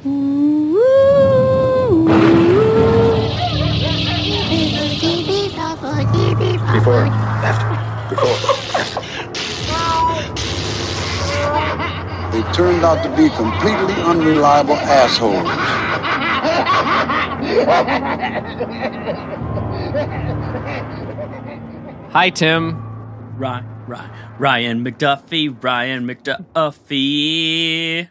[0.00, 0.16] Before,
[7.44, 7.68] after,
[8.08, 8.32] before,
[8.80, 9.04] after.
[12.32, 15.46] They turned out to be completely unreliable assholes.
[22.12, 22.78] Hi, Tim.
[23.36, 28.08] Ryan, Ryan, Ryan McDuffie, Ryan McDuffie.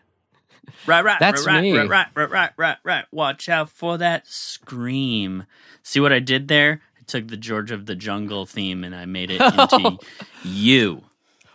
[0.88, 1.78] Right, right, That's right, me.
[1.78, 3.06] right, right, right, right, right, right.
[3.12, 5.46] Watch out for that scream.
[5.84, 6.82] See what I did there?
[6.98, 9.98] I took the George of the Jungle theme and I made it into
[10.44, 11.04] you.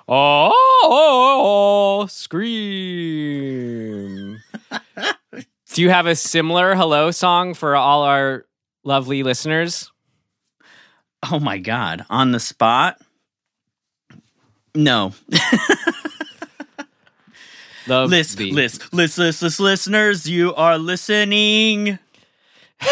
[0.06, 3.18] Oh, scream.
[5.72, 8.44] Do you have a similar hello song for all our
[8.84, 9.90] lovely listeners?
[11.30, 13.00] Oh my god, on the spot?
[14.74, 15.14] No.
[17.86, 21.98] Love List, the- list, list, list, list, listeners, you are listening.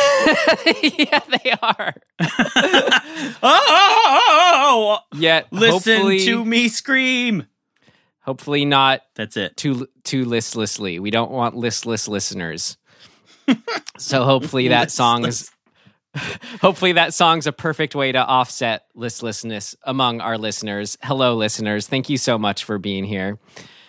[0.82, 1.94] yeah, they are.
[3.44, 7.46] Oh, oh, oh, oh, Yet, listen to me scream.
[8.20, 9.56] hopefully not That's it.
[9.56, 10.98] too too listlessly.
[10.98, 12.76] We don't want listless listeners.
[13.98, 15.50] so hopefully that song is
[16.60, 20.96] hopefully that song's a perfect way to offset listlessness among our listeners.
[21.02, 21.86] Hello listeners.
[21.88, 23.38] Thank you so much for being here.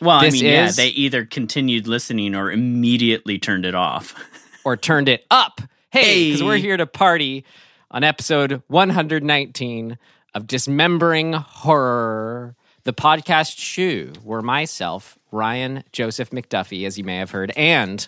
[0.03, 4.13] Well, I This mean, yeah, they either continued listening or immediately turned it off.
[4.65, 5.61] or turned it up.
[5.91, 6.45] Hey, because Hey.
[6.45, 7.45] we're here to party
[7.91, 9.97] on episode 119
[10.33, 17.31] of Dismembering Horror, the podcast shoe, where myself, Ryan Joseph McDuffie, as you may have
[17.31, 18.07] heard, and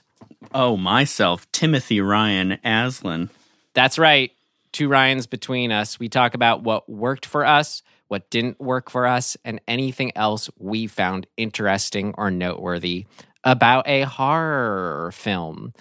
[0.53, 3.29] Oh, myself, Timothy Ryan Aslan.
[3.73, 4.31] that's right,
[4.71, 5.99] two Ryans between us.
[5.99, 10.49] We talk about what worked for us, what didn't work for us, and anything else
[10.57, 13.05] we found interesting or noteworthy
[13.43, 15.73] about a horror film.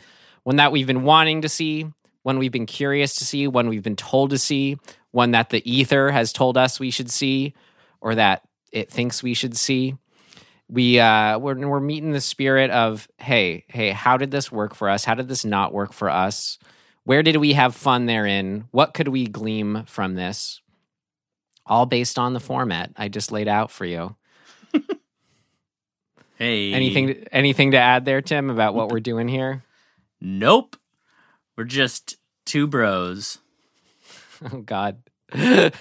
[0.43, 1.87] One that we've been wanting to see,
[2.23, 4.79] one we've been curious to see, one we've been told to see,
[5.11, 7.55] one that the ether has told us we should see,
[8.01, 8.43] or that
[8.73, 9.95] it thinks we should see.
[10.69, 14.89] We uh, we're we're meeting the spirit of hey hey how did this work for
[14.89, 15.05] us?
[15.05, 16.59] How did this not work for us?
[17.05, 18.65] Where did we have fun therein?
[18.71, 20.61] What could we glean from this?
[21.67, 24.17] All based on the format I just laid out for you.
[26.37, 26.73] Hey.
[26.73, 29.63] Anything anything to add there, Tim, about what we're doing here?
[30.21, 30.77] Nope.
[31.57, 33.39] We're just two bros.
[34.53, 34.99] Oh God.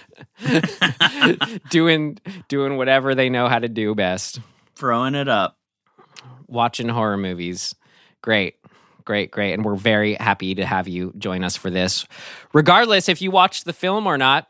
[1.70, 2.18] doing
[2.48, 4.40] doing whatever they know how to do best.
[4.76, 5.58] Throwing it up.
[6.48, 7.76] Watching horror movies.
[8.22, 8.56] Great.
[9.04, 9.54] Great, great.
[9.54, 12.06] And we're very happy to have you join us for this.
[12.54, 14.50] Regardless if you watched the film or not,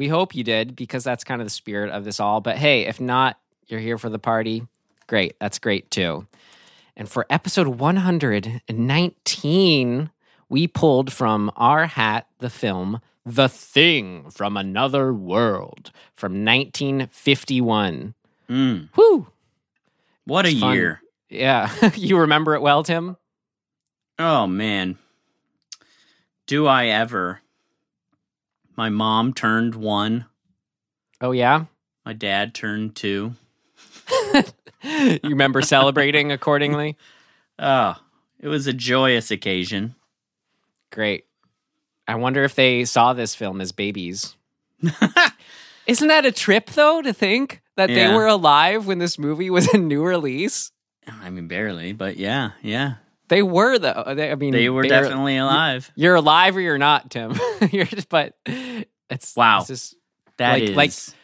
[0.00, 2.40] we hope you did because that's kind of the spirit of this all.
[2.40, 4.66] But hey, if not, you're here for the party.
[5.06, 5.36] Great.
[5.38, 6.26] That's great too.
[6.96, 10.10] And for episode 119,
[10.48, 18.14] we pulled from our hat the film The Thing from Another World from 1951.
[18.48, 19.26] Mm, Whew.
[20.24, 20.74] what a fun.
[20.74, 21.02] year.
[21.28, 21.70] Yeah.
[21.94, 23.18] you remember it well, Tim?
[24.18, 24.96] Oh, man.
[26.46, 27.42] Do I ever?
[28.80, 30.24] My mom turned one.
[31.20, 31.66] Oh, yeah?
[32.06, 33.34] My dad turned two.
[34.82, 36.96] you remember celebrating accordingly?
[37.58, 37.96] Oh,
[38.38, 39.96] it was a joyous occasion.
[40.90, 41.26] Great.
[42.08, 44.34] I wonder if they saw this film as babies.
[45.86, 49.68] Isn't that a trip, though, to think that they were alive when this movie was
[49.74, 50.72] a new release?
[51.06, 52.94] I mean, barely, but yeah, yeah.
[53.30, 54.12] They were, though.
[54.14, 55.90] They, I mean, They were definitely alive.
[55.94, 57.32] You're alive or you're not, Tim.
[57.72, 58.34] you're just, but
[59.08, 59.60] it's Wow.
[59.60, 59.96] It's just,
[60.36, 61.14] That like- is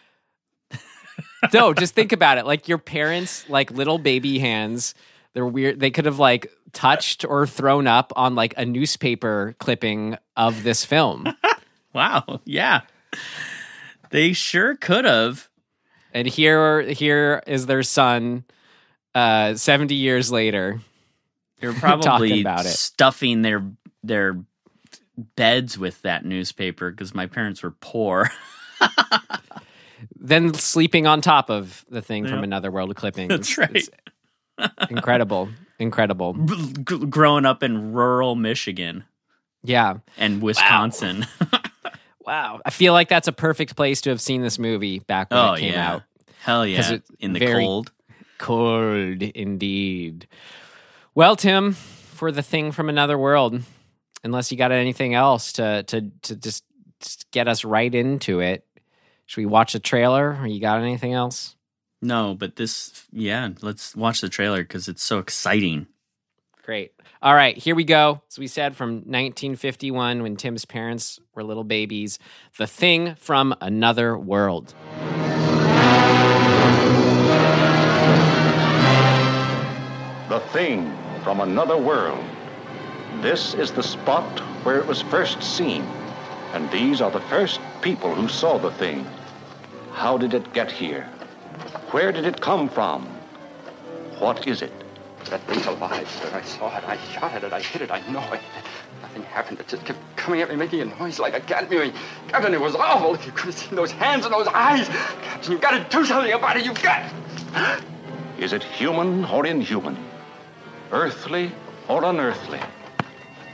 [0.72, 2.46] like- no, just think about it.
[2.46, 4.94] Like your parents, like little baby hands,
[5.34, 5.80] they're weird.
[5.80, 10.84] They could have like touched or thrown up on like a newspaper clipping of this
[10.84, 11.26] film.
[11.92, 12.40] wow.
[12.44, 12.82] Yeah,
[14.10, 15.48] they sure could have.
[16.12, 18.44] and here, here is their son,
[19.14, 20.80] uh, seventy years later.
[21.60, 22.70] They were probably about it.
[22.70, 23.64] stuffing their
[24.02, 24.38] their
[25.36, 28.30] beds with that newspaper because my parents were poor.
[30.18, 33.28] Then sleeping on top of the thing from another world clipping.
[33.28, 33.88] That's right.
[34.90, 35.48] Incredible,
[35.78, 36.34] incredible.
[36.34, 39.04] G- growing up in rural Michigan
[39.62, 39.98] Yeah.
[40.16, 41.26] and Wisconsin.
[42.24, 42.60] Wow.
[42.64, 45.52] I feel like that's a perfect place to have seen this movie back when oh
[45.52, 46.02] it came yeah, out.
[46.40, 47.92] Hell yeah, in the cold.
[48.38, 50.26] Cold indeed.
[51.16, 53.62] Well, Tim, for the thing from another world,
[54.22, 56.62] unless you got anything else to to to just,
[57.00, 58.66] just get us right into it,
[59.24, 60.36] should we watch a trailer?
[60.38, 61.56] Or you got anything else?
[62.02, 65.86] No, but this, yeah, let's watch the trailer because it's so exciting.
[66.62, 66.92] Great.
[67.22, 68.20] All right, here we go.
[68.28, 72.18] So we said from 1951 when Tim's parents were little babies,
[72.58, 74.74] The Thing from Another World.
[80.28, 82.24] The Thing from Another World.
[83.20, 85.82] This is the spot where it was first seen,
[86.52, 89.04] and these are the first people who saw the thing.
[89.92, 91.02] How did it get here?
[91.90, 93.06] Where did it come from?
[94.20, 94.72] What is it?
[95.28, 96.30] That thing's alive, sir.
[96.32, 96.84] I saw it.
[96.84, 97.52] I shot at it.
[97.52, 97.90] I hit it.
[97.90, 98.40] I know it.
[99.02, 99.58] Nothing happened.
[99.58, 101.92] It just kept coming at me, making a noise like a cat mewing.
[102.28, 103.16] Captain, it was awful.
[103.16, 104.86] If you could have seen those hands and those eyes.
[104.86, 106.64] Captain, you've got to do something about it.
[106.64, 107.12] You've got.
[108.38, 110.05] Is it human or inhuman?
[110.92, 111.50] Earthly
[111.88, 112.60] or unearthly?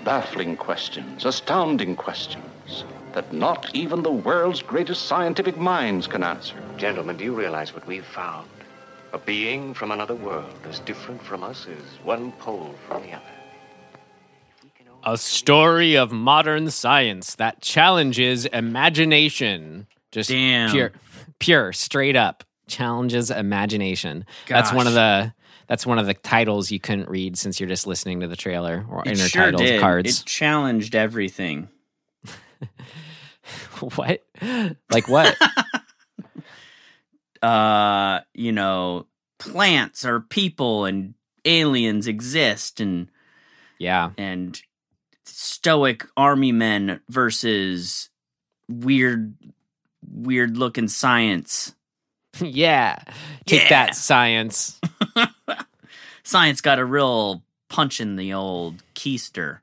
[0.05, 6.57] Baffling questions, astounding questions that not even the world's greatest scientific minds can answer.
[6.77, 8.49] Gentlemen, do you realize what we've found?
[9.13, 13.25] A being from another world, as different from us as one pole from the other.
[14.57, 19.87] If we can only- A story of modern science that challenges imagination.
[20.11, 20.71] Just Damn.
[20.71, 20.93] pure,
[21.39, 24.25] pure, straight up challenges imagination.
[24.49, 25.35] That's one of the
[25.73, 28.85] that's one of the titles you couldn't read since you're just listening to the trailer
[28.91, 30.21] or It intertitled sure cards.
[30.21, 31.71] It challenged everything.
[33.81, 34.23] what?
[34.91, 35.35] Like what?
[37.43, 39.09] Uh, you know,
[39.41, 41.15] plants or people and
[41.45, 43.11] aliens exist and
[43.81, 44.11] yeah.
[44.17, 44.63] and
[45.25, 48.11] stoic army men versus
[48.69, 49.35] weird
[50.09, 51.75] weird looking science.
[52.41, 53.03] yeah.
[53.45, 53.69] Take Yeah.
[53.71, 54.81] that science.
[56.23, 59.61] Science got a real punch in the old keister.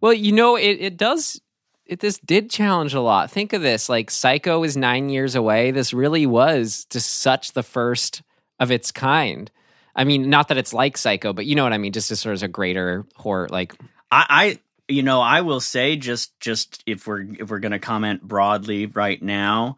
[0.00, 1.40] Well, you know, it, it does.
[1.86, 3.30] It this did challenge a lot.
[3.30, 5.70] Think of this: like Psycho is nine years away.
[5.70, 8.22] This really was just such the first
[8.58, 9.50] of its kind.
[9.94, 11.92] I mean, not that it's like Psycho, but you know what I mean.
[11.92, 13.74] Just as sort of a greater horror, like
[14.10, 14.58] I, I
[14.88, 18.86] you know I will say just just if we're if we're going to comment broadly
[18.86, 19.76] right now,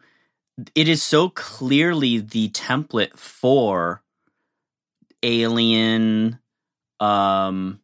[0.75, 4.02] it is so clearly the template for
[5.23, 6.37] Alien.
[6.99, 7.79] Um,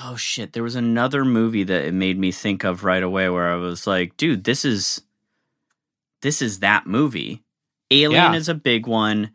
[0.00, 3.50] oh shit, there was another movie that it made me think of right away where
[3.50, 5.02] I was like, dude, this is
[6.22, 7.42] this is that movie.
[7.90, 8.34] Alien Yeah.
[8.38, 9.30] is a big one,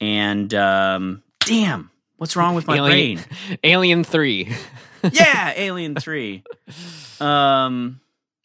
[0.00, 3.58] and um, damn, what's wrong with my Alien- brain?
[3.64, 4.52] Alien Three.
[5.12, 6.42] yeah, Alien 3.
[7.20, 8.00] Um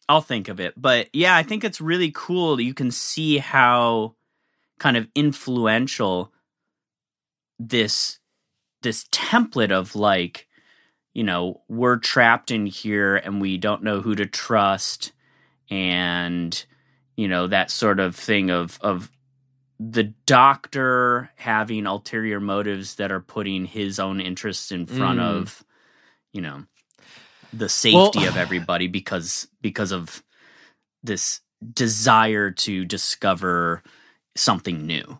[0.08, 0.74] I'll think of it.
[0.76, 2.60] But yeah, I think it's really cool.
[2.60, 4.14] You can see how
[4.78, 6.31] kind of influential
[7.68, 8.18] this
[8.82, 10.48] this template of like,
[11.14, 15.12] you know, we're trapped in here and we don't know who to trust
[15.70, 16.64] and
[17.16, 19.10] you know, that sort of thing of of
[19.78, 25.22] the doctor having ulterior motives that are putting his own interests in front Mm.
[25.24, 25.64] of
[26.32, 26.64] you know
[27.52, 30.22] the safety Well- of everybody because because of
[31.02, 31.40] this
[31.74, 33.82] desire to discover
[34.36, 35.18] something new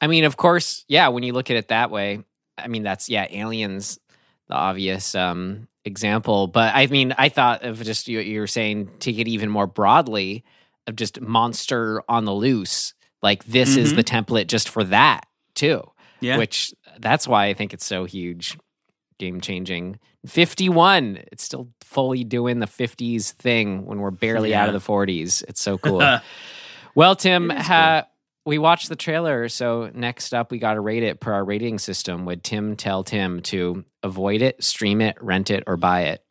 [0.00, 1.08] I mean, of course, yeah.
[1.08, 2.20] When you look at it that way,
[2.56, 3.98] I mean, that's yeah, aliens,
[4.48, 6.46] the obvious um, example.
[6.46, 9.66] But I mean, I thought of just you, you were saying take it even more
[9.66, 10.44] broadly
[10.86, 12.94] of just monster on the loose.
[13.22, 13.96] Like this is Mhm.
[13.96, 15.82] the template just for that too.
[16.20, 18.56] yeah Which that's why I think it's so huge,
[19.18, 19.98] game changing.
[20.26, 24.80] Fifty one, it's still fully doing the fifties thing when we're barely out of the
[24.80, 25.42] forties.
[25.48, 26.18] It's so cool.
[26.94, 28.04] Well, Tim, is ha-
[28.48, 31.78] we watched the trailer, so next up we got to rate it per our rating
[31.78, 32.24] system.
[32.24, 36.24] Would Tim tell Tim to avoid it, stream it, rent it, or buy it?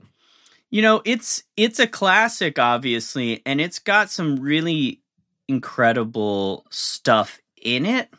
[0.72, 5.04] You know, it's it's a classic, obviously, and it's got some really
[5.48, 8.10] incredible stuff in it.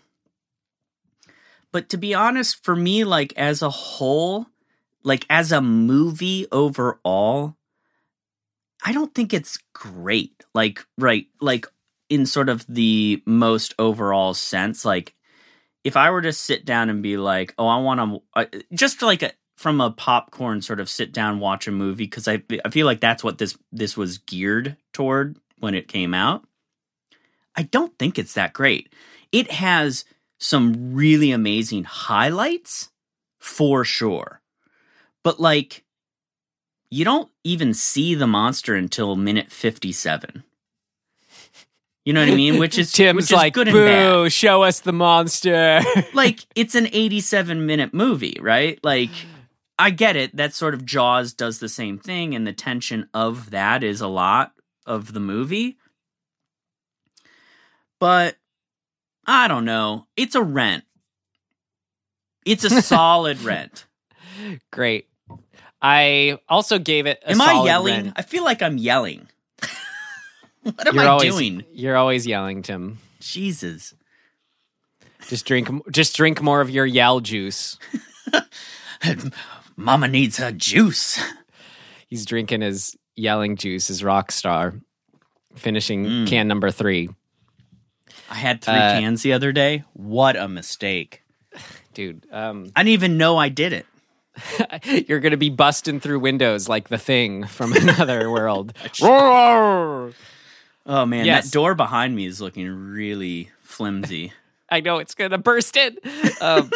[1.72, 4.46] But to be honest, for me, like as a whole,
[5.02, 7.56] like as a movie overall,
[8.84, 10.44] I don't think it's great.
[10.54, 11.66] Like, right, like
[12.08, 15.14] in sort of the most overall sense, like
[15.84, 19.22] if I were to sit down and be like, "Oh, I want to," just like
[19.22, 22.86] a, from a popcorn sort of sit down watch a movie because I I feel
[22.86, 26.44] like that's what this this was geared toward when it came out.
[27.56, 28.92] I don't think it's that great.
[29.32, 30.04] It has
[30.38, 32.90] some really amazing highlights
[33.40, 34.40] for sure,
[35.24, 35.84] but like
[36.90, 40.44] you don't even see the monster until minute fifty seven.
[42.08, 42.58] You know what I mean?
[42.58, 44.30] Which is Tim's which is like, good and bad "Boo!
[44.30, 45.82] Show us the monster."
[46.14, 48.82] like it's an 87 minute movie, right?
[48.82, 49.10] Like
[49.78, 50.34] I get it.
[50.34, 54.08] That sort of Jaws does the same thing, and the tension of that is a
[54.08, 54.52] lot
[54.86, 55.76] of the movie.
[58.00, 58.36] But
[59.26, 60.06] I don't know.
[60.16, 60.84] It's a rent.
[62.46, 63.84] It's a solid rent.
[64.72, 65.08] Great.
[65.82, 67.22] I also gave it.
[67.26, 68.04] A Am I yelling?
[68.04, 68.12] Ren.
[68.16, 69.28] I feel like I'm yelling.
[70.74, 71.64] what am You're I always, doing?
[71.72, 72.98] You're always yelling, Tim.
[73.20, 73.94] Jesus.
[75.28, 75.68] Just drink.
[75.90, 77.78] Just drink more of your yell juice.
[79.76, 81.20] Mama needs her juice.
[82.08, 83.88] He's drinking his yelling juice.
[83.88, 84.74] His rock star,
[85.56, 86.26] finishing Mm.
[86.28, 87.10] can number three.
[88.30, 89.84] I had three Uh, cans the other day.
[89.94, 91.22] What a mistake.
[91.94, 93.86] Dude, um, I didn't even know I did it.
[95.08, 98.72] you're gonna be busting through windows like the thing from another world.
[100.88, 101.44] Oh man, Yes.
[101.44, 104.32] that door behind me is looking really flimsy.
[104.70, 105.96] I know it's gonna burst in.
[106.40, 106.70] Um,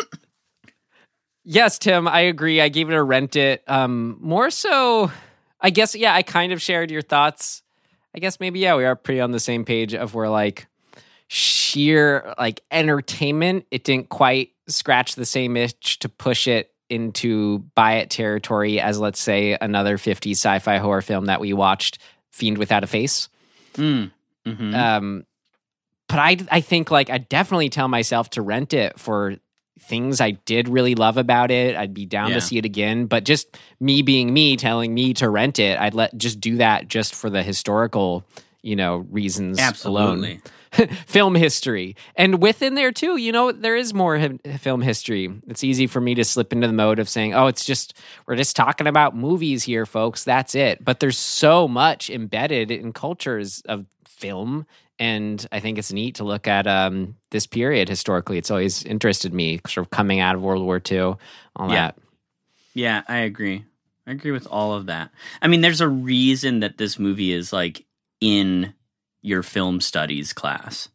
[1.45, 2.61] yes, Tim, I agree.
[2.61, 3.63] I gave it a rent it.
[3.67, 5.11] Um, more so,
[5.61, 5.95] I guess.
[5.95, 7.63] Yeah, I kind of shared your thoughts.
[8.15, 10.67] I guess maybe yeah, we are pretty on the same page of where like
[11.29, 13.67] sheer like entertainment.
[13.71, 18.99] It didn't quite scratch the same itch to push it into buy it territory as
[18.99, 21.99] let's say another 50 sci-fi horror film that we watched,
[22.33, 23.31] Fiend Without a Face.
[23.75, 24.11] Mm.
[24.47, 25.27] hmm Um,
[26.09, 29.37] but I I think like I definitely tell myself to rent it for
[29.81, 31.75] things I did really love about it.
[31.77, 32.35] I'd be down Yeah.
[32.37, 33.07] to see it again.
[33.07, 36.87] But just me being me, telling me to rent it, I'd let just do that
[36.87, 38.25] just for the historical,
[38.63, 40.31] you know, reasons Absolutely.
[40.31, 40.43] alone.
[41.07, 45.31] film history, and within there too, you know, there is more hi- film history.
[45.47, 47.95] It's easy for me to slip into the mode of saying, "Oh, it's just
[48.27, 50.25] we're just talking about movies here, folks.
[50.25, 54.67] That's it." But there's so much embedded in cultures of film
[54.99, 58.39] and I think it's neat to look at um, this period historically.
[58.39, 61.19] It's always interested me, sort of coming out of World War II, all
[61.69, 61.69] Yeah.
[61.69, 61.99] that.
[62.75, 63.65] Yeah, I agree.
[64.07, 65.11] I agree with all of that.
[65.41, 67.85] I mean, there's a reason that this movie is like
[68.21, 68.75] in
[69.23, 70.89] your film studies class.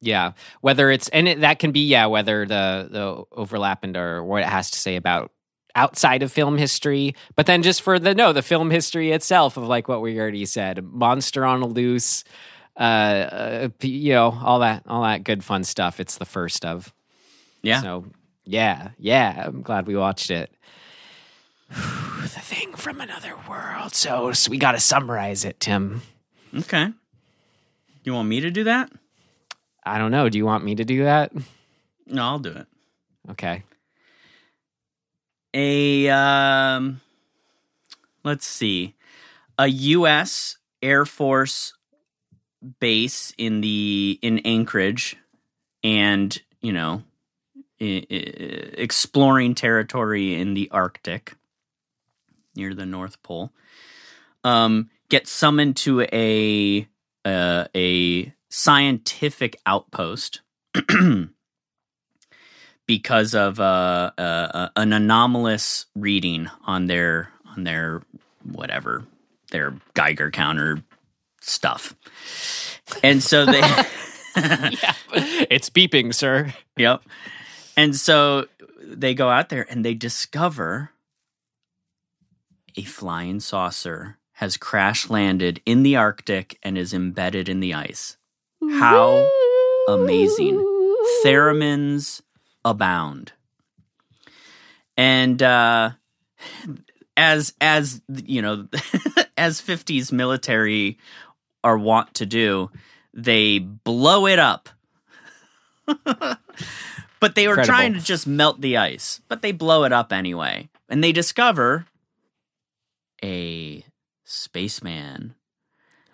[0.00, 4.22] Yeah, whether it's and it, that can be yeah, whether the the overlap and or
[4.22, 5.32] what it has to say about
[5.74, 9.64] outside of film history, but then just for the no the film history itself of
[9.64, 12.22] like what we already said, monster on a loose,
[12.76, 15.98] uh, uh you know all that all that good fun stuff.
[15.98, 16.92] It's the first of
[17.62, 17.82] Yeah.
[17.82, 18.04] So
[18.44, 20.50] yeah, yeah, I'm glad we watched it.
[21.68, 23.94] the thing from another world.
[23.94, 26.02] So, so we got to summarize it, Tim.
[26.56, 26.88] Okay.
[28.08, 28.90] You want me to do that?
[29.84, 30.30] I don't know.
[30.30, 31.30] Do you want me to do that?
[32.06, 32.66] No, I'll do it.
[33.32, 33.64] Okay.
[35.52, 37.02] A um
[38.24, 38.94] let's see.
[39.58, 41.74] A US Air Force
[42.80, 45.18] base in the in Anchorage
[45.84, 47.02] and, you know,
[47.78, 48.14] i- i-
[48.78, 51.34] exploring territory in the Arctic
[52.56, 53.52] near the North Pole.
[54.44, 56.88] Um get summoned to a
[57.24, 60.40] uh, a scientific outpost
[62.86, 68.02] because of uh, uh, uh, an anomalous reading on their on their
[68.44, 69.04] whatever
[69.50, 70.82] their Geiger counter
[71.40, 71.94] stuff,
[73.02, 73.60] and so they.
[73.60, 74.94] yeah.
[75.50, 76.54] It's beeping, sir.
[76.76, 77.02] Yep.
[77.76, 78.46] And so
[78.82, 80.90] they go out there and they discover
[82.76, 88.16] a flying saucer has crash landed in the Arctic and is embedded in the ice.
[88.70, 89.28] How
[89.88, 90.56] amazing.
[91.24, 92.22] Theremins
[92.64, 93.32] abound.
[94.96, 95.90] And uh
[97.16, 98.68] as as you know
[99.36, 100.98] as 50s military
[101.64, 102.70] are wont to do,
[103.12, 104.68] they blow it up.
[106.04, 106.38] but
[107.34, 107.64] they were Incredible.
[107.64, 110.68] trying to just melt the ice, but they blow it up anyway.
[110.88, 111.86] And they discover
[113.20, 113.84] a
[114.28, 115.34] spaceman.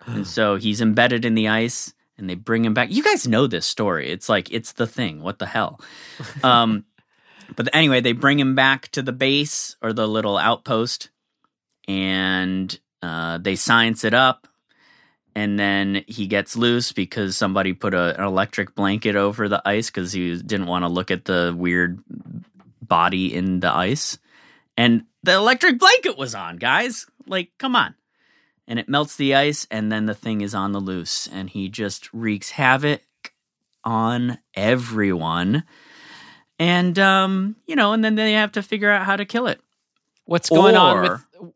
[0.05, 2.91] and so he's embedded in the ice and they bring him back.
[2.91, 4.09] You guys know this story.
[4.09, 5.21] It's like it's the thing.
[5.21, 5.79] What the hell?
[6.43, 6.85] Um
[7.55, 11.09] but anyway, they bring him back to the base or the little outpost
[11.87, 14.47] and uh, they science it up
[15.35, 19.89] and then he gets loose because somebody put a, an electric blanket over the ice
[19.89, 21.99] because he didn't want to look at the weird
[22.81, 24.17] body in the ice
[24.77, 27.93] and the electric blanket was on guys like come on
[28.67, 31.27] and it melts the ice and then the thing is on the loose.
[31.27, 33.01] And he just wreaks havoc
[33.83, 35.63] on everyone.
[36.57, 39.59] And um you know and then they have to figure out how to kill it.
[40.25, 41.53] What's going on with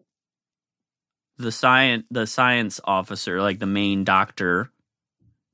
[1.38, 4.70] the science the science officer like the main doctor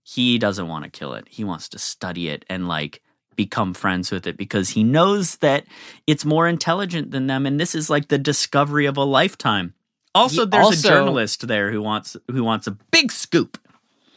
[0.07, 1.27] he doesn't want to kill it.
[1.29, 3.01] He wants to study it and like
[3.35, 5.65] become friends with it because he knows that
[6.07, 7.45] it's more intelligent than them.
[7.45, 9.74] And this is like the discovery of a lifetime
[10.15, 13.60] also He there's also- a journalist there who wants who wants a big scoop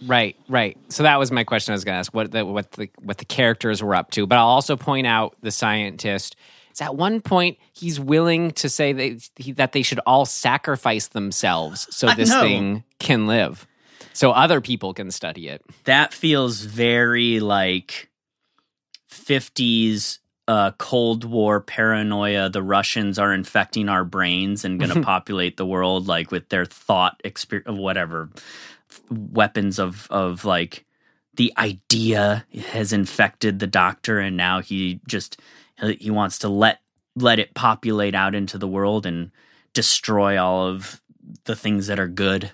[0.06, 0.76] Right, right.
[0.90, 1.72] So that was my question.
[1.72, 4.26] I was going to ask what the what the what the characters were up to,
[4.26, 6.36] but I'll also point out the scientist.
[6.72, 11.08] is at one point he's willing to say that, he, that they should all sacrifice
[11.08, 13.66] themselves so this thing can live,
[14.12, 15.64] so other people can study it.
[15.84, 18.08] That feels very like
[19.10, 22.48] 50s uh, Cold War paranoia.
[22.48, 26.64] The Russians are infecting our brains and going to populate the world like with their
[26.64, 28.30] thought experience, of whatever
[29.10, 30.84] weapons of of like
[31.34, 35.38] the idea has infected the doctor, and now he just
[35.98, 36.80] he wants to let
[37.14, 39.30] let it populate out into the world and
[39.74, 41.00] destroy all of
[41.44, 42.50] the things that are good.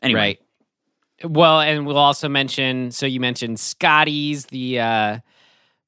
[0.00, 0.40] Anyway, Right.
[1.24, 2.92] Well, and we'll also mention.
[2.92, 5.18] So you mentioned Scotty's the uh,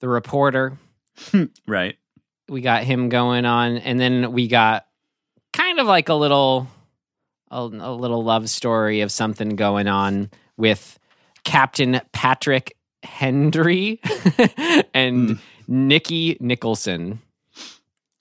[0.01, 0.79] the reporter.
[1.67, 1.97] right.
[2.49, 4.87] We got him going on, and then we got
[5.53, 6.69] kind of like a little
[7.51, 10.99] a, a little love story of something going on with
[11.45, 14.01] Captain Patrick Hendry
[14.95, 17.21] and Nikki Nicholson.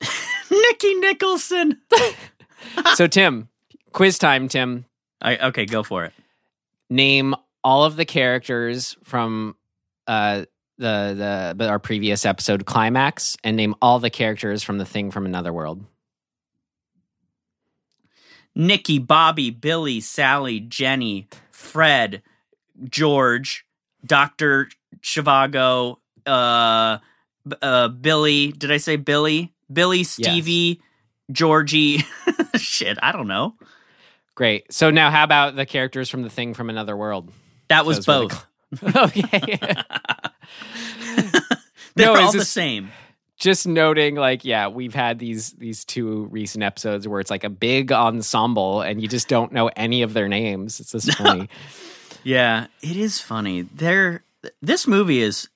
[0.51, 1.81] Nikki Nicholson.
[2.95, 3.49] So Tim,
[3.93, 4.85] quiz time, Tim.
[5.21, 6.13] I, okay, go for it.
[6.89, 9.55] name all of the characters from
[10.07, 10.45] uh
[10.77, 15.11] the the but our previous episode climax and name all the characters from the thing
[15.11, 15.85] from another world
[18.55, 22.23] Nikki, Bobby, Billy, Sally, Jenny, Fred,
[22.89, 23.65] George,
[24.05, 24.69] Doctor
[25.03, 26.99] Zhivago, uh,
[27.61, 28.53] uh, Billy.
[28.53, 29.53] Did I say Billy?
[29.71, 30.81] Billy, Stevie,
[31.31, 32.05] Georgie.
[32.55, 33.55] Shit, I don't know.
[34.35, 37.31] great so now how about the characters from the thing from another world
[37.67, 38.35] That was Those were the
[38.81, 38.95] both.
[39.13, 39.59] okay
[41.95, 42.91] They're No, all the same.
[43.37, 47.49] just noting like yeah we've had these these two recent episodes where it's like a
[47.49, 51.49] big ensemble and you just don't know any of their names it's just funny
[52.23, 53.61] Yeah, it is funny.
[53.61, 54.23] There,
[54.59, 55.47] this movie is.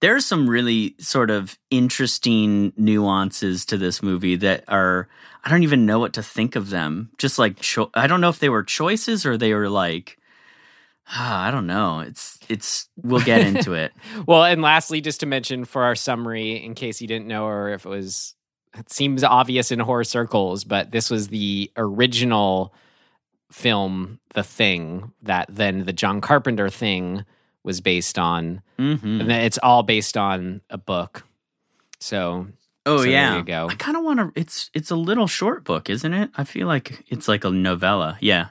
[0.00, 5.08] There's some really sort of interesting nuances to this movie that are.
[5.42, 7.12] I don't even know what to think of them.
[7.16, 10.18] Just like cho- I don't know if they were choices or they were like.
[11.08, 12.00] Ah, I don't know.
[12.00, 12.88] It's it's.
[13.02, 13.92] We'll get into it.
[14.26, 17.70] Well, and lastly, just to mention for our summary, in case you didn't know or
[17.70, 18.34] if it was,
[18.76, 22.74] it seems obvious in horror circles, but this was the original
[23.52, 27.24] film, The Thing, that then the John Carpenter thing
[27.62, 28.62] was based on.
[28.78, 31.24] hmm And then it's all based on a book.
[32.00, 32.48] So,
[32.84, 33.38] Oh So yeah.
[33.38, 33.68] you go.
[33.68, 34.40] I kind of want to.
[34.40, 36.30] It's it's a little short book, isn't it?
[36.36, 38.16] I feel like it's like a novella.
[38.20, 38.48] Yeah.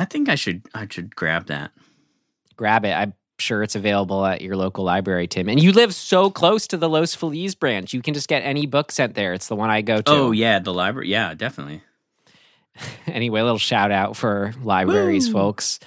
[0.00, 1.72] I think I should I should grab that.
[2.56, 2.92] grab it.
[2.92, 5.46] I'm sure it's available at your local library, Tim.
[5.46, 7.92] And you live so close to the Los Feliz branch.
[7.92, 9.34] You can just get any book sent there.
[9.34, 10.10] It's the one I go to.
[10.10, 11.10] Oh yeah, the library.
[11.10, 11.82] Yeah, definitely.
[13.06, 15.34] anyway, a little shout out for libraries, Woo.
[15.34, 15.80] folks.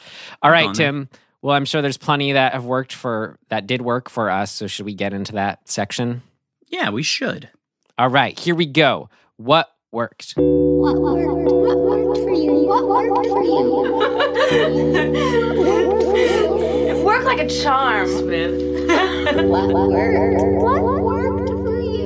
[0.44, 0.86] All right, on there.
[0.92, 1.10] Tim.
[1.42, 4.52] Well, I'm sure there's plenty that have worked for that did work for us.
[4.52, 6.22] So should we get into that section?
[6.68, 7.50] Yeah, we should.
[7.98, 9.10] All right, here we go.
[9.38, 10.34] What worked?
[10.38, 11.53] What worked?
[12.36, 13.64] What worked for you?
[13.70, 14.84] What worked for you?
[15.56, 16.58] What worked for you?
[16.90, 18.10] It worked like a charm.
[19.50, 20.64] What worked?
[20.64, 22.04] What worked for you?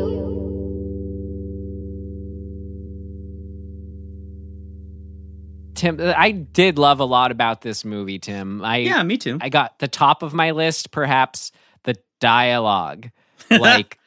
[5.75, 8.63] Tim, I did love a lot about this movie, Tim.
[8.63, 9.37] I Yeah, me too.
[9.39, 11.51] I got the top of my list, perhaps
[11.83, 13.09] the dialogue,
[13.51, 13.99] like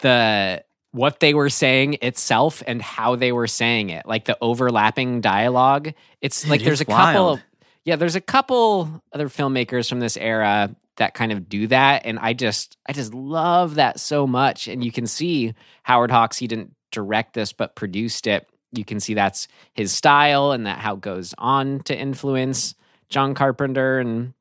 [0.00, 5.20] the what they were saying itself and how they were saying it, like the overlapping
[5.20, 5.92] dialogue.
[6.20, 7.40] It's like It there's a couple of
[7.84, 12.18] yeah, there's a couple other filmmakers from this era that kind of do that, and
[12.18, 14.68] I just I just love that so much.
[14.68, 18.48] And you can see Howard Hawks he didn't direct this but produced it.
[18.72, 22.74] You can see that's his style and that how it goes on to influence
[23.08, 24.34] John Carpenter and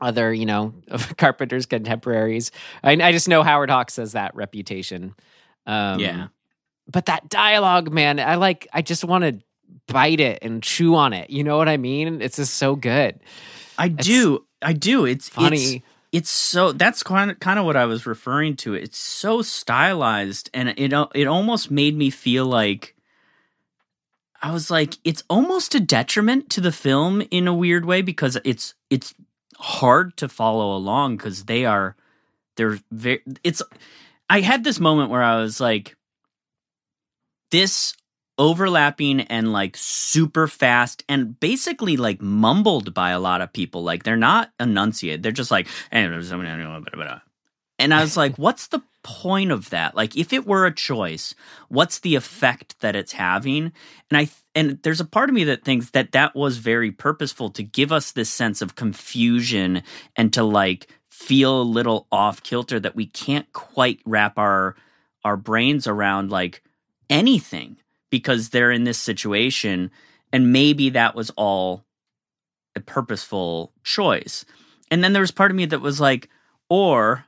[0.00, 2.50] other, you know, of Carpenter's contemporaries.
[2.82, 5.14] I, I just know Howard Hawks has that reputation.
[5.66, 6.28] Um, Yeah.
[6.88, 9.40] But that dialogue, man, I like, I just want to
[9.88, 11.30] bite it and chew on it.
[11.30, 12.22] You know what I mean?
[12.22, 13.18] It's just so good.
[13.76, 14.44] I do.
[14.62, 15.04] I do.
[15.04, 15.56] It's funny.
[15.56, 18.74] It's, it's so that's kind of kind of what I was referring to.
[18.74, 22.96] It's so stylized, and it it almost made me feel like
[24.42, 28.38] I was like, it's almost a detriment to the film in a weird way because
[28.44, 29.14] it's it's
[29.58, 31.96] hard to follow along because they are
[32.56, 33.22] they're very.
[33.44, 33.62] It's
[34.28, 35.96] I had this moment where I was like,
[37.50, 37.94] this
[38.38, 43.82] overlapping and like super fast and basically like mumbled by a lot of people.
[43.82, 45.22] Like they're not enunciated.
[45.22, 45.68] They're just like,
[47.78, 49.94] and I was like, what's the point of that?
[49.94, 51.34] Like, if it were a choice,
[51.68, 53.72] what's the effect that it's having?
[54.10, 57.50] And I, and there's a part of me that thinks that that was very purposeful
[57.50, 59.82] to give us this sense of confusion
[60.16, 64.76] and to like feel a little off kilter that we can't quite wrap our
[65.24, 66.62] our brains around like
[67.08, 67.78] anything
[68.10, 69.90] because they're in this situation
[70.30, 71.84] and maybe that was all
[72.76, 74.44] a purposeful choice.
[74.90, 76.28] And then there was part of me that was like,
[76.68, 77.24] or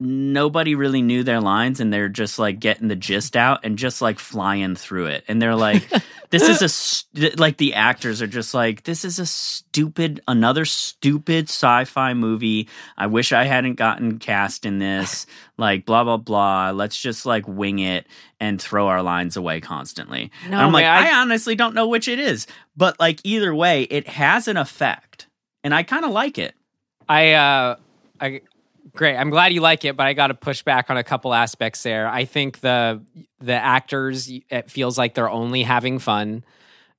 [0.00, 4.02] nobody really knew their lines and they're just like getting the gist out and just
[4.02, 5.24] like flying through it.
[5.28, 5.88] And they're like,
[6.30, 10.64] this is a, st- like the actors are just like, this is a stupid, another
[10.64, 12.68] stupid sci fi movie.
[12.96, 15.26] I wish I hadn't gotten cast in this.
[15.56, 16.72] Like, blah, blah, blah.
[16.72, 18.08] Let's just like wing it
[18.40, 20.32] and throw our lines away constantly.
[20.48, 22.48] No, and I'm like, I- I honestly don't know which it is.
[22.76, 25.28] But like, either way, it has an effect.
[25.62, 26.56] And I kind of like it.
[27.08, 27.76] I uh
[28.20, 28.40] I
[28.92, 29.16] great.
[29.16, 31.82] I'm glad you like it, but I got to push back on a couple aspects
[31.82, 32.08] there.
[32.08, 33.02] I think the
[33.40, 36.44] the actors it feels like they're only having fun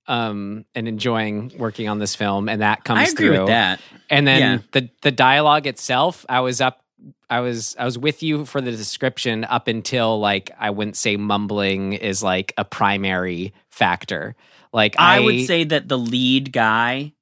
[0.08, 3.40] um and enjoying working on this film and that comes I agree through.
[3.40, 3.80] with that.
[4.10, 4.58] And then Yeah.
[4.72, 6.84] the the dialogue itself, I was up
[7.30, 11.18] I was I was with you for the description up until like I wouldn't say
[11.18, 14.36] mumbling is like a primary factor.
[14.72, 17.14] Like I, I, would say that the lead guy,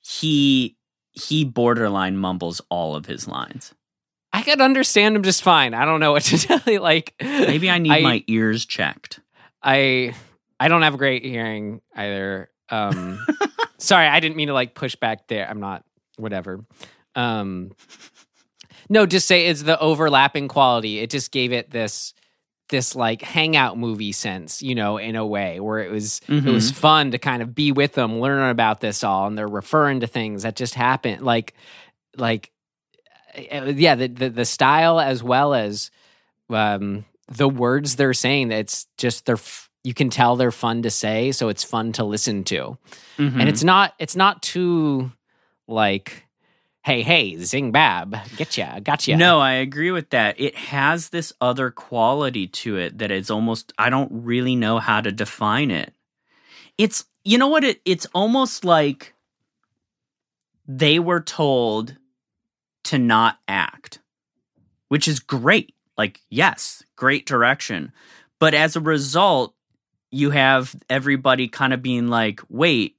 [0.00, 0.76] he
[1.12, 3.72] he borderline mumbles all of his lines.
[4.36, 5.72] I could understand him just fine.
[5.74, 6.80] I don't know what to tell you.
[6.80, 9.20] Like Maybe I need I- my ears checked.
[9.62, 10.14] I
[10.60, 12.50] I don't have great hearing either.
[12.68, 13.24] Um
[13.78, 15.48] sorry, I didn't mean to like push back there.
[15.48, 15.84] I'm not
[16.16, 16.60] whatever.
[17.14, 17.72] Um
[18.88, 20.98] no, just say it's the overlapping quality.
[21.00, 22.14] It just gave it this
[22.68, 26.70] this like hangout movie sense, you know, in a way where it was it was
[26.70, 30.06] fun to kind of be with them, learn about this all, and they're referring to
[30.06, 31.22] things that just happened.
[31.22, 31.54] Like
[32.16, 32.50] like
[33.38, 35.90] yeah, the the, the style as well as
[36.50, 40.90] um the words they're saying it's just they're f- you can tell they're fun to
[40.90, 42.78] say so it's fun to listen to
[43.18, 43.40] Mm-hmm.
[43.40, 45.10] and it's not it's not too
[45.66, 46.24] like
[46.82, 50.38] hey hey zing bab getcha, gotcha No, I agree with that.
[50.38, 55.00] It has this other quality to it that is almost I don't really know how
[55.00, 55.92] to define it.
[56.78, 59.14] It's you know what it it's almost like
[60.68, 61.96] they were told
[62.86, 64.00] to not act,
[64.88, 65.74] which is great.
[65.96, 67.92] Like yes, great direction.
[68.38, 69.54] But as a result,
[70.10, 72.96] you have everybody kind of being like, "Wait,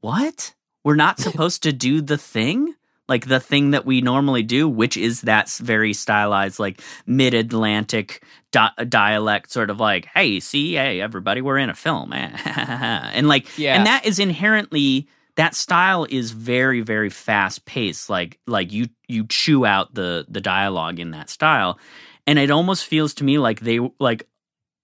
[0.00, 0.54] what?
[0.84, 2.74] We're not supposed to do the thing?"
[3.10, 8.22] like the thing that we normally do, which is that very stylized, like mid Atlantic
[8.52, 12.12] di- dialect, sort of like, hey, see, hey, everybody, we're in a film.
[12.12, 13.76] and like, Yeah.
[13.76, 18.10] and that is inherently, that style is very, very fast paced.
[18.10, 21.78] Like, like you, you chew out the, the dialogue in that style.
[22.26, 24.28] And it almost feels to me like they, like,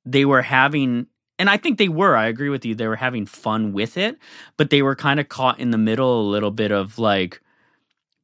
[0.07, 1.07] they were having,
[1.39, 4.17] and I think they were, I agree with you, they were having fun with it,
[4.57, 7.41] but they were kind of caught in the middle a little bit of like,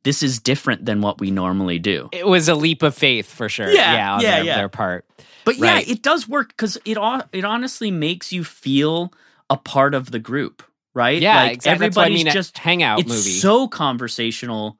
[0.05, 2.09] this is different than what we normally do.
[2.13, 4.57] it was a leap of faith for sure Yeah, yeah on yeah, their, yeah.
[4.57, 5.05] their part
[5.45, 6.97] But yeah, it does work because it
[7.33, 9.13] it honestly makes you feel
[9.51, 10.63] a part of the group,
[10.95, 11.21] right?
[11.21, 11.71] yeah like exactly.
[11.89, 14.79] What I everybody's mean, just hangout it's movie so conversational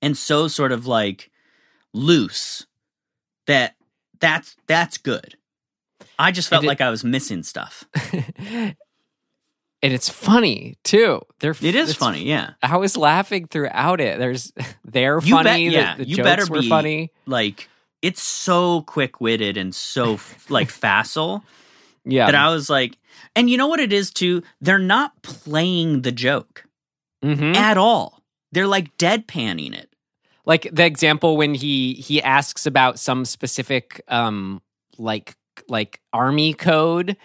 [0.00, 1.30] and so sort of like
[1.92, 2.66] loose
[3.46, 3.74] that
[4.20, 5.36] that's that's good.
[6.18, 7.84] I just felt it- like I was missing stuff.
[8.38, 12.50] and it's funny too they're It is funny, yeah.
[12.62, 14.18] I was laughing throughout it.
[14.18, 14.52] There's
[14.84, 15.68] they're You bet- funny.
[15.68, 17.10] the- yeah, the, you jokes better were be- funny.
[17.26, 17.68] Like
[18.00, 21.44] it's so quick witted and so like facile.
[22.04, 22.98] Yeah, that I was like,
[23.36, 24.42] and you know what it is too?
[24.60, 26.64] They're not playing the joke
[27.24, 27.54] Mhm.
[27.54, 28.22] at all.
[28.52, 29.88] They're like deadpanning it.
[30.44, 34.60] like the example when he he asks about some specific um
[34.98, 35.36] like
[35.68, 37.16] like army code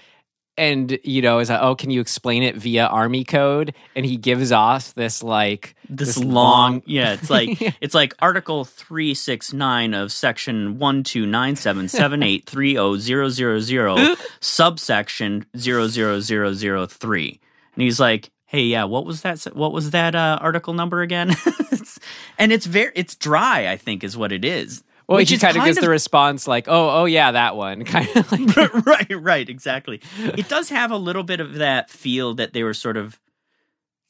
[0.58, 4.18] and you know is like oh can you explain it via army code and he
[4.18, 9.14] gives off this like This, This long, long- yeah, it's like it's like Article three
[9.14, 14.16] six nine of Section one two nine seven seven eight three zero zero zero zero,
[14.42, 17.40] subsection zero zero zero zero three,
[17.76, 19.44] and he's like, "Hey, yeah, what was that?
[19.56, 21.32] What was that uh, article number again?"
[21.72, 22.00] It's-
[22.40, 23.68] and it's very, it's dry.
[23.72, 24.84] I think is what it is.
[25.08, 27.86] Well Which he kind of gives of- the response like oh oh yeah that one
[27.86, 30.02] kind of like right, right, exactly.
[30.20, 33.20] It does have a little bit of that feel that they were sort of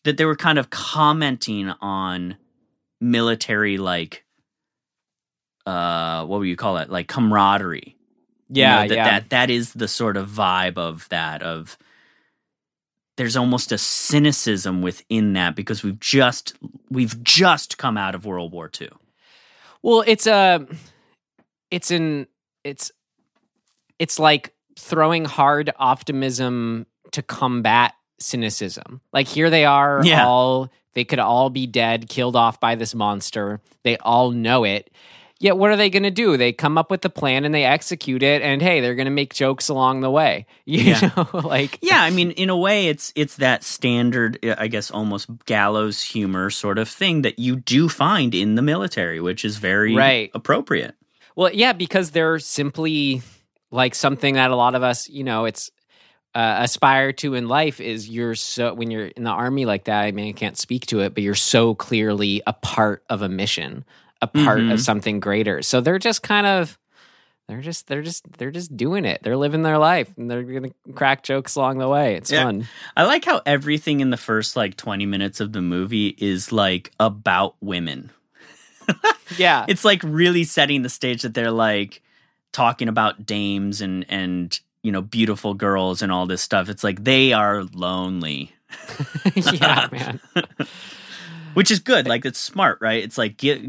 [0.03, 2.37] that they were kind of commenting on
[2.99, 4.23] military like
[5.65, 6.89] uh what would you call it?
[6.89, 7.95] Like camaraderie.
[8.49, 11.77] You yeah know, that, yeah that that is the sort of vibe of that of
[13.17, 16.55] there's almost a cynicism within that because we've just
[16.89, 18.89] we've just come out of World War II.
[19.83, 20.67] Well, it's a,
[21.71, 22.27] it's an,
[22.63, 22.91] it's,
[23.99, 29.01] it's like throwing hard optimism to combat cynicism.
[29.13, 30.25] Like here they are, Yeah.
[30.25, 33.61] all they could all be dead, killed off by this monster.
[33.83, 34.89] They all know it,
[35.39, 36.35] yeah, what are they going to do?
[36.37, 39.11] They come up with the plan and they execute it, and hey, they're going to
[39.11, 40.45] make jokes along the way.
[40.65, 41.11] You Yeah.
[41.15, 45.29] know, like Yeah, I mean, in a way, it's it's that standard, I guess, almost
[45.45, 49.95] gallows humor sort of thing that you do find in the military, which is very
[49.95, 50.31] Right.
[50.33, 50.95] appropriate.
[51.35, 53.21] Well, yeah, because they're simply
[53.71, 55.69] like something that a lot of us, you know, it's
[56.35, 60.03] uh, aspire to in life is you're so when you're in the army like that.
[60.03, 63.29] I mean, I can't speak to it, but you're so clearly a part of a
[63.29, 63.85] mission,
[64.21, 64.73] a part Mhm.
[64.73, 65.61] of something greater.
[65.61, 66.77] So they're just kind of
[67.47, 69.21] they're just they're just they're just doing it.
[69.23, 72.15] They're living their life and they're gonna crack jokes along the way.
[72.15, 72.43] It's Yeah.
[72.43, 72.67] fun.
[72.97, 76.91] I like how everything in the first like 20 minutes of the movie is like
[76.99, 78.11] about women.
[79.37, 79.65] Yeah.
[79.67, 82.01] It's like really setting the stage that they're like
[82.53, 86.69] talking about dames and and you know beautiful girls and all this stuff.
[86.69, 88.53] It's like they are lonely.
[89.35, 90.19] yeah, man.
[91.53, 93.61] which is good like it's smart right it's like get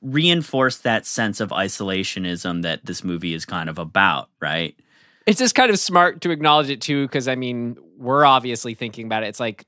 [0.00, 4.76] reinforce that sense of isolationism that this movie is kind of about right
[5.26, 9.06] It's just kind of smart to acknowledge it too, because I mean, we're obviously thinking
[9.06, 9.26] about it.
[9.28, 9.64] It's like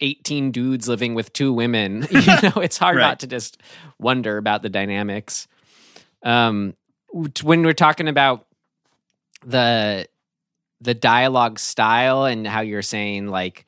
[0.00, 2.02] 18 dudes living with two women.
[2.10, 3.02] You know, it's hard Right.
[3.02, 3.58] not to just
[4.00, 5.46] wonder about the dynamics.
[6.24, 6.74] Um,
[7.42, 8.46] when we're talking about
[9.46, 10.06] the
[10.80, 13.66] the dialogue style and how you're saying like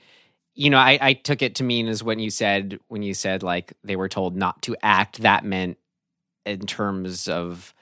[0.55, 3.43] you know I, I took it to mean as when you said when you said
[3.43, 5.79] like they were told not to act that meant
[6.47, 7.75] in terms of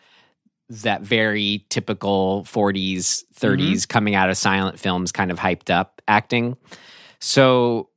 [0.69, 6.57] that very typical 40s 30s coming out of silent films kind of hyped up acting.
[7.21, 7.91] So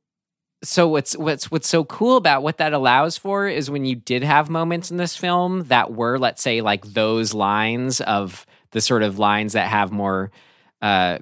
[0.62, 4.22] so what's what's what's so cool about what that allows for is when you did
[4.22, 9.02] have moments in this film that were let's say like those lines of the sort
[9.02, 10.30] of lines that have more
[10.82, 11.18] uh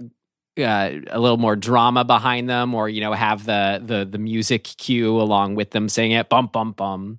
[0.59, 4.65] uh, a little more drama behind them, or you know, have the the the music
[4.65, 7.19] cue along with them saying it, bum bum bum.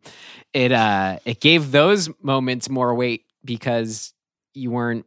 [0.53, 4.13] It uh, it gave those moments more weight because
[4.53, 5.05] you weren't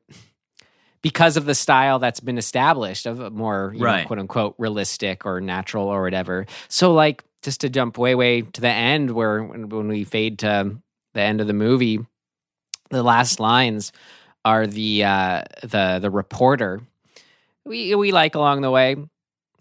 [1.03, 5.25] because of the style that's been established of a more you know, quote unquote realistic
[5.25, 6.47] or natural or whatever.
[6.69, 10.41] So like just to jump way way to the end where when, when we fade
[10.41, 10.77] to
[11.15, 12.01] the end of the movie,
[12.91, 13.93] the last lines
[14.45, 16.83] are the uh, the the reporter
[17.69, 18.97] we we like along the way.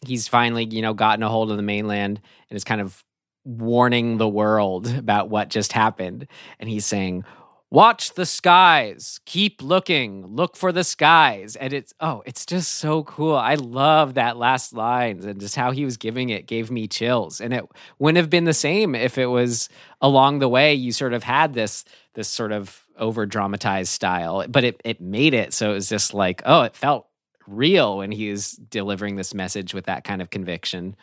[0.06, 3.04] He's finally you know gotten a hold of the mainland and is kind of
[3.46, 6.28] warning the world about what just happened,
[6.60, 7.24] and he's saying.
[7.70, 9.20] Watch the skies.
[9.26, 10.26] Keep looking.
[10.26, 11.58] Look for the skies.
[11.58, 13.36] And it's oh, it's just so cool.
[13.36, 17.42] I love that last lines and just how he was giving it gave me chills.
[17.42, 17.66] And it
[18.00, 19.68] wouldn't have been the same if it was
[20.00, 24.46] along the way you sort of had this this sort of over dramatized style.
[24.48, 27.07] But it it made it so it was just like, oh, it felt
[27.48, 30.96] real when he was delivering this message with that kind of conviction.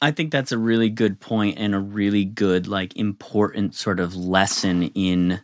[0.00, 4.14] i think that's a really good point and a really good like important sort of
[4.14, 5.40] lesson in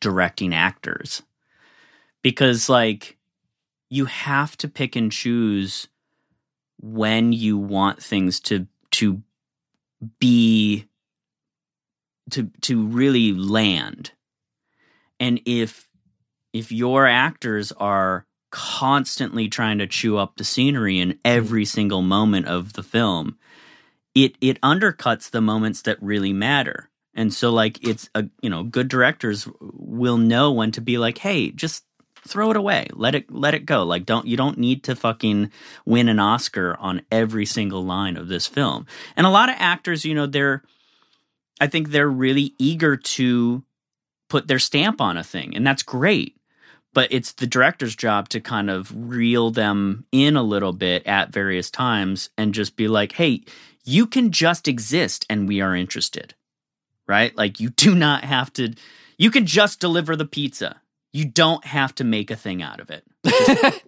[0.00, 1.22] directing actors
[2.22, 3.16] because like
[3.88, 5.88] you have to pick and choose
[6.80, 9.22] when you want things to to
[10.18, 10.86] be
[12.30, 14.12] to to really land
[15.20, 15.88] and if
[16.52, 18.25] if your actors are
[18.56, 23.36] constantly trying to chew up the scenery in every single moment of the film
[24.16, 26.88] it it undercuts the moments that really matter.
[27.14, 31.18] And so like it's a you know good directors will know when to be like
[31.18, 31.84] hey just
[32.26, 32.88] throw it away.
[32.94, 33.84] Let it let it go.
[33.84, 35.52] Like don't you don't need to fucking
[35.84, 38.86] win an oscar on every single line of this film.
[39.16, 40.62] And a lot of actors you know they're
[41.60, 43.62] i think they're really eager to
[44.28, 46.36] put their stamp on a thing and that's great
[46.96, 51.30] but it's the director's job to kind of reel them in a little bit at
[51.30, 53.42] various times and just be like hey
[53.84, 56.34] you can just exist and we are interested
[57.06, 57.36] right?
[57.36, 58.74] Like you do not have to
[59.18, 60.80] you can just deliver the pizza.
[61.12, 63.04] You don't have to make a thing out of it.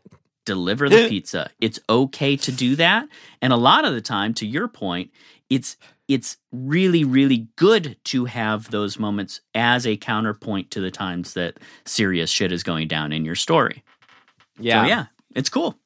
[0.47, 1.51] Deliver the pizza.
[1.61, 3.07] It's okay to do that.
[3.43, 5.11] And a lot of the time to your point
[5.51, 5.77] it's
[6.09, 11.59] it's really really good to have those moments as a counterpoint to the times that
[11.85, 13.85] serious shit is going down in your story
[14.59, 14.83] Yeah.
[14.83, 15.79] so yeah it's cool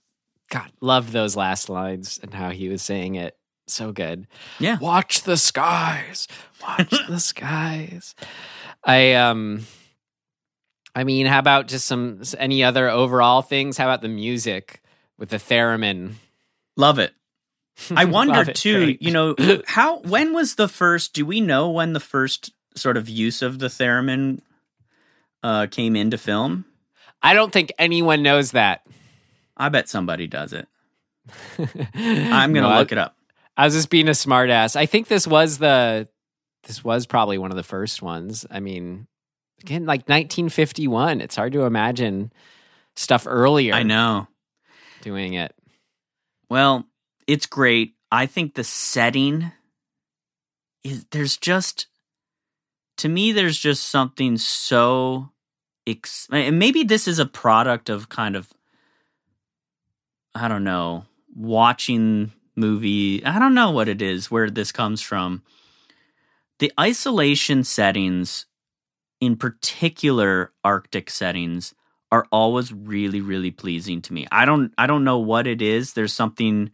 [0.51, 3.39] God, love those last lines and how he was saying it.
[3.69, 4.27] So good.
[4.59, 4.77] Yeah.
[4.81, 6.29] Watch the skies.
[6.61, 8.15] Watch the skies.
[8.85, 9.65] I um
[10.95, 13.79] I mean, how about just some any other overall things?
[13.79, 14.83] How about the music
[15.19, 16.17] with the theremin?
[16.77, 17.15] love it
[17.97, 18.55] I wonder it.
[18.57, 19.35] too, you know,
[19.67, 23.59] how when was the first do we know when the first sort of use of
[23.59, 24.41] the theremin
[25.43, 26.65] uh came into film?
[27.23, 28.87] I don't think anyone knows that.
[29.57, 30.67] I bet somebody does it.
[31.97, 33.17] I'm going to No, look I, it up.
[33.57, 34.75] I was just being a smartass.
[34.77, 36.09] I think this was the
[36.65, 38.45] this was probably one of the first ones.
[38.51, 39.07] I mean,
[39.61, 41.21] again like 1951.
[41.21, 42.33] It's hard to imagine
[42.97, 43.75] stuff earlier.
[43.75, 44.27] I know.
[45.03, 45.55] doing it.
[46.49, 46.87] Well,
[47.27, 47.95] it's great.
[48.11, 49.53] I think the setting
[50.85, 51.87] is there's just
[52.99, 55.31] to me there's just something so
[55.87, 58.53] ex- and maybe this is a product of kind of
[60.35, 61.05] I don't know,
[61.35, 63.25] watching movie.
[63.25, 65.43] I don't know what it is where this comes from.
[66.59, 68.47] The isolation settings
[69.21, 71.75] in particular arctic settings
[72.11, 74.27] are always really really pleasing to me.
[74.31, 75.93] I don't I don't know what it is.
[75.95, 76.71] There's something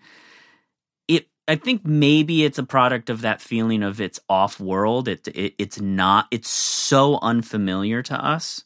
[1.48, 5.08] I think maybe it's a product of that feeling of it's off world.
[5.08, 8.64] It, it it's not it's so unfamiliar to us.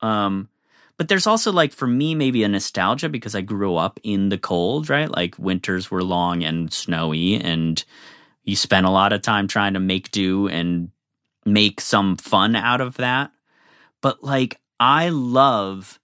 [0.00, 0.48] Um
[0.96, 4.38] but there's also like for me maybe a nostalgia because I grew up in the
[4.38, 5.10] cold, right?
[5.10, 7.82] Like winters were long and snowy and
[8.44, 10.90] you spent a lot of time trying to make do and
[11.44, 13.32] make some fun out of that.
[14.00, 15.98] But like I love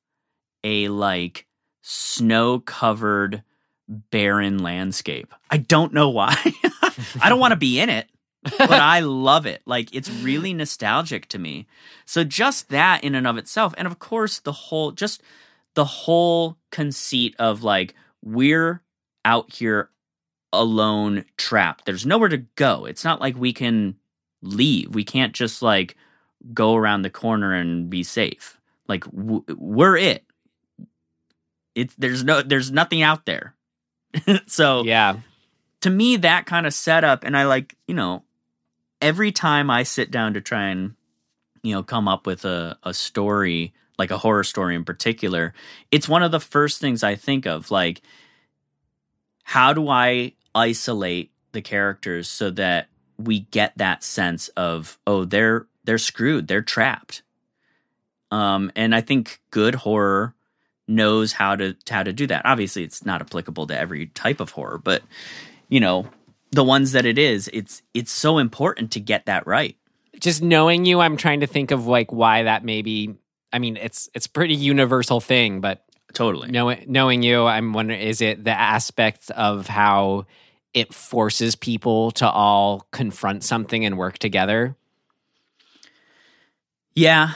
[0.65, 1.47] a like
[1.83, 3.45] snow covered
[3.89, 5.33] barren landscape.
[5.51, 6.37] I don't know why.
[7.21, 8.09] I don't want to be in it,
[8.43, 9.63] but I love it.
[9.67, 11.67] Like it's really nostalgic to me.
[12.05, 15.23] So just that in and of itself and of course the whole just
[15.75, 17.95] the whole conceit of like
[18.25, 18.83] we're
[19.25, 19.91] out here
[20.53, 21.85] alone trapped.
[21.85, 22.87] There's nowhere to go.
[22.87, 23.97] It's not like we can
[24.43, 24.95] leave.
[24.95, 25.97] We can't just like
[26.55, 28.61] go around the corner and be safe.
[28.89, 30.25] Like w- we're it.
[31.75, 33.56] It's there's no there's nothing out there.
[34.47, 35.17] so Yeah.
[35.83, 38.23] to me that kind of setup and I like, you know,
[39.03, 40.95] every time I sit down to try and
[41.63, 45.55] you know come up with a a story like a horror story in particular,
[45.91, 48.03] it's one of the first things I think of like
[49.43, 55.67] how do I isolate the characters so that we get that sense of oh they're
[55.85, 57.23] they're screwed, they're trapped.
[58.31, 60.35] Um and I think good horror
[60.89, 62.43] knows how to how to do that.
[62.45, 65.03] Obviously it's not applicable to every type of horror, but
[65.69, 66.09] you know,
[66.53, 69.77] the ones that it is, it's it's so important to get that right.
[70.19, 73.17] Just knowing you, I'm trying to think of like why that maybe.
[73.53, 76.51] I mean, it's it's a pretty universal thing, but Totally.
[76.51, 80.27] knowing knowing you, I'm wondering is it the aspect of how
[80.73, 84.77] it forces people to all confront something and work together?
[86.95, 87.33] Yeah.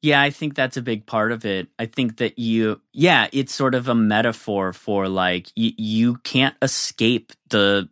[0.00, 1.68] Yeah, I think that's a big part of it.
[1.78, 6.54] I think that you, yeah, it's sort of a metaphor for like you, you can't
[6.62, 7.88] escape the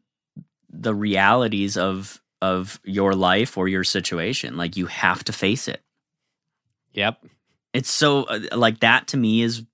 [0.71, 4.57] the realities of of your life or your situation.
[4.57, 5.81] Like you have to face it.
[6.92, 7.25] Yep.
[7.73, 9.64] It's so uh, like that to me is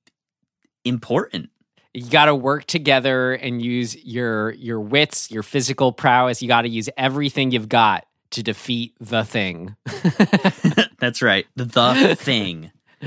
[0.84, 1.50] important.
[1.94, 6.40] You got to work together and use your your wits, your physical prowess.
[6.40, 9.76] You got to use everything you've got to defeat the thing.
[11.02, 11.46] That's right.
[11.56, 12.70] The thing.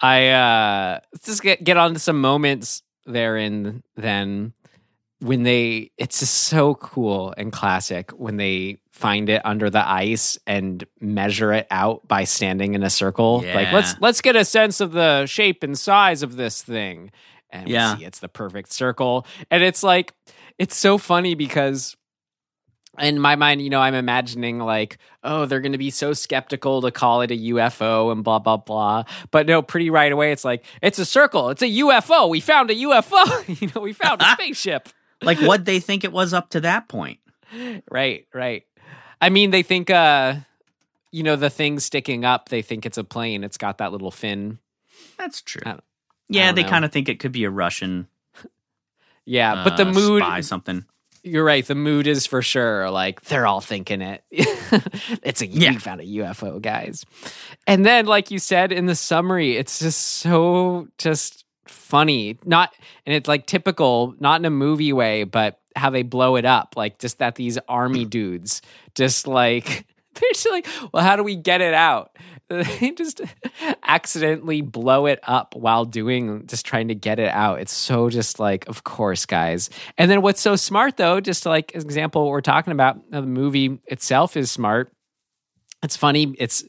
[0.00, 4.52] I uh let's just get get on to some moments therein then
[5.20, 10.38] when they it's just so cool and classic when they find it under the ice
[10.46, 13.42] and measure it out by standing in a circle.
[13.52, 17.10] Like let's let's get a sense of the shape and size of this thing.
[17.50, 17.96] And Yeah.
[17.96, 19.26] see it's the perfect circle.
[19.50, 20.12] And it's like
[20.56, 21.96] it's so funny because
[23.00, 26.82] in my mind, you know, I'm imagining like, oh, they're going to be so skeptical
[26.82, 29.04] to call it a UFO and blah blah blah.
[29.30, 31.50] But no, pretty right away, it's like it's a circle.
[31.50, 32.28] It's a UFO.
[32.28, 33.60] We found a UFO.
[33.60, 34.88] you know, we found a spaceship.
[35.22, 37.18] Like what they think it was up to that point.
[37.90, 38.64] Right, right.
[39.22, 40.34] I mean, they think, uh,
[41.10, 42.50] you know, the thing sticking up.
[42.50, 43.42] They think it's a plane.
[43.42, 44.58] It's got that little fin.
[45.16, 45.62] That's true.
[46.28, 48.06] Yeah, they kind of think it could be a Russian
[49.24, 50.22] Yeah, but the uh, mood.
[50.22, 50.84] spy something.
[51.28, 51.66] You're right.
[51.66, 54.24] The mood is for sure like they're all thinking it.
[55.22, 55.70] it's a Yeah.
[55.72, 57.04] we found a UFO, guys.
[57.66, 62.38] And then, like you said in the summary, it's just so just funny.
[62.44, 62.72] Not
[63.06, 66.74] and it's like typical, not in a movie way, but how they blow it up.
[66.76, 68.62] Like just that these army dudes
[68.94, 69.86] just like
[70.20, 72.16] they're just like, well, how do we get it out?
[72.48, 73.20] They just
[73.82, 77.60] accidentally blow it up while doing just trying to get it out.
[77.60, 79.68] It's so just like, of course, guys.
[79.98, 83.78] And then what's so smart though, just like example what we're talking about, the movie
[83.84, 84.90] itself is smart.
[85.82, 86.34] It's funny.
[86.38, 86.64] It's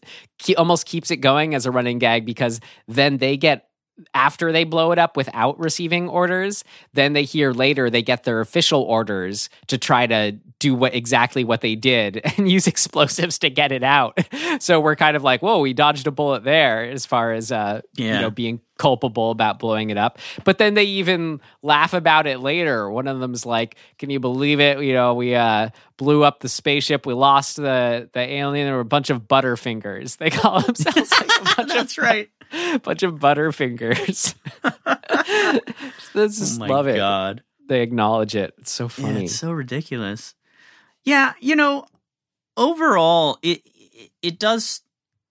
[0.58, 2.60] almost keeps it going as a running gag because
[2.90, 3.69] then they get
[4.14, 6.64] after they blow it up without receiving orders.
[6.94, 11.44] Then they hear later they get their official orders to try to do what exactly
[11.44, 14.18] what they did and use explosives to get it out.
[14.60, 17.82] So we're kind of like, whoa, we dodged a bullet there as far as uh,
[17.96, 20.18] you know being culpable about blowing it up.
[20.44, 22.90] But then they even laugh about it later.
[22.90, 24.82] One of them's like, "Can you believe it?
[24.82, 27.06] You know, we uh, blew up the spaceship.
[27.06, 28.66] We lost the the alien.
[28.66, 30.18] There were a bunch of butterfingers.
[30.20, 32.30] They call themselves like a bunch That's of right.
[32.84, 34.36] bunch of butterfingers.
[36.14, 36.96] This Oh just my love it.
[36.98, 37.44] god.
[37.68, 38.54] They acknowledge it.
[38.58, 39.26] It's so Yeah, funny.
[39.26, 40.34] it's so ridiculous.
[41.04, 41.86] Yeah, you know,
[42.58, 44.82] overall it it, it does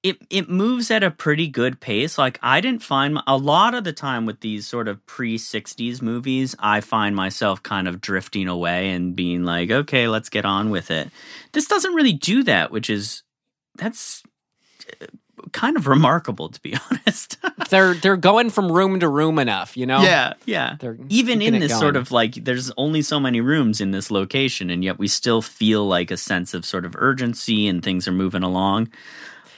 [0.03, 2.17] it it moves at a pretty good pace.
[2.17, 5.37] Like I didn't find my, a lot of the time with these sort of pre
[5.37, 10.45] 60s movies, I find myself kind of drifting away and being like, "Okay, let's get
[10.45, 11.11] on with it."
[11.53, 13.25] This doesn't really do that, which is
[13.77, 14.23] that's
[15.53, 17.37] kind of remarkable to be honest.
[17.71, 20.03] they're they're going from room to room enough, you know.
[20.03, 20.77] yeah, yeah.
[20.81, 24.71] They're even in this sort of like there's only so many rooms in this location
[24.71, 28.13] and yet we still feel like a sense of sort of urgency and things are
[28.13, 28.91] moving along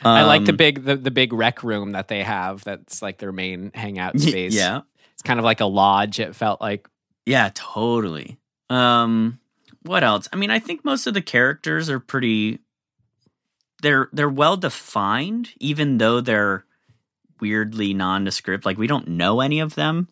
[0.03, 2.65] I like the Um, big the, the big rec room that they have.
[2.65, 4.55] That's like their main hangout space.
[4.55, 4.81] yeah
[5.13, 6.19] it's kind of like a lodge.
[6.21, 6.89] It felt like
[7.27, 8.39] yeah totally
[8.71, 9.39] um
[9.83, 12.59] what else i mean i think most of the characters are pretty
[13.81, 16.65] they're they're well defined even though they're
[17.41, 18.65] weirdly nondescript.
[18.67, 20.09] Like we don't know any of them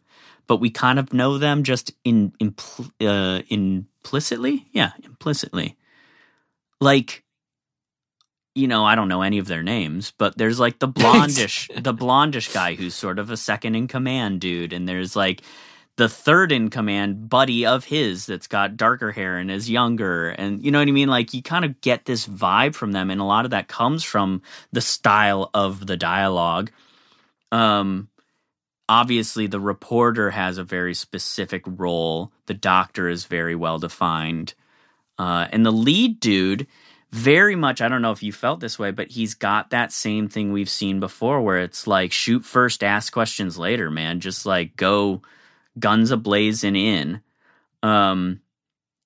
[0.49, 4.67] but we kind of know them just in impl- uh, implicitly?
[4.73, 5.77] Yeah implicitly.
[6.81, 7.23] Like
[8.55, 11.95] you know i don't know any of their names but there's like the blondish the
[11.95, 15.43] blondish guy who's sort of a second in command dude and there's like
[15.99, 20.29] the third in command buddy of his that's got darker hair and is younger.
[20.31, 21.09] And you know what i mean?
[21.09, 24.05] Like you kind of get this vibe from them and a lot of that comes
[24.05, 24.41] from
[24.73, 26.71] the style of the dialogue.
[27.51, 28.09] Um
[28.89, 32.31] obviously the reporter has a very specific role.
[32.47, 34.55] The doctor is very well defined.
[35.19, 36.69] Uh and the lead dude
[37.11, 40.29] very much i don't know if you felt this way but he's got that same
[40.29, 44.21] thing we've seen before where it's like shoot first ask questions later man.
[44.21, 45.23] Just like go
[45.79, 47.21] guns ablazing in
[47.83, 48.41] um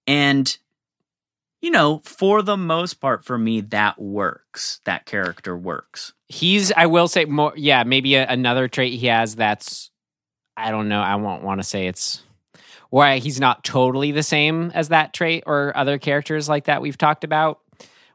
[0.07, 0.59] and
[1.61, 6.73] you know for the most part for me that works that character works he's.
[6.73, 7.53] I will say more.
[7.57, 9.91] Yeah, maybe a, another trait he has that's.
[10.57, 11.01] I don't know.
[11.01, 12.23] I won't want to say it's.
[12.91, 16.99] Why he's not totally the same as that trait or other characters like that we've
[16.99, 17.61] talked about.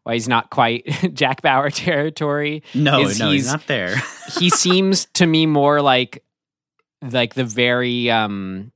[0.03, 2.63] Why he's not quite Jack Bauer territory.
[2.75, 3.95] no no he's he's- not there
[4.39, 6.23] he seems to me more like
[7.01, 8.71] like the very um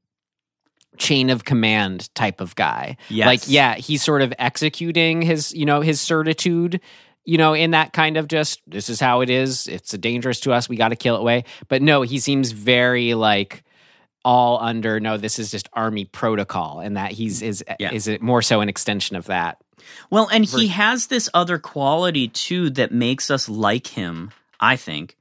[0.98, 2.98] chain of command type of guy.
[3.10, 3.26] Yes.
[3.26, 6.82] like yeah he's sort of executing his you know his certitude
[7.24, 9.68] you know in that kind of just this is how it is.
[9.68, 10.68] It's dangerous to us.
[10.70, 13.64] We got to kill it way but no he seems very like
[14.24, 17.92] all under no this is just army protocol and that he's is Yeah.
[17.92, 19.58] is it more so an extension of that
[20.12, 25.18] Well, and he has this other quality too that makes us like him, I think,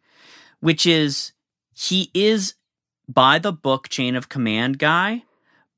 [0.60, 1.32] which is
[1.72, 2.52] he is
[3.12, 5.24] by the book chain of command guy,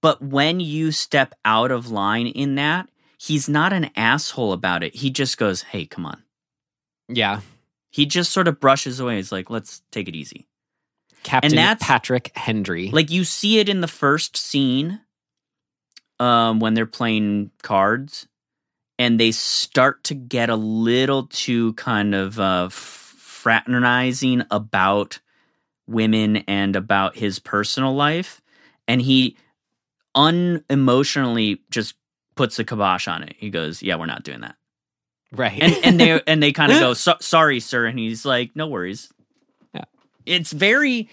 [0.00, 4.94] but when you step out of line in that, he's not an asshole about it.
[4.96, 6.22] He just goes, "Hey, come on."
[7.08, 7.40] yeah
[7.90, 9.16] He just sort of brushes away.
[9.16, 10.46] He's like, "Let's take it easy."
[11.24, 15.00] captain that's- patrick hendry Like you see it in the first scene
[16.18, 18.26] um when they're playing cards
[18.98, 25.20] and they start to get a little too kind of uh fraternizing about
[25.92, 28.40] women and about his personal life
[28.88, 29.36] and he
[30.16, 31.94] unemotionally just
[32.34, 33.34] puts a kibosh on it.
[33.38, 34.56] He goes, "Yeah, we're not doing that."
[35.34, 38.54] right and and they and they kind of go so, sorry sir and he's like
[38.54, 39.10] no worries
[39.74, 39.84] Yeah.
[40.26, 41.08] it's very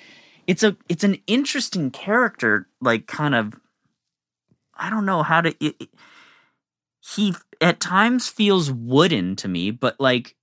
[0.45, 3.53] it's a it's an interesting character like kind of
[4.75, 5.89] i don't know how to it, it-
[6.99, 10.35] he at times feels wooden to me but like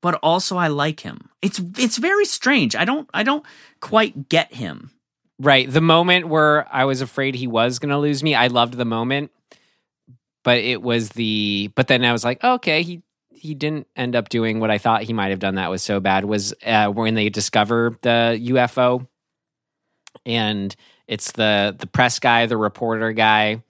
[0.00, 3.44] but also i like him it's it's very strange i don't i don't
[3.80, 4.90] quite get him
[5.40, 5.72] Right.
[5.72, 8.84] The moment where I was afraid he was going to lose me, I loved the
[8.84, 9.30] moment.
[10.44, 14.28] But it was the but then I was like, okay, he he didn't end up
[14.28, 17.14] doing what I thought he might have done that was so bad was uh, when
[17.14, 19.06] they discover the UFO
[20.26, 20.74] and
[21.08, 23.62] it's the the press guy, the reporter guy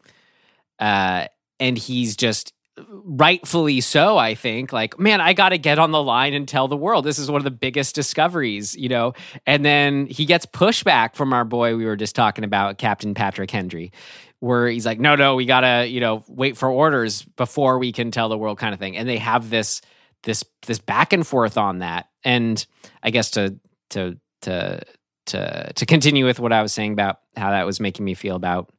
[0.80, 1.26] uh
[1.60, 2.52] and he's just
[2.88, 4.72] rightfully so i think.
[4.72, 7.04] Like man i gotta get on the line and tell the world.
[7.04, 9.14] This is one of the biggest discoveries you know?
[9.46, 13.50] And then he gets pushback from our boy we were just talking about captain patrick
[13.50, 13.92] hendry
[14.40, 18.10] where he's like no no we gotta you know wait for orders before we can
[18.10, 18.96] tell the world kind of thing.
[18.96, 19.80] And they have this
[20.22, 22.08] this this back and forth on that.
[22.24, 22.64] And
[23.02, 23.58] i guess to
[23.90, 24.80] to to
[25.26, 28.36] to to continue with what I was saying about how that was making me feel
[28.36, 28.72] about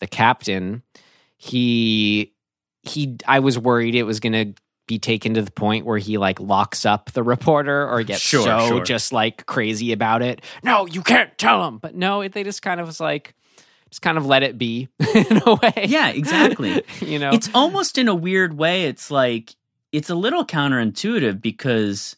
[0.00, 0.82] the captain,
[1.36, 2.32] he
[2.82, 6.16] he I was worried it was going to be taken to the point where he
[6.16, 8.84] like locks up the reporter or gets Sure, so sure.
[8.84, 10.40] just like crazy about it.
[10.62, 11.78] No, you can't tell him.
[11.78, 13.34] But no, it, they just kind of was like
[13.90, 15.84] just kind of let it be in a way.
[15.86, 16.82] Yeah, exactly.
[17.00, 17.30] you know.
[17.32, 18.84] It's almost in a weird way.
[18.84, 19.54] It's like
[19.92, 22.16] it's a little counterintuitive because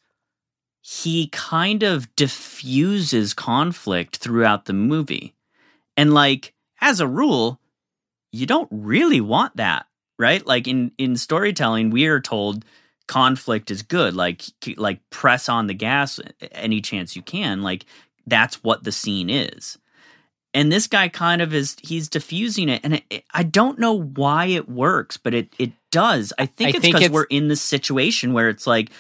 [0.81, 5.35] he kind of diffuses conflict throughout the movie.
[5.97, 7.61] And like as a rule,
[8.33, 9.87] you don't really want that,
[10.21, 10.47] right?
[10.47, 12.64] Like in in storytelling, we are told
[13.09, 14.14] conflict is good.
[14.14, 14.43] Like
[14.77, 16.21] like press on the gas
[16.53, 17.62] any chance you can.
[17.62, 17.87] Like
[18.27, 19.79] that's what the scene is.
[20.53, 23.95] And this guy kind of is he's diffusing it and it, it- I don't know
[23.99, 26.33] why it works, but it it does.
[26.39, 28.91] I think I it's because we're in this situation where it's like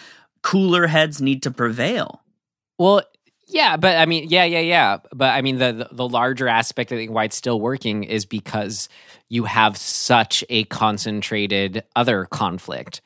[0.42, 2.22] cooler heads need to prevail.
[2.78, 3.02] Well,
[3.50, 4.98] yeah, but I mean, yeah, yeah, yeah.
[5.14, 8.24] But I mean, the, the the larger aspect I think why it's still working is
[8.24, 8.88] because
[9.28, 13.00] you have such a concentrated other conflict,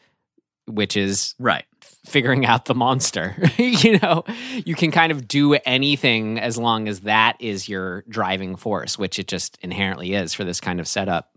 [0.66, 1.64] which is Right.
[2.06, 3.36] figuring out the monster.
[3.58, 4.24] you know,
[4.64, 9.18] you can kind of do anything as long as that is your driving force, which
[9.18, 11.30] it just inherently is for this kind of setup.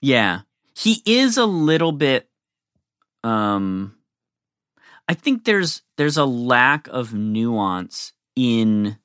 [0.00, 0.40] Yeah.
[0.76, 2.28] He is a little bit
[3.22, 3.94] um
[5.08, 8.98] I think there's there's a lack of nuance in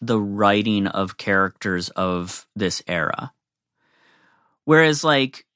[0.00, 3.32] the writing of characters of this era.
[4.64, 5.46] Whereas like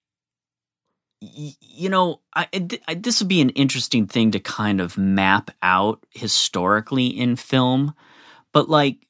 [1.21, 2.49] y- you know, I,
[2.89, 7.95] I this would be an interesting thing to kind of map out historically in film,
[8.53, 9.07] but like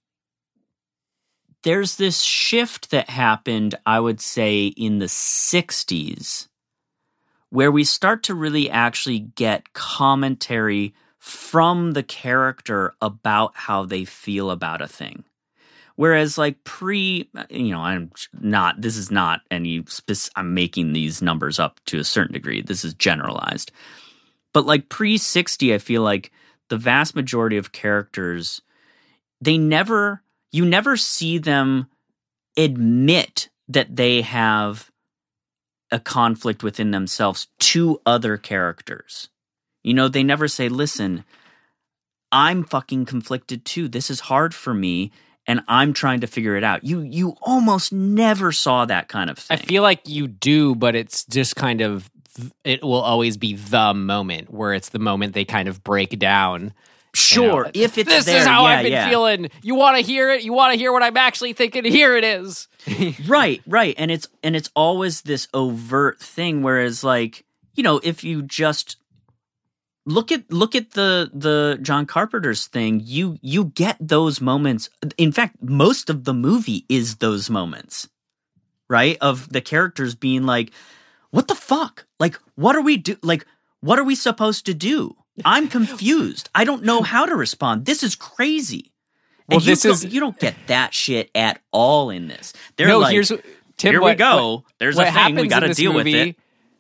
[1.63, 6.49] there's this shift that happened, I would say, in the 60s,
[7.51, 14.51] where we start to really actually get commentary from the character about how they feel
[14.51, 15.25] about a thing.
[15.97, 21.21] Whereas, like pre, you know, I'm not, this is not any, spec- I'm making these
[21.21, 22.63] numbers up to a certain degree.
[22.63, 23.71] This is generalized.
[24.55, 26.33] But like pre 60, I feel like
[26.69, 28.63] the vast majority of characters,
[29.43, 31.87] they never, you never see them
[32.57, 34.91] admit that they have
[35.93, 39.29] a conflict within themselves to other characters.
[39.83, 41.25] You know, they never say, listen,
[42.31, 43.89] I'm fucking conflicted too.
[43.89, 45.11] This is hard for me
[45.47, 46.85] and I'm trying to figure it out.
[46.85, 49.59] You you almost never saw that kind of thing.
[49.59, 52.11] I feel like you do, but it's just kind of
[52.65, 56.73] it will always be the moment where it's the moment they kind of break down.
[57.15, 59.09] You sure, know, if it's this there, is how yeah, I've been yeah.
[59.09, 59.51] feeling.
[59.63, 60.43] You want to hear it?
[60.43, 61.85] You want to hear what I'm actually thinking?
[61.85, 62.69] Here it is.
[63.27, 67.45] right right and it's and it's always this overt thing whereas like
[67.75, 68.97] you know if you just
[70.07, 74.89] look at look at the the john carpenter's thing you you get those moments
[75.19, 78.09] in fact most of the movie is those moments
[78.89, 80.71] right of the characters being like
[81.31, 83.47] what the fuck like what are we do like
[83.81, 88.03] what are we supposed to do i'm confused i don't know how to respond this
[88.03, 88.93] is crazy
[89.49, 92.53] Well, and you this go- is- you don't get that shit at all in this
[92.77, 93.93] they're no, like here's Tim.
[93.93, 94.65] here what- we go.
[94.79, 95.37] There's what a thing.
[95.37, 96.37] We got to deal with movie- it.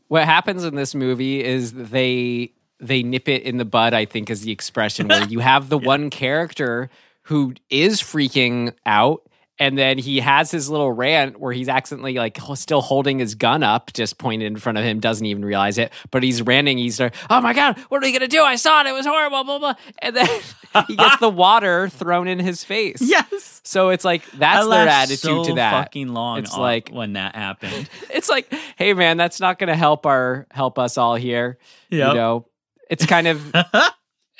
[0.09, 3.95] What happens in this movie is they they nip it in the bud.
[3.95, 6.91] I think is the expression where you have the one character
[7.23, 9.23] who is freaking out.
[9.61, 13.63] And then he has his little rant where he's accidentally like still holding his gun
[13.63, 15.93] up, just pointed in front of him, doesn't even realize it.
[16.11, 16.79] But he's ranting.
[16.79, 18.43] He's like, "Oh my god, what are we gonna do?
[18.43, 18.87] I saw it.
[18.87, 19.75] It was horrible." Blah blah.
[19.99, 20.27] And then
[20.87, 23.03] he gets the water thrown in his face.
[23.03, 23.61] Yes.
[23.65, 25.85] So it's like that's their attitude so to that.
[25.85, 26.39] Fucking long.
[26.39, 27.89] It's like when that happened.
[28.11, 31.59] it's like, hey man, that's not going to help our help us all here.
[31.91, 32.09] Yep.
[32.09, 32.47] You know,
[32.89, 33.55] it's kind of,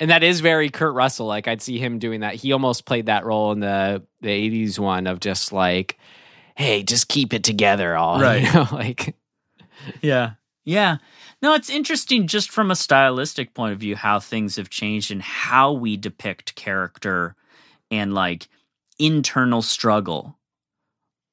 [0.01, 1.27] and that is very Kurt Russell.
[1.27, 2.33] Like I'd see him doing that.
[2.33, 5.99] He almost played that role in the the '80s one of just like,
[6.55, 8.41] hey, just keep it together, all Right.
[8.41, 9.15] You know, like
[10.01, 10.31] yeah.
[10.65, 10.97] Yeah.
[11.41, 15.21] No, it's interesting just from a stylistic point of view how things have changed and
[15.21, 17.35] how we depict character
[17.91, 18.47] and like
[18.97, 20.35] internal struggle.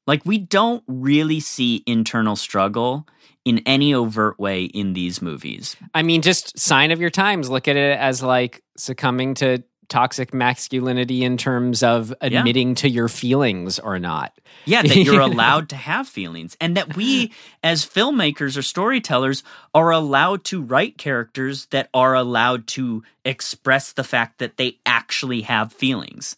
[0.09, 3.07] Like we don't really see internal struggle
[3.45, 5.77] in any overt way in these movies.
[5.95, 7.51] I mean, just sign of your times.
[7.51, 13.09] Look at it as like succumbing to toxic masculinity in terms of admitting to your
[13.09, 14.33] feelings or not.
[14.65, 17.33] Yeah, that You you're allowed to have feelings and that we
[17.63, 19.43] as filmmakers or storytellers
[19.75, 25.43] are allowed to write characters that are allowed to express the fact that they actually
[25.43, 26.37] have feelings.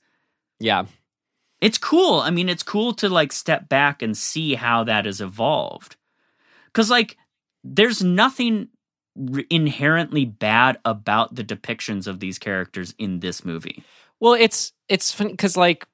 [0.58, 0.86] Yeah.
[1.60, 2.20] It's cool.
[2.20, 5.96] I mean, it's cool to like step back and see how that has evolved.
[6.72, 7.16] Cuz like
[7.64, 8.68] there's nothing
[9.50, 13.84] inherently bad about the depictions of these characters in this movie.
[14.20, 15.86] Well, it's it's funny because like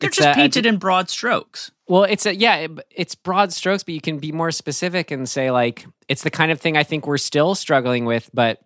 [0.00, 1.70] They're just a- a- painted in broad strokes.
[1.88, 5.28] Well, it's a yeah, it- it's broad strokes, but you can be more specific and
[5.28, 8.60] say like it's the kind of thing I think we're still struggling with, but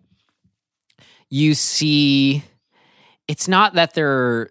[1.29, 2.43] you see
[3.27, 4.49] it's not that they're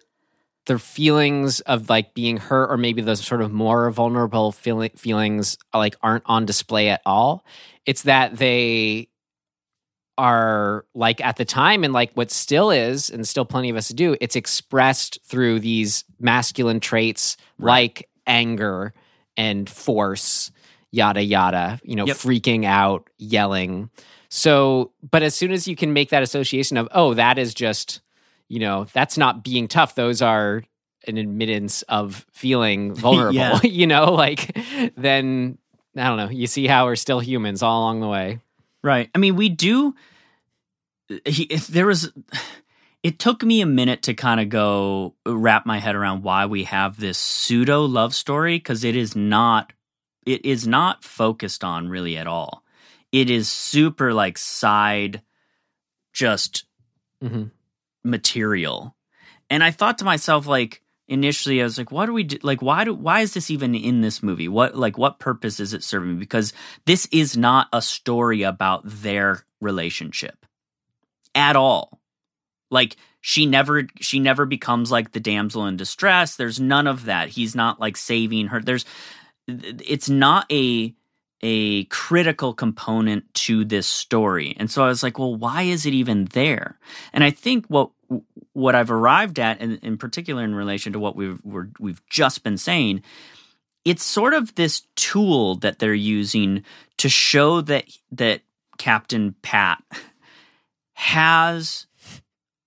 [0.65, 5.57] their feelings of like being hurt or maybe those sort of more vulnerable feel- feelings
[5.73, 7.45] like aren't on display at all.
[7.85, 9.09] It's that they
[10.17, 13.89] are like at the time and like what still is and still plenty of us
[13.89, 18.93] do it's expressed through these masculine traits like anger
[19.35, 20.51] and force
[20.91, 22.15] yada yada you know Yep.
[22.15, 23.89] freaking out yelling
[24.29, 27.99] so but as soon as you can make that association of oh that is just
[28.47, 30.63] you know that's not being tough those are
[31.07, 33.59] an admittance of feeling vulnerable Yeah.
[33.63, 34.57] you know like
[34.97, 35.57] then
[35.95, 38.39] i don't know you see how we're still humans all along the way
[38.83, 39.09] Right.
[39.15, 39.95] I mean, we do.
[41.25, 42.11] He, if there was,
[43.01, 46.65] it took me a minute to kind of go wrap my head around why we
[46.65, 49.73] have this pseudo love story because it is not,
[50.25, 52.63] it is not focused on really at all.
[53.11, 55.23] It is super like side,
[56.13, 56.65] just
[57.23, 57.49] Mhm.
[58.05, 58.95] Material.
[59.49, 62.37] And I thought to myself, like, initially, I was like, what do we do?
[62.41, 64.47] Like, why do, why is this even in this movie?
[64.47, 66.17] What, like, what purpose is it serving?
[66.19, 66.53] Because
[66.85, 70.45] this is not a story about their relationship
[71.35, 71.99] at all.
[72.71, 76.35] Like, she never, she never becomes like the damsel in distress.
[76.35, 77.29] There's none of that.
[77.29, 78.61] He's not like saving her.
[78.61, 78.85] There's,
[79.47, 80.93] it's not a,
[81.41, 84.55] a critical component to this story.
[84.57, 86.79] And so I was like, well, why is it even there?
[87.13, 87.91] And I think what
[88.55, 92.57] what I've arrived at, and in particular in relation to what we've we've just been
[92.57, 93.03] saying,
[93.83, 96.63] it's sort of this tool that they're using
[96.97, 98.41] to show that that
[98.77, 99.83] Captain Pat
[100.93, 101.85] has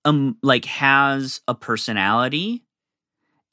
[0.04, 2.62] um like has a personality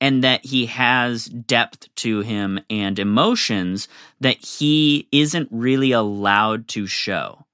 [0.02, 3.88] and that he has depth to him and emotions
[4.20, 7.46] that he isn't really allowed to show.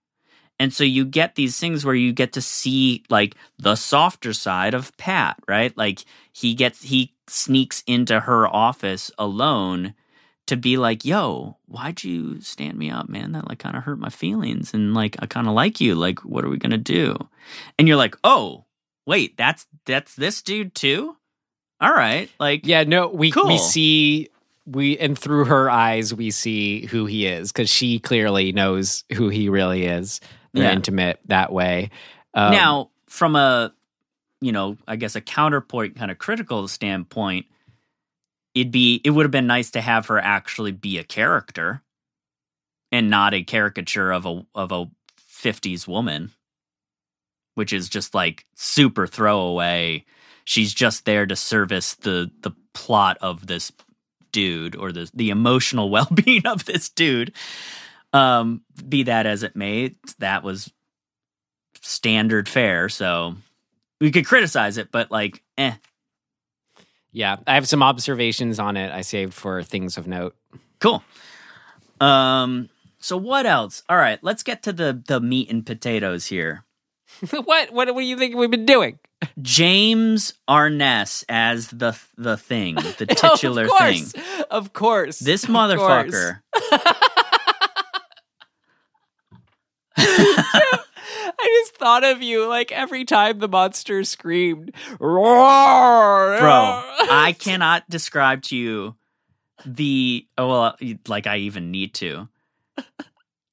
[0.61, 4.75] And so you get these things where you get to see like the softer side
[4.75, 5.75] of Pat, right?
[5.75, 9.95] Like he gets he sneaks into her office alone
[10.45, 13.31] to be like, "Yo, why'd you stand me up, man?
[13.31, 15.95] That like kind of hurt my feelings and like I kind of like you.
[15.95, 17.17] Like what are we going to do?"
[17.79, 18.65] And you're like, "Oh,
[19.07, 21.17] wait, that's that's this dude too?"
[21.79, 22.29] All right.
[22.39, 23.47] Like Yeah, no, we Cool.
[23.47, 24.29] we see
[24.67, 29.29] we and through her eyes we see who he is because she clearly knows who
[29.29, 30.21] he really is.
[30.53, 30.73] They're Yeah.
[30.73, 31.89] intimate that way.
[32.33, 33.73] Um, now, from a
[34.43, 37.45] you know, I guess a counterpoint kind of critical standpoint,
[38.55, 41.83] it'd be it would have been nice to have her actually be a character
[42.91, 44.89] and not a caricature of a of a
[45.43, 46.31] 50s woman,
[47.55, 50.05] which is just like super throwaway.
[50.43, 53.71] She's just there to service the the plot of this
[54.31, 57.33] dude or the the emotional well-being of this dude.
[58.13, 60.71] Um be that as it may, that was
[61.81, 63.35] standard fare, so
[63.99, 65.73] we could criticize it, but like, eh.
[67.11, 68.91] yeah, I have some observations on it.
[68.91, 70.35] I saved for things of note.
[70.79, 71.03] Cool.
[71.99, 73.83] Um, so what else?
[73.87, 76.63] All right, let's get to the the meat and potatoes here.
[77.29, 77.71] what?
[77.71, 77.87] What?
[77.87, 78.99] Do you think we've been doing?
[79.41, 84.05] James Arness as the the thing, the titular of thing.
[84.49, 85.19] of course.
[85.19, 86.31] This of course.
[89.97, 97.89] I just thought of you like every time the monster screamed, roar, Bro, I cannot
[97.89, 98.95] describe to you
[99.65, 100.77] the oh, well,
[101.07, 102.27] like I even need to.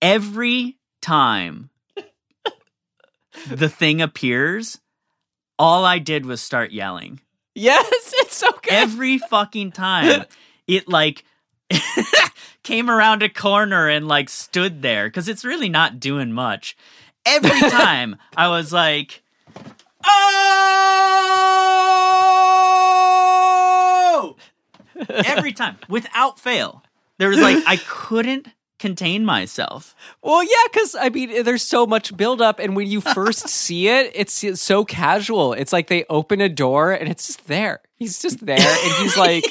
[0.01, 1.71] Every time
[3.49, 4.79] the thing appears,
[5.59, 7.21] all I did was start yelling.
[7.55, 7.87] Yes,
[8.19, 8.73] it's so good.
[8.73, 10.25] Every fucking time
[10.67, 11.25] it like
[12.63, 16.77] came around a corner and like stood there because it's really not doing much.
[17.25, 19.23] Every time I was like,
[20.05, 20.49] oh!
[25.09, 26.83] Every time, without fail.
[27.19, 28.49] There was like, I couldn't
[28.79, 29.95] contain myself.
[30.23, 34.13] Well, yeah, because I mean, there's so much buildup, and when you first see it,
[34.15, 35.53] it's so casual.
[35.53, 37.81] It's like they open a door, and it's just there.
[37.97, 39.45] He's just there, and he's like,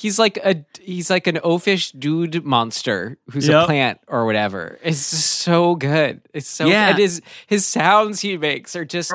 [0.00, 4.78] he's like a he's like an oafish dude monster who's a plant or whatever.
[4.82, 6.22] It's just so good.
[6.32, 6.90] It's so Yeah.
[6.90, 9.10] And his his sounds he makes are just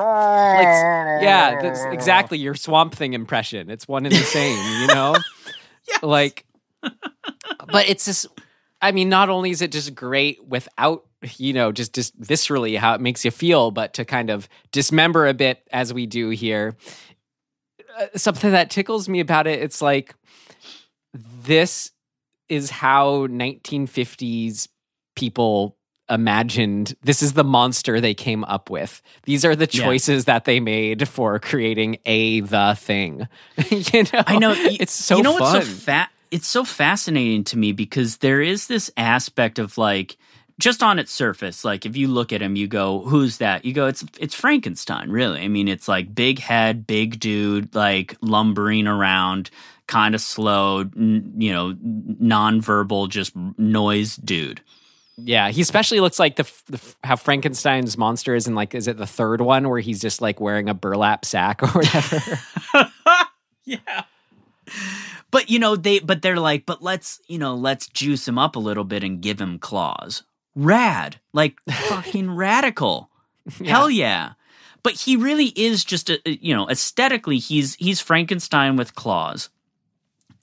[1.23, 3.71] yeah, that's exactly your swamp thing impression.
[3.71, 5.15] It's one and the same, you know.
[6.01, 6.45] Like,
[6.81, 8.27] but it's just.
[8.81, 11.05] I mean, not only is it just great without
[11.38, 15.25] you know, just just viscerally how it makes you feel, but to kind of dismember
[15.25, 16.75] a bit as we do here.
[17.97, 20.13] Uh, something that tickles me about it, it's like
[21.43, 21.91] this
[22.49, 24.68] is how 1950s
[25.16, 25.78] people
[26.09, 29.01] imagined this is the monster they came up with.
[29.24, 29.84] These are the Yeah.
[29.86, 33.28] choices that they made for creating a the thing.
[33.72, 34.24] You know?
[34.28, 34.49] I know.
[34.51, 38.18] Y- it's so you know fun what's so fa- it's so fascinating to me because
[38.18, 40.18] there is this aspect of like
[40.59, 43.66] just on its surface like if you look at him you go who's that?
[43.66, 45.41] You go it's it's Frankenstein really.
[45.41, 49.49] I mean it's like big head big dude like lumbering around
[49.88, 54.61] kind of slow n- you know nonverbal just noise dude.
[55.17, 58.97] Yeah, he especially looks like the, the how Frankenstein's monster is in like is it
[58.97, 62.39] the third one where he's just like wearing a burlap sack or whatever.
[63.65, 64.03] yeah.
[65.31, 68.55] But you know they but they're like but let's you know let's juice him up
[68.55, 70.23] a little bit and give him claws.
[70.53, 71.19] Rad.
[71.31, 73.09] Like fucking radical.
[73.63, 74.33] Hell yeah.
[74.83, 79.49] But he really is just a you know aesthetically he's he's frankenstein with claws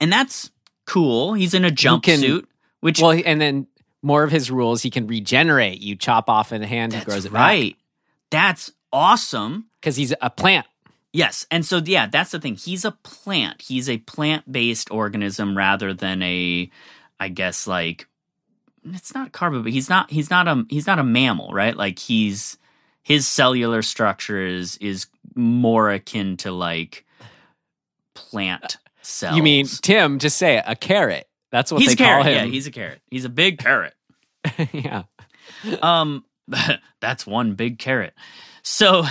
[0.02, 0.50] and that's
[0.84, 2.44] cool he's in a jumpsuit
[2.80, 3.66] which well, and then
[4.04, 5.80] more of his rules, he can regenerate.
[5.80, 7.76] You chop off a hand, he grows it right
[8.32, 10.66] that's awesome because he's a plant.
[11.12, 11.46] Yes.
[11.50, 12.56] And so yeah, that's the thing.
[12.56, 13.60] He's a plant.
[13.60, 16.70] He's a plant-based organism rather than a
[17.20, 18.08] I guess like
[18.84, 21.76] it's not carbon, but he's not he's not a he's not a mammal, right?
[21.76, 22.56] Like he's
[23.02, 27.04] his cellular structure is is more akin to like
[28.14, 28.78] plant
[29.34, 30.18] You mean Tim?
[30.18, 30.64] Just say it.
[30.66, 31.28] A carrot.
[31.50, 32.24] That's what he's they a carrot.
[32.24, 33.00] call Yeah, he's a carrot.
[33.10, 33.94] He's a big carrot.
[34.72, 35.04] yeah.
[35.82, 36.24] Um,
[37.00, 38.14] that's one big carrot.
[38.62, 39.04] So,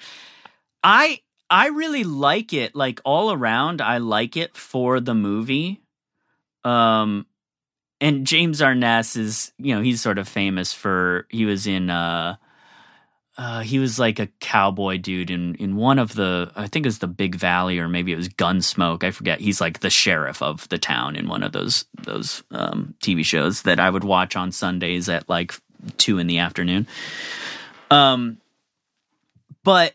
[0.82, 2.74] I I really like it.
[2.74, 5.82] Like all around, I like it for the movie.
[6.64, 7.26] Um,
[8.00, 12.36] and James Arness is, you know, he's sort of famous for he was in uh.
[13.40, 16.88] Uh, he was like a cowboy dude in, in one of the I think it
[16.88, 20.42] was the Big Valley or maybe it was Gunsmoke I forget he's like the sheriff
[20.42, 24.36] of the town in one of those those um, TV shows that I would watch
[24.36, 25.54] on Sundays at like
[25.96, 26.86] two in the afternoon.
[27.90, 28.42] Um,
[29.64, 29.94] but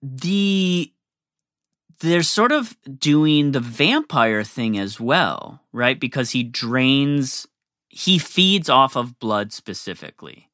[0.00, 0.90] the
[2.00, 6.00] they're sort of doing the vampire thing as well, right?
[6.00, 7.46] Because he drains,
[7.88, 10.48] he feeds off of blood specifically.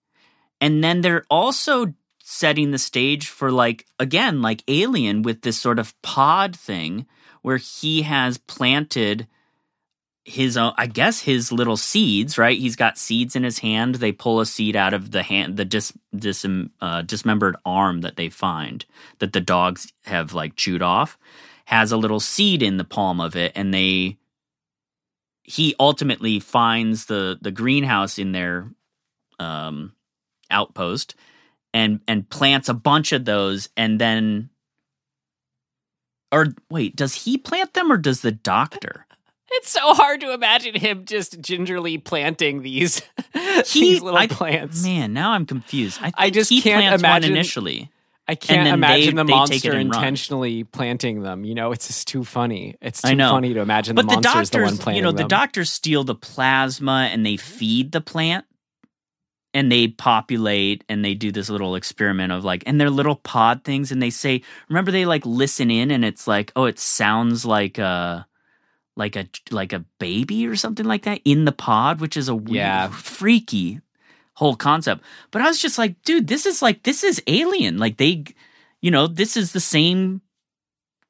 [0.62, 1.92] And then they're also
[2.22, 7.04] setting the stage for like again like alien with this sort of pod thing
[7.42, 9.26] where he has planted
[10.24, 12.58] his own i guess his little seeds right?
[12.58, 13.96] He's got seeds in his hand.
[13.96, 16.46] They pull a seed out of the hand the dis, dis
[16.80, 18.86] uh, dismembered arm that they find
[19.18, 21.18] that the dogs have like chewed off
[21.64, 24.16] has a little seed in the palm of it and they
[25.42, 28.70] he ultimately finds the the greenhouse in their
[29.40, 29.92] um
[30.52, 31.14] outpost
[31.74, 34.50] and and plants a bunch of those and then
[36.30, 39.06] or wait does he plant them or does the doctor
[39.54, 43.02] It's so hard to imagine him just gingerly planting these,
[43.66, 44.82] he these little I- plants.
[44.82, 47.90] man now i'm confused i, think I just he can't imagine- initially
[48.28, 49.98] I can't imagine they- the monster and run.
[49.98, 51.44] intentionally planting them.
[51.44, 52.76] You know, it's just too funny.
[52.80, 55.18] It's too funny to imagine but the the monster's the, one planting you know the
[55.24, 55.28] them.
[55.28, 58.44] doctors steal the plasma and they feed the plant
[59.54, 63.64] and they populate and they do this little experiment of like and they're little pod
[63.64, 67.44] things and they say remember they like listen in and it's like oh it sounds
[67.44, 68.26] like a
[68.96, 72.34] like a like a baby or something like that in the pod which is a
[72.34, 72.88] weird, Yeah.
[72.88, 73.80] freaky
[74.34, 75.02] whole concept.
[75.30, 77.78] But i was just like dude this is like this is alien.
[77.78, 78.24] Like they
[78.80, 80.22] you know this is the same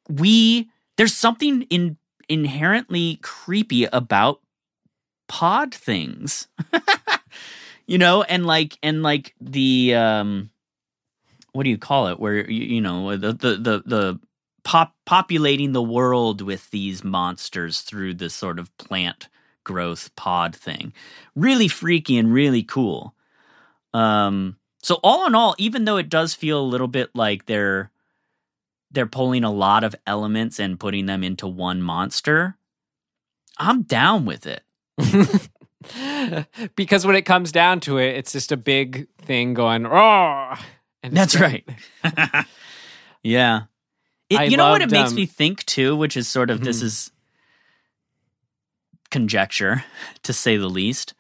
[0.09, 1.97] we there's something in
[2.29, 4.41] inherently creepy about
[5.29, 6.49] pod things
[7.87, 10.51] you know and like and like the um
[11.53, 12.19] what do you call it?
[12.19, 14.21] Where you, you know the the the, the
[14.65, 19.29] pop populating the world with these monsters through this sort of plant
[19.65, 20.93] growth pod thing.
[21.35, 23.15] Really freaky and really cool.
[23.93, 27.91] Um so all in all even though it does feel a little bit like they're
[28.91, 32.57] they're pulling a lot of elements and putting them into one monster
[33.59, 34.63] i'm down with it
[36.77, 40.55] because when it comes down to it, it's just a big thing going, oh.
[41.03, 41.69] That's right.
[43.23, 43.63] yeah.
[44.31, 46.81] It- you know what it makes um, me think too, which is sort of this
[46.81, 46.85] Mhm.
[46.85, 47.11] is
[49.11, 49.85] conjecture
[50.23, 51.15] to say the least.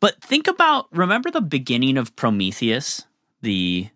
[0.00, 3.02] But think about remember the beginning of Prometheus,
[3.42, 3.88] the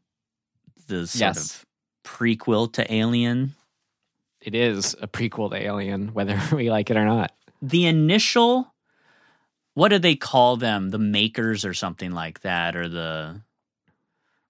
[0.86, 1.54] the sort Yes.
[1.56, 1.66] of
[2.04, 3.54] prequel to Alien.
[4.40, 7.32] It is a prequel to Alien, whether we like it or not.
[7.60, 8.72] The initial
[9.76, 10.88] what do they call them?
[10.88, 13.42] The makers or something like that, or the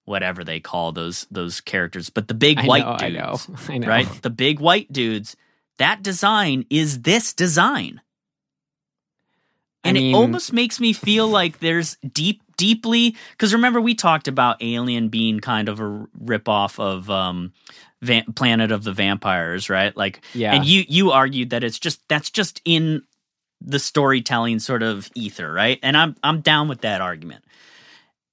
[0.05, 2.09] whatever they call those those characters.
[2.09, 3.87] But the big I white know, I dudes, know, I know.
[3.87, 4.21] right?
[4.21, 5.35] The big white dudes.
[5.79, 7.99] That design is this design.
[9.83, 13.95] I And mean- it almost makes me feel like there's deep, deeply because remember we
[13.95, 17.53] talked about Alien being kind of a ripoff of um,
[18.01, 19.95] Va- Planet of the Vampires, right?
[19.95, 20.53] Like, Yeah.
[20.55, 23.03] And you you argued that it's just that's just in
[23.61, 25.79] the storytelling sort of ether, right?
[25.83, 27.43] And I'm I'm down with that argument.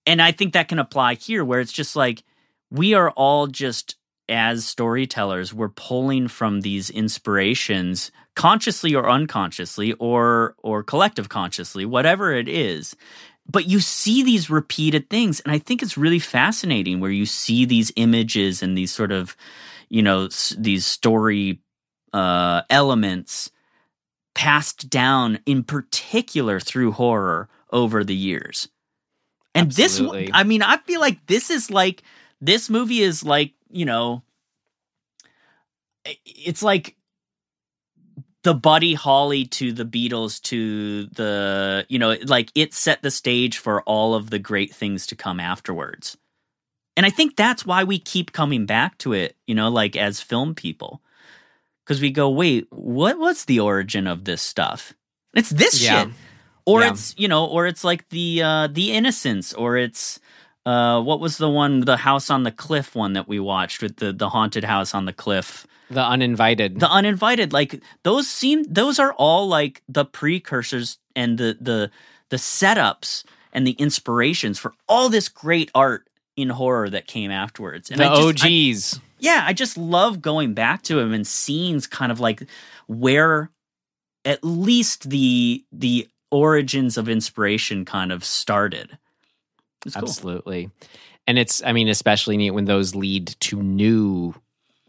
[0.06, 2.22] And I think that can apply here where it's just like
[2.70, 3.96] we are all just
[4.28, 12.32] as storytellers we're pulling from these inspirations consciously or unconsciously or or collective consciously whatever
[12.32, 12.96] it is
[13.46, 17.66] but you see these repeated things and i think it's really fascinating where you see
[17.66, 19.36] these images and these sort of
[19.90, 21.60] you know s- these story
[22.14, 23.50] uh elements
[24.34, 28.68] passed down in particular through horror over the years
[29.54, 30.26] and Absolutely.
[30.26, 32.02] this i mean i feel like this is like
[32.40, 34.22] this movie is like you know
[36.24, 36.96] it's like
[38.42, 43.58] the Buddy Holly to the Beatles to the you know like it set the stage
[43.58, 46.16] for all of the great things to come afterwards.
[46.96, 50.20] And I think that's why we keep coming back to it, you know, like as
[50.20, 51.02] film people.
[51.86, 54.92] Cuz we go, "Wait, what was the origin of this stuff?"
[55.34, 56.04] It's this Yeah.
[56.04, 56.12] shit.
[56.66, 56.90] Or Yeah.
[56.92, 60.18] it's, you know, or it's like the uh the Innocents or it's
[60.66, 63.96] uh what was the one the house on the cliff one that we watched with
[63.96, 66.80] the the haunted house on the cliff the uninvited.
[66.80, 71.90] the uninvited like those seem those are all like the precursors and the the
[72.30, 77.90] the setups and the inspirations for all this great art in horror that came afterwards
[77.90, 79.00] and the I just, I- OGs.
[79.24, 82.46] Yeah i just love going back to him and seeing kind of like
[82.86, 83.50] where
[84.24, 88.98] at least the the origins of inspiration kind of started
[89.92, 90.02] cool.
[90.02, 90.70] Absolutely.
[91.26, 94.34] And it's, I mean, especially neat when those lead to new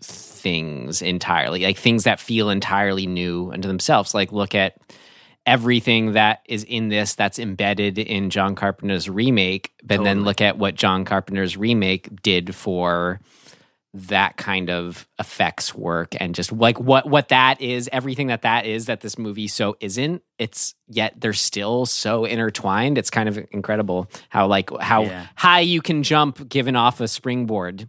[0.01, 4.13] things entirely, like things that feel entirely new unto themselves.
[4.13, 4.77] Like, look at
[5.45, 10.57] everything that is in this that's embedded in John Carpenter's remake, but then look at
[10.57, 13.21] what John Carpenter's remake did for
[13.97, 18.65] that kind of effects work and just like what what that is everything that that
[18.65, 23.39] is that this movie so isn't it's yet they're still so intertwined it's kind of
[23.51, 25.27] incredible how like how Yeah.
[25.35, 27.87] high you can jump given off a springboard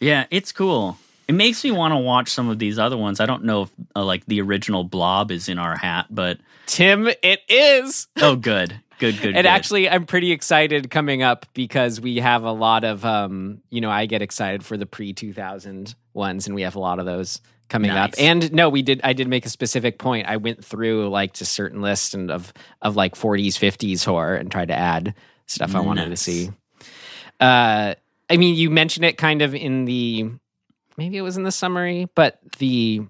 [0.00, 0.98] Yeah, it's cool.
[1.28, 3.20] It makes me want to watch some of these other ones.
[3.20, 7.06] I don't know if uh, like the original Blob is in our hat, but tim
[7.22, 9.34] it is oh, good, good, good.
[9.34, 9.46] and good.
[9.46, 13.90] actually i'm pretty excited coming up because we have a lot of um you know
[13.90, 17.90] i get excited for the pre-2000 ones and we have a lot of those coming
[17.90, 21.32] up and no we did i did make a specific point i went through like
[21.32, 25.14] to certain lists and of of like 40s 50s horror and tried to add
[25.46, 26.50] stuff i wanted to see
[27.40, 27.94] uh
[28.28, 30.30] i mean you mentioned it kind of in the
[30.96, 33.02] maybe it was in the summary but the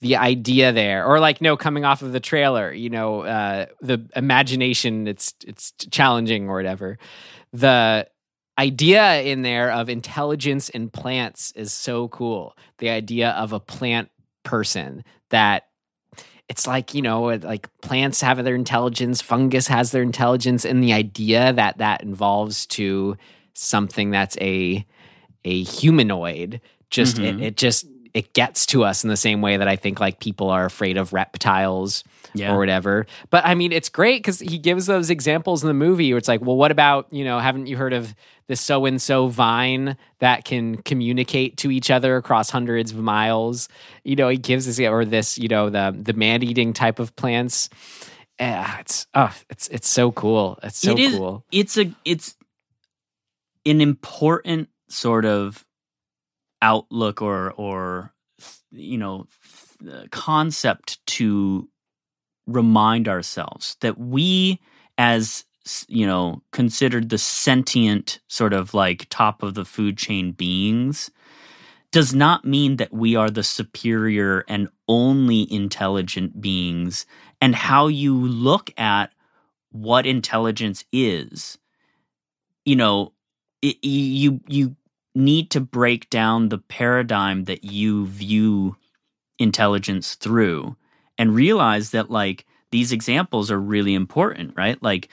[0.00, 3.98] the idea there or like no coming off of the trailer you know uh the
[4.14, 6.98] imagination it's it's challenging or whatever
[7.52, 8.06] the
[8.58, 14.08] idea in there of intelligence in plants is so cool the idea of a plant
[14.44, 15.64] person that
[16.48, 20.92] it's like you know like plants have their intelligence fungus has their intelligence and the
[20.92, 23.16] idea that that involves to
[23.54, 24.84] something that's a
[25.44, 27.40] a humanoid just Mhm.
[27.40, 27.86] it, it just
[28.18, 30.96] it gets to us in the same way that i think like people are afraid
[30.96, 32.02] of reptiles
[32.34, 32.52] Yeah.
[32.52, 33.06] or whatever.
[33.30, 36.28] But i mean it's great because he gives those examples in the movie where it's
[36.28, 38.14] like well what about you know haven't you heard of
[38.48, 43.68] the so and so vine that can communicate to each other across hundreds of miles?
[44.04, 47.14] You know he gives this or this you know the the man eating type of
[47.16, 47.68] plants.
[48.40, 50.58] Yeah it's oh it's it's so cool.
[50.62, 51.44] It's so It is- cool.
[51.52, 52.36] it's a it's
[53.66, 55.64] an important sort of
[56.62, 58.12] outlook or or
[58.70, 59.26] you know
[59.90, 61.68] uh, concept to
[62.46, 64.60] remind ourselves that we
[64.96, 65.44] as
[65.88, 71.10] you know considered the sentient sort of like top of the food chain beings
[71.90, 77.06] does not mean that we are the superior and only intelligent beings.
[77.40, 79.12] And how you look at
[79.70, 81.56] what intelligence is
[82.64, 83.12] you know
[83.62, 84.76] it, you you
[85.14, 88.76] need to break down the paradigm that you view
[89.38, 90.76] intelligence through
[91.16, 94.82] and realize that like these examples are really important right?
[94.82, 95.08] Like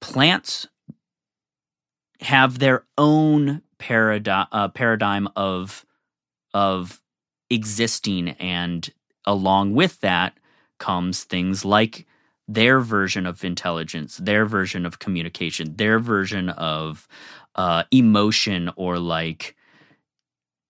[0.00, 0.66] plants
[2.20, 5.84] have their own paradigm uh, paradigm of
[6.54, 7.00] of
[7.50, 8.92] existing and
[9.26, 10.34] along with that
[10.78, 12.06] comes things like
[12.48, 17.06] their version of intelligence, their version of communication, their version of
[17.54, 19.56] uh, emotion or like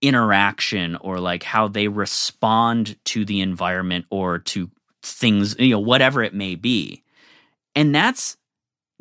[0.00, 4.70] interaction or like how they respond to the environment or to
[5.02, 7.02] things, you know, whatever it may be.
[7.74, 8.36] And that's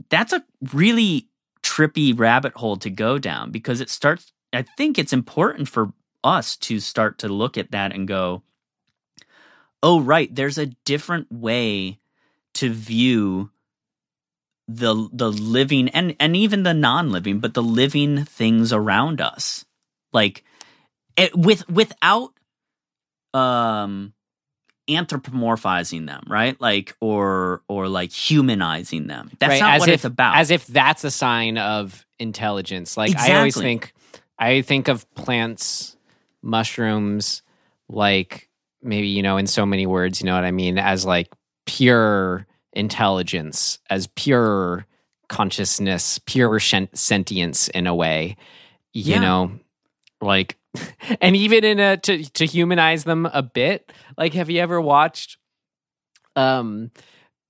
[0.10, 1.28] that's a really
[1.64, 6.58] trippy rabbit hole to go down because it starts I think it's important for us
[6.58, 8.44] to start to look at that and go,
[9.82, 12.00] "Oh, right, there's a different way
[12.56, 13.50] to view
[14.76, 19.66] the the living and and even the non-living, but the living things around us."
[20.14, 20.44] Like
[21.18, 22.34] it, with without
[23.34, 24.14] um
[24.90, 26.60] anthropomorphizing them, right?
[26.60, 29.32] Like or or like humanizing them.
[29.40, 30.38] That's Right, not as what if, it's about.
[30.38, 32.98] As if that's a sign of intelligence.
[32.98, 33.94] Like I always think,
[34.38, 35.96] I think of plants,
[36.42, 37.42] mushrooms,
[37.90, 38.50] like
[38.82, 41.28] maybe you know, in so many words, you know what I mean, as like
[41.66, 44.86] pure intelligence, as pure
[45.30, 48.36] consciousness, pure shen- sentience in a way.
[48.94, 49.20] You Yeah.
[49.22, 49.52] know,
[50.22, 50.58] like,
[51.22, 53.92] and even in a to to humanize them a bit.
[54.18, 55.38] Like, have you ever watched?
[56.38, 56.92] um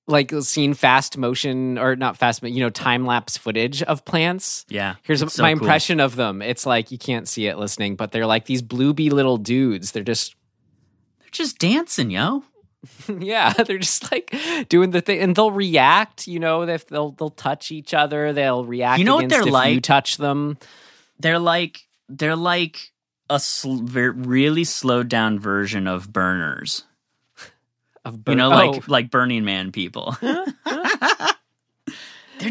[0.08, 4.66] like seen fast motion or not fast but you know time lapse footage of plants
[4.70, 4.96] yeah.
[5.04, 5.62] here's it's so my cool.
[5.62, 9.12] impression of them it's like you can't see it listening but they're like these blooby
[9.12, 10.36] little dudes they're just
[11.20, 12.44] They're just dancing, yo.
[13.20, 14.34] yeah they're just like
[14.70, 18.66] doing the thing and they'll react you know if they'll they'll touch each other they'll
[18.66, 20.58] react You know what they're if you touch them
[21.20, 22.92] They're like they're like
[23.30, 26.84] a sl- really slowed down version of burners.
[28.04, 30.18] of You burn- know, oh, like like Burning Man people.
[30.22, 30.46] they're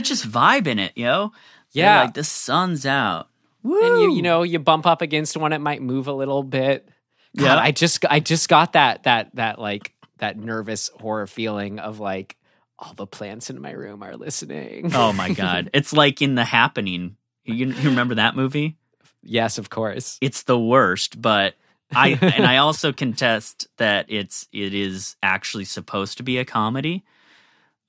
[0.00, 1.32] just vibing it, yo.
[1.74, 3.28] They're yeah like the sun's out.
[3.62, 4.02] and Woo!
[4.02, 6.88] you you know you bump up against one it might move a little bit
[7.36, 7.56] God, Yeah.
[7.58, 12.36] i just i just got that that that like that nervous horror feeling of like
[12.78, 16.44] all the plants in my room are listening Oh my god, it's like in The
[16.44, 17.16] Happening.
[17.44, 18.76] You, you remember that movie?
[19.22, 21.54] yes of course It's the worst, but
[21.92, 27.04] I and I also contest that it's it is actually supposed to be a comedy.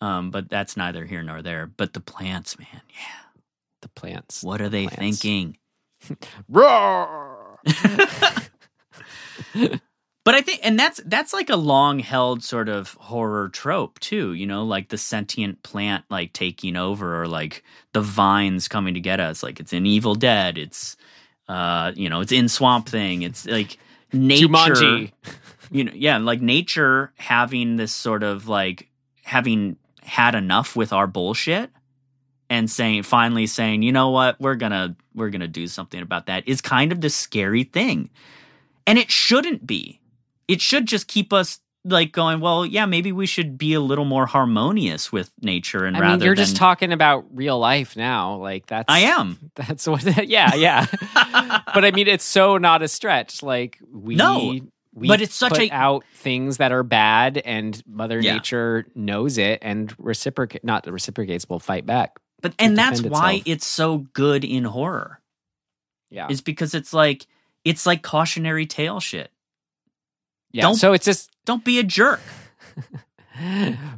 [0.02, 1.68] Um, but that's neither here nor there.
[1.68, 3.30] But the plants, man, yeah.
[3.84, 5.20] the plants What are they Plants.
[5.22, 5.58] thinking?
[6.50, 7.60] roar
[10.24, 14.34] But I think, and that's that's like a long held sort of horror trope too.
[14.34, 17.64] You know, like the sentient plant like taking over, or like
[17.94, 19.42] the vines coming to get us.
[19.42, 20.60] Like it's in Evil Dead.
[20.60, 20.96] It's,
[21.48, 23.24] uh, you know, it's in Swamp Thing.
[23.24, 23.78] It's like
[24.14, 24.48] nature.
[24.48, 25.12] Jumanji.
[25.72, 28.90] You know, yeah, like nature having this sort of like
[29.24, 31.72] having had enough with our bullshit
[32.50, 36.46] and saying finally saying, you know what, we're gonna we're gonna do something about that
[36.48, 38.10] is kind of the scary thing.
[38.86, 40.01] And it shouldn't be.
[40.52, 44.06] It should just keep us like going, well, yeah, maybe we should be a little
[44.06, 47.96] more harmonious with nature and I rather mean, you're than just talking about real life
[47.98, 48.36] now.
[48.36, 49.40] Like that's I am.
[49.56, 50.04] That's what.
[50.28, 50.86] Yeah, yeah.
[51.74, 53.42] but I mean, it's so not a stretch.
[53.42, 54.60] Like we, No,
[54.94, 58.34] we but it's such a- out things that are bad, and Mother Yeah.
[58.34, 60.64] Nature knows it and reciprocate.
[60.64, 61.50] Not reciprocates.
[61.50, 62.20] Will fight back.
[62.42, 63.48] But and that's why itself.
[63.48, 65.20] it's so good in horror.
[66.12, 67.26] Yeah, Is because it's like
[67.64, 69.32] it's like cautionary tale shit.
[70.54, 70.62] Yeah.
[70.64, 72.20] don't- so it's just Don't be a jerk.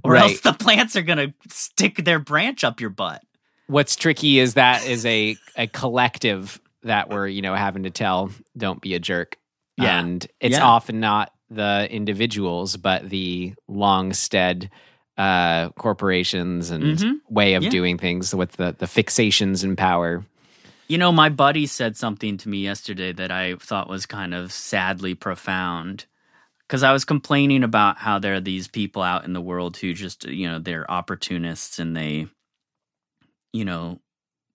[0.04, 0.22] Or right.
[0.32, 3.22] else the plants are gonna stick their branch up your butt.
[3.68, 8.32] What's tricky is that is a a collective that we're you know having to tell.
[8.58, 9.38] Don't be a jerk.
[9.78, 10.00] Yeah.
[10.00, 10.64] and it's Yeah.
[10.64, 14.70] often not the individuals, but the long-stead
[15.18, 17.14] uh, corporations and Mhm.
[17.30, 17.70] way of Yeah.
[17.70, 20.24] doing things with the the fixations in power.
[20.88, 24.52] You know, my buddy said something to me yesterday that I thought was kind of
[24.54, 26.06] sadly profound.
[26.74, 29.94] Because I was complaining about how there are these people out in the world who
[29.94, 32.26] just, you know, they're opportunists and they,
[33.52, 34.00] you know,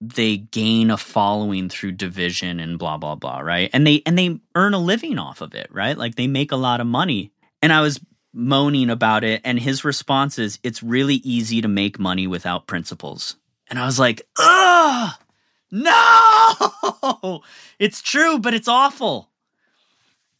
[0.00, 3.70] they gain a following through division and blah blah blah, right?
[3.72, 5.96] And they and they earn a living off of it, right?
[5.96, 7.30] Like they make a lot of money.
[7.62, 8.00] And I was
[8.34, 13.36] moaning about it and his response is it's really easy to make money without principles.
[13.70, 15.14] And I was like, "Ugh!
[15.70, 17.42] No!
[17.78, 19.30] It's true, but it's awful."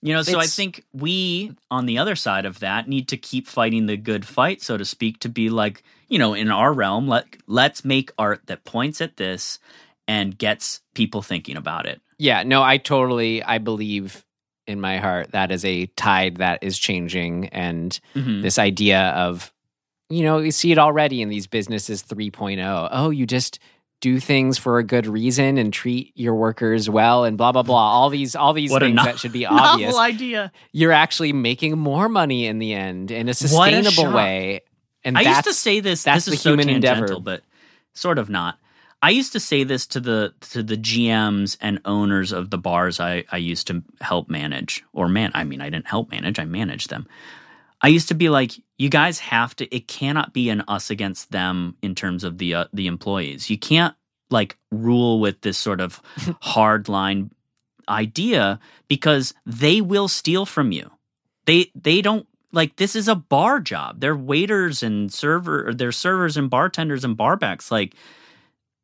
[0.01, 3.49] You know, so I think we on the other side of that need to keep
[3.49, 7.09] fighting the good fight, so to speak, to be like, you know, in our realm,
[7.09, 9.59] let let's make art that points at this
[10.07, 12.01] and gets people thinking about it.
[12.19, 14.25] Yeah, no, I totally I believe
[14.69, 18.43] in my heart that is a tide that is changing and Mhm.
[18.43, 19.53] this idea of
[20.11, 22.89] you know, you see it already in these businesses 3.0.
[22.91, 23.59] Oh, you just
[24.01, 27.77] do things for a good reason and treat your workers well and blah blah blah.
[27.77, 29.89] All these all these What things no- that should be obvious.
[29.91, 30.53] Novel idea.
[30.73, 34.61] You're actually making more money in the end in a What a sustainable way.
[35.05, 36.03] And I used to say this.
[36.03, 37.21] that's this is the so human tangential, endeavor.
[37.21, 37.43] but
[37.95, 38.59] sort of not.
[39.01, 42.99] I used to say this to the to the GMs and owners of the bars
[43.01, 45.31] I, I used to help manage or man.
[45.35, 46.39] I mean, I didn't help manage.
[46.41, 47.07] I managed them.
[47.81, 49.75] I used to be like, you guys have to.
[49.75, 53.51] It cannot be an us against them in terms of the uh, the employees.
[53.51, 53.95] You can't
[54.31, 56.03] like rule with this sort of
[56.41, 57.31] hard line
[57.89, 60.91] idea because they will steal from you.
[61.47, 64.01] They they don't like this is a bar job.
[64.01, 67.71] They're waiters and server or they're servers and bartenders and barbacks.
[67.71, 67.95] Like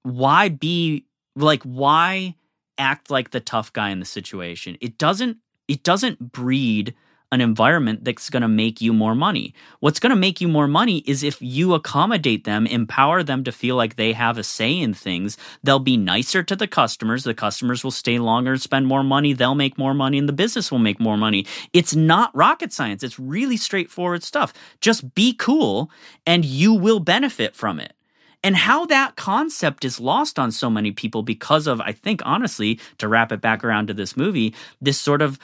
[0.02, 1.04] why be
[1.36, 2.36] like why
[2.78, 4.76] act like the tough guy in the situation?
[4.80, 5.38] It doesn't
[5.68, 6.94] it doesn't breed
[7.34, 9.54] an environment that's going to make you more money.
[9.80, 13.52] What's going to make you more money is if you accommodate them, empower them to
[13.52, 15.36] feel like they have a say in things.
[15.62, 17.24] They'll be nicer to the customers.
[17.24, 19.32] The customers will stay longer spend more money.
[19.32, 21.46] They'll make more money and the business will make more money.
[21.72, 23.02] It's not rocket science.
[23.02, 24.52] It's really straightforward stuff.
[24.80, 25.90] Just be cool
[26.26, 27.94] and you will benefit from it.
[28.42, 32.78] And how that concept is lost on so many people because of, I think, honestly,
[32.98, 35.38] to wrap it back around to this movie, this sort of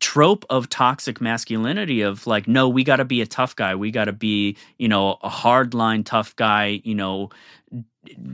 [0.00, 3.90] trope of toxic masculinity of like no we got to be a tough guy we
[3.90, 7.28] got to be you know a hardline tough guy you know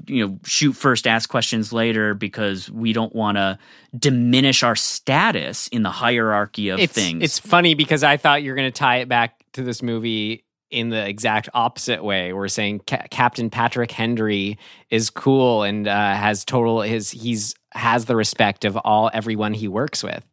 [0.07, 3.59] you know shoot first ask questions later because we don't want to
[3.99, 8.51] diminish our status in the hierarchy of it's, things It's funny because I thought you
[8.53, 12.33] were going to tie it back to this movie in the exact opposite way.
[12.33, 14.59] We're saying Ca- Captain Patrick Hendry
[14.91, 19.69] is cool and uh, has total his he's has the respect of all everyone he
[19.69, 20.25] works with.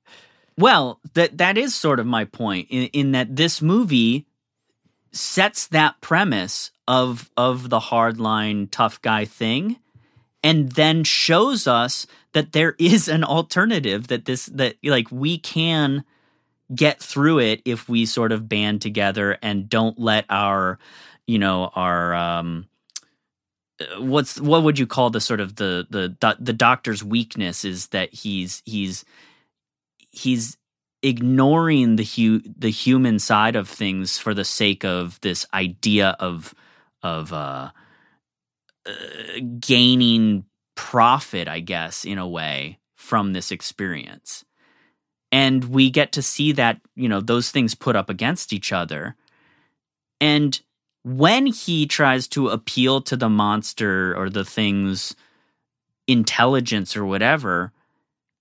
[0.57, 4.27] Well, that that is sort of my point in, in that this movie
[5.11, 9.77] sets that premise of of the hardline tough guy thing
[10.43, 16.03] and then shows us that there is an alternative that this that like we can
[16.75, 20.79] get through it if we sort of band together and don't let our
[21.27, 22.67] you know our um
[23.79, 27.87] uh, what's what would you call the sort of the the the doctor's weakness is
[27.89, 29.05] that he's he's
[30.13, 30.57] he's
[31.01, 36.55] ignoring the hu- the human side of things for the sake of this idea of
[37.01, 37.71] of uh,
[38.85, 38.91] uh,
[39.59, 40.45] gaining
[40.75, 44.45] profit, I guess, in a way from this experience.
[45.31, 49.15] And we get to see that, you know, those things put up against each other.
[50.21, 50.59] And
[51.03, 55.15] when he tries to appeal to the monster or the thing's
[56.07, 57.73] intelligence or whatever,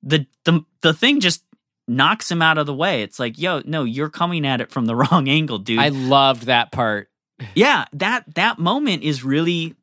[0.02, 1.42] the the the thing just
[1.88, 3.02] knocks him out of the way.
[3.02, 5.78] It's like, yo, no, you're coming at it from the wrong angle, dude.
[5.78, 7.08] I loved that part.
[7.54, 9.74] yeah, that that moment is really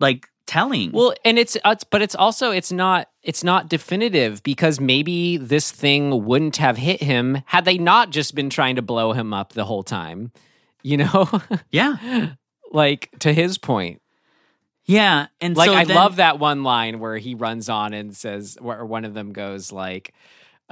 [0.00, 0.92] like telling.
[0.92, 5.70] Well, and it's, it's but it's also it's not it's not definitive because maybe this
[5.70, 9.52] thing wouldn't have hit him had they not just been trying to blow him up
[9.52, 10.32] the whole time.
[10.82, 11.30] You know,
[11.70, 12.30] yeah,
[12.72, 14.00] like to his point.
[14.84, 18.16] yeah, and like so I then- love that one line where he runs on and
[18.16, 20.12] says, or one of them goes like,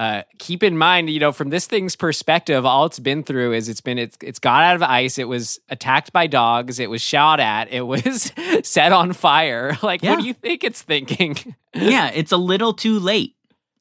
[0.00, 3.68] uh, "Keep in mind, you know, from this thing's perspective, all it's been through is
[3.68, 5.18] it's been it's it's got out of ice.
[5.18, 6.78] It was attacked by dogs.
[6.78, 7.70] It was shot at.
[7.70, 8.32] It was
[8.62, 9.76] set on fire.
[9.82, 10.10] Like, Yeah.
[10.12, 11.36] what do you think it's thinking?
[11.74, 13.34] yeah, it's a little too late.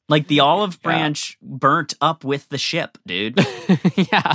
[0.08, 0.88] Like the olive Yeah.
[0.90, 3.38] branch burnt up with the ship, dude.
[3.96, 4.34] yeah,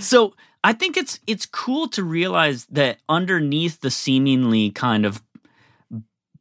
[0.00, 5.22] so I think it's it's cool to realize that underneath the seemingly kind of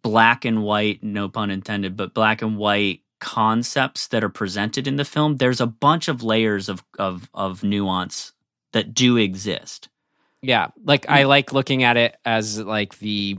[0.02, 4.98] black and white, no pun intended, but black and white concepts that are presented in
[4.98, 8.34] the film, there's a bunch of layers of of of nuance
[8.74, 9.88] that do exist.
[10.42, 10.68] yeah.
[10.84, 11.30] Like I mm.
[11.30, 13.38] like looking at it as like the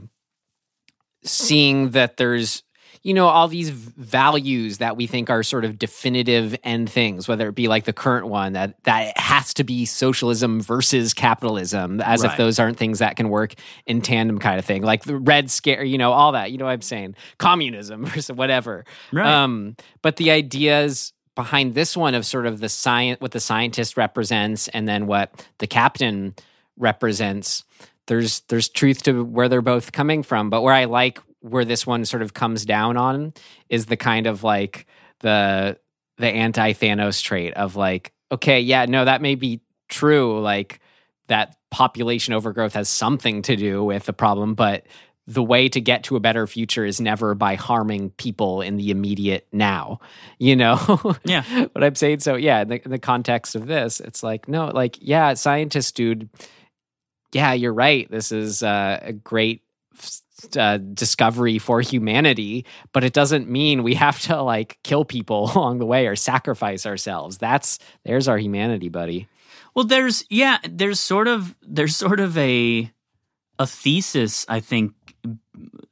[1.23, 2.63] seeing that there's
[3.05, 7.47] you know all these values that we think are sort of definitive end things whether
[7.47, 12.01] it be like the current one that that it has to be socialism versus capitalism
[12.01, 13.53] as if those aren't things that can work
[13.85, 14.81] in tandem kind of thing.
[14.81, 17.15] Like the red scare you know all that you know what i'm saying?
[17.37, 18.85] Communism versus whatever.
[19.13, 19.27] Right.
[19.27, 23.97] um but the ideas behind this one of sort of the science what the scientist
[23.97, 26.33] represents and then what the captain
[26.75, 27.63] represents
[28.07, 30.49] there's there's truth to where they're both coming from.
[30.49, 31.19] But where i like
[31.49, 33.33] where this one sort of comes down on
[33.69, 34.85] is the kind of like
[35.19, 35.77] the
[36.17, 40.79] the anti thanos trait of like okay yeah no that may be true like
[41.27, 44.85] that population overgrowth has something to do with the problem but
[45.27, 48.89] the way to get to a better future is never by harming people in the
[48.91, 49.99] immediate now
[50.39, 50.77] you know
[51.25, 51.43] Yeah.
[51.73, 54.67] what i'm saying so yeah in the, in the context of this it's like no
[54.67, 56.29] like yeah scientist dude
[57.33, 59.61] yeah you're right this is uh, a great
[60.57, 65.79] uh, discovery for humanity but it doesn't mean we have to like kill people along
[65.79, 67.37] the way or sacrifice ourselves.
[67.37, 69.27] That's there's our humanity buddy.
[69.73, 72.91] Well, there's yeah, there's sort of there's sort of a
[73.59, 74.93] a thesis I think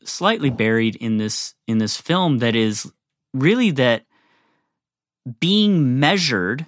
[0.03, 2.91] slightly buried in this in this film that is
[3.33, 4.05] really that
[5.39, 6.65] being measured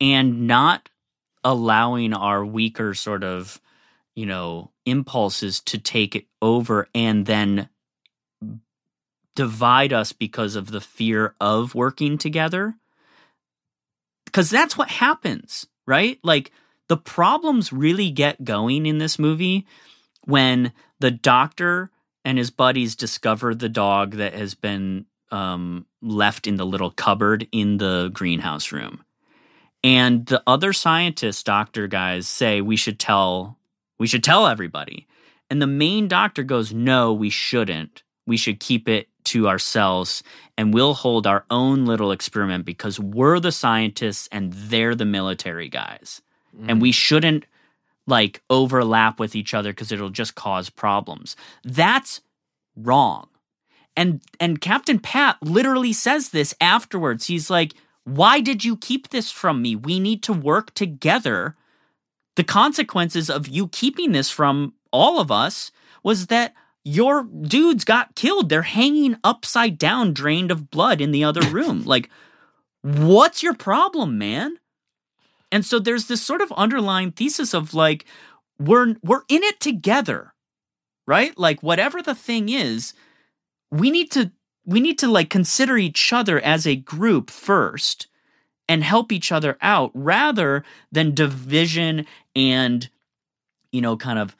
[0.00, 0.88] and not
[1.42, 3.60] allowing our weaker sort of
[4.14, 7.68] you know impulses to take it over and then
[9.34, 12.74] divide us because of the fear of working together
[14.24, 16.52] because that's what happens right like
[16.88, 19.66] the problems really get going in this movie
[20.24, 21.90] when the doctor
[22.24, 27.46] and his buddies discover the dog that has been um, left in the little cupboard
[27.52, 29.04] in the greenhouse room.
[29.82, 33.58] And the other scientists, doctor guys, say we should tell
[33.98, 35.06] we should tell everybody.
[35.50, 38.02] And the main doctor goes, "No, we shouldn't.
[38.26, 40.22] We should keep it to ourselves
[40.56, 45.68] and we'll hold our own little experiment because we're the scientists and they're the military
[45.68, 46.20] guys.
[46.68, 46.94] And we mm.
[46.94, 47.46] shouldn't
[48.06, 51.36] like overlap with each other because it'll just cause problems.
[51.64, 52.20] That's
[52.76, 53.28] wrong.
[53.96, 57.26] And and Captain Pat literally says this afterwards.
[57.26, 59.74] He's like, "Why did you keep this from me?
[59.74, 61.56] We need to work together."
[62.36, 65.70] The consequences of you keeping this from all of us
[66.02, 66.54] was that
[66.84, 68.48] your dudes got killed.
[68.48, 71.84] They're hanging upside down, drained of blood in the other room.
[71.84, 72.10] like,
[72.82, 74.58] what's your problem, man?
[75.50, 78.04] And so there's this sort of underlying thesis of like
[78.58, 80.32] we're we're in it together.
[81.06, 81.36] Right?
[81.38, 82.94] Like whatever the thing is,
[83.70, 84.32] we need to
[84.64, 88.08] we need to like consider each other as a group first
[88.68, 92.88] and help each other out rather than division and
[93.72, 94.36] you know kind of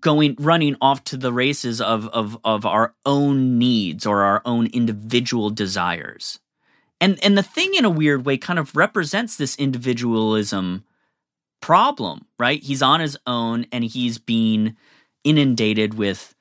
[0.00, 4.66] going running off to the races of of of our own needs or our own
[4.66, 6.40] individual desires.
[7.00, 10.84] And and the thing in a weird way kind of represents this individualism
[11.60, 12.62] problem right?
[12.62, 14.76] He's on his own and he's being
[15.24, 16.34] inundated with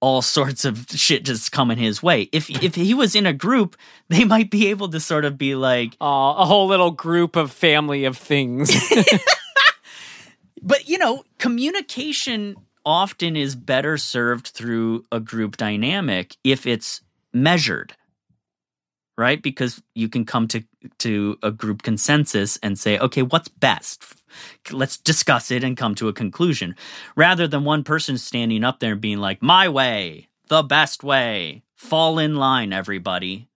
[0.00, 2.28] all sorts of shit just coming his way.
[2.32, 3.76] If if he was in a group
[4.08, 7.52] they might be able to sort of be like Aw, a whole little group of
[7.52, 8.72] family of things.
[10.62, 17.00] but you know communication often is better served through a group dynamic if it's
[17.32, 17.94] measured
[19.18, 19.42] right?
[19.42, 20.64] Because you can come to
[20.98, 24.04] to a group consensus and say okay what's best?
[24.70, 26.74] Let's discuss it and come to a conclusion.
[27.16, 31.62] Rather than one person standing up there and being like my way the best way
[31.76, 33.48] fall in line everybody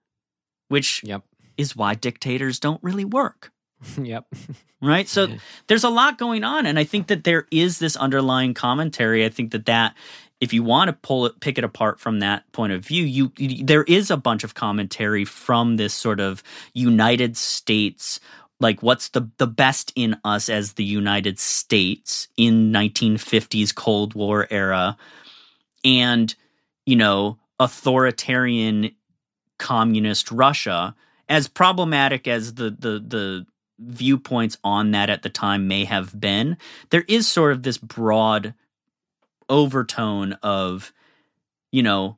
[0.68, 1.22] which yep.
[1.56, 3.52] is why dictators don't really work
[4.02, 4.26] yep.
[4.82, 5.08] right?
[5.08, 5.28] So
[5.66, 9.24] there's a lot going on and i think that there is this underlying commentary.
[9.24, 9.94] I think that that
[10.40, 13.32] if you want to pull it pick it apart from that point of view you,
[13.38, 16.42] you there is a bunch of commentary from this sort of
[16.74, 18.20] united states
[18.60, 24.46] like what's the the best in us as the united states in 1950s cold war
[24.50, 24.96] era?
[25.84, 26.34] And
[26.84, 28.94] you know authoritarian
[29.58, 30.94] communist russia
[31.28, 33.46] as problematic as the the the
[33.78, 36.56] viewpoints on that at the time may have been,
[36.90, 38.54] there is sort of this broad
[39.48, 40.92] overtone of,
[41.70, 42.16] you know,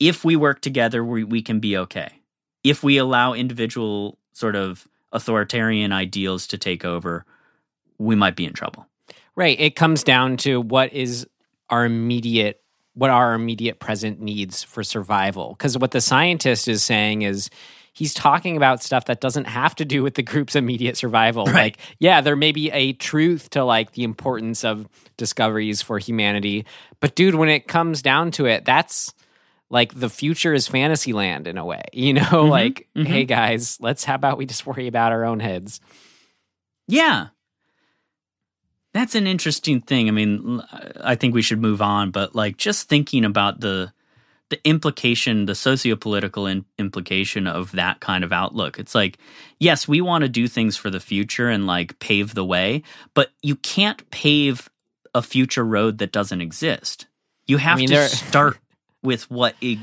[0.00, 2.10] if we work together, we, we can be okay.
[2.62, 7.24] If we allow individual sort of authoritarian ideals to take over,
[7.98, 8.86] we might be in trouble.
[9.34, 9.58] Right.
[9.58, 11.26] It comes down to what is
[11.70, 12.62] our immediate
[12.94, 15.50] what our immediate present needs for survival.
[15.50, 17.48] Because what the scientist is saying is
[17.98, 21.46] he's talking about stuff that doesn't have to do with the group's immediate survival.
[21.46, 21.54] Right.
[21.54, 26.64] Like, yeah, there may be a truth to like the importance of discoveries for humanity.
[27.00, 29.12] But dude, when it comes down to it, that's
[29.68, 31.82] like the future is fantasy land in a way.
[31.92, 33.04] You know, like, mhm.
[33.04, 35.80] hey guys, let's how about we just worry about our own heads?
[36.86, 37.28] Yeah.
[38.94, 40.06] That's an interesting thing.
[40.06, 40.62] I mean,
[41.00, 43.92] I think we should move on, but like just thinking about the
[44.50, 48.78] the implication, the sociopolitical in, implication of that kind of outlook.
[48.78, 49.18] It's like,
[49.58, 52.82] yes, we want to do things for the future and like pave the way,
[53.14, 54.68] but you can't pave
[55.14, 57.06] a future road that doesn't exist.
[57.46, 58.58] You have mean, to there- start
[59.02, 59.78] with what i-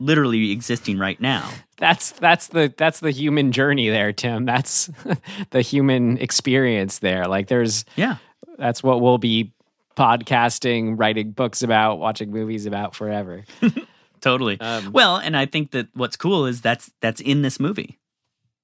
[0.00, 1.48] literally existing right now.
[1.78, 4.44] That's that's the that's the human journey there, Tim.
[4.44, 4.90] That's
[5.50, 7.26] the human experience there.
[7.26, 8.16] Like there's Yeah.
[8.58, 9.52] that's what we'll be
[9.96, 13.44] podcasting, writing books about, watching movies about forever.
[14.20, 14.58] Totally.
[14.60, 17.98] Um, well, and I think that what's cool is that's that's in this movie.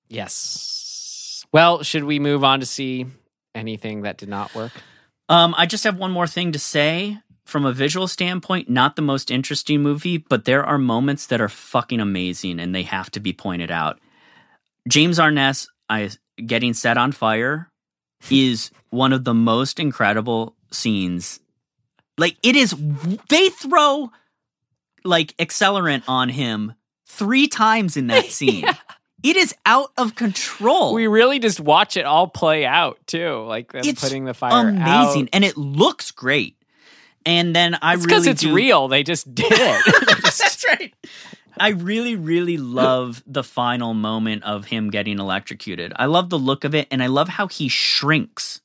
[0.08, 1.44] Yes.
[1.52, 3.06] Well, should we move on to see
[3.54, 4.72] anything that did not work?
[5.28, 7.18] Um, I just have one more thing to say.
[7.44, 11.48] From a visual standpoint, not the most interesting movie, but there are moments that are
[11.48, 13.98] fucking amazing and they have to be pointed out.
[14.88, 16.10] James Arness I
[16.46, 17.68] getting set on fire
[18.30, 21.40] is one of the most incredible scenes.
[22.18, 22.74] Like it is
[23.28, 24.10] they throw
[25.04, 26.74] like accelerant on him
[27.06, 28.66] 3 times in that scene.
[29.22, 30.94] It is out of control.
[30.94, 34.68] We really just watch it all play out too, like them it's putting the fire
[34.68, 35.28] amazing out.
[35.32, 36.56] and it looks great.
[37.26, 38.88] And then I It's because really it's do- real.
[38.88, 39.84] They just did it.
[40.24, 40.94] Just- That's right.
[41.58, 45.92] I really, really love the final moment of him getting electrocuted.
[45.96, 48.62] I love the look of it, and I love how he shrinks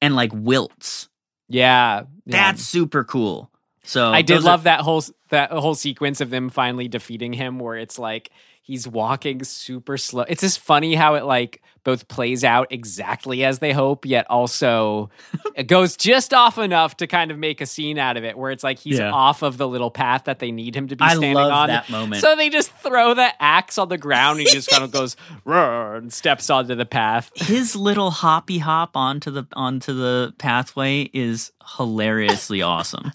[0.00, 1.08] and like wilts.
[1.52, 2.50] Yeah, yeah.
[2.52, 3.50] That's super cool.
[3.84, 7.32] So I did those are- love that whole that whole sequence of them finally defeating
[7.32, 8.30] him, where it's like
[8.62, 10.24] he's walking super slow.
[10.28, 15.10] It's just funny how it like both plays out exactly as they hope, yet also
[15.56, 18.52] it goes just off enough to kind of make a scene out of it, where
[18.52, 19.10] it's like he's Yeah.
[19.10, 21.68] off of the little path that they need him to be I standing love on.
[21.68, 22.22] that moment.
[22.22, 25.16] So they just throw the axe on the ground, and he just kind of goes
[25.44, 27.32] and steps onto the path.
[27.34, 33.10] his little hoppy hop onto the onto the pathway is hilariously awesome.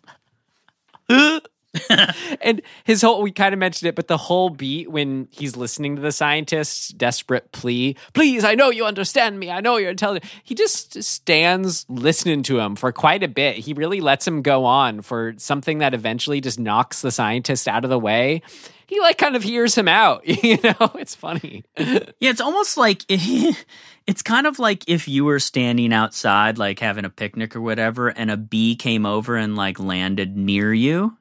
[2.42, 5.96] and his whole we kind of mentioned it but the whole beat when he's listening
[5.96, 9.52] to the scientist's desperate plea please i know you understand me.
[9.52, 10.32] I know you're intelligent.
[10.44, 13.58] He just stands listening to him for quite a bit.
[13.58, 17.84] He really lets him go on for something that eventually just knocks the scientist out
[17.84, 18.42] of the way.
[18.88, 20.92] He like kind of hears him out you know?
[20.96, 21.64] It's funny.
[22.20, 27.06] Yeah, it's almost like it's kind of like if you were standing outside, like having
[27.06, 31.16] a picnic or whatever, and a bee came over and like landed near you.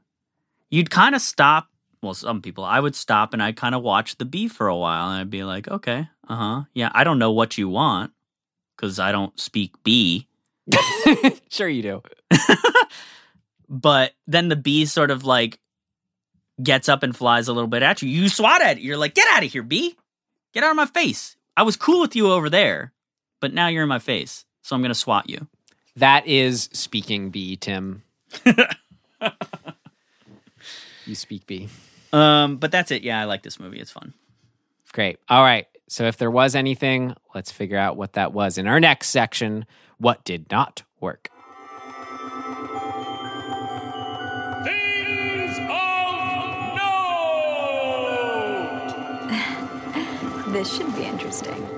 [0.71, 1.69] You'd kind of stop.
[2.03, 4.77] Well, some people, I would stop and I'd kind of watch the bee for a
[4.77, 8.13] while, and I'd be like, okay, uh huh, yeah, I don't know what you want
[8.77, 10.29] because I don't speak bee.
[11.49, 12.03] sure you do
[13.69, 15.59] But then the bee sort of like
[16.63, 18.09] gets up and flies a little bit at you.
[18.09, 18.83] You swat at it.
[18.83, 19.97] You're like, get out of here, bee.
[20.53, 21.37] Get out of my face.
[21.57, 22.93] I was cool with you over there,
[23.41, 24.45] but now you're in my face.
[24.63, 25.47] So I'm going to swat you.
[25.97, 28.03] that is speaking bee tim
[31.07, 31.69] you speak B.
[32.13, 33.03] Um, but that's it.
[33.03, 33.79] Yeah, I like this movie.
[33.81, 34.15] It's fun.
[34.93, 35.19] Great.
[35.29, 35.67] All right.
[35.89, 39.67] So if there was anything, let's figure out what that was in our next section.
[39.99, 41.31] What did not work?
[44.65, 46.93] Things of note!
[50.53, 51.69] This should be interesting.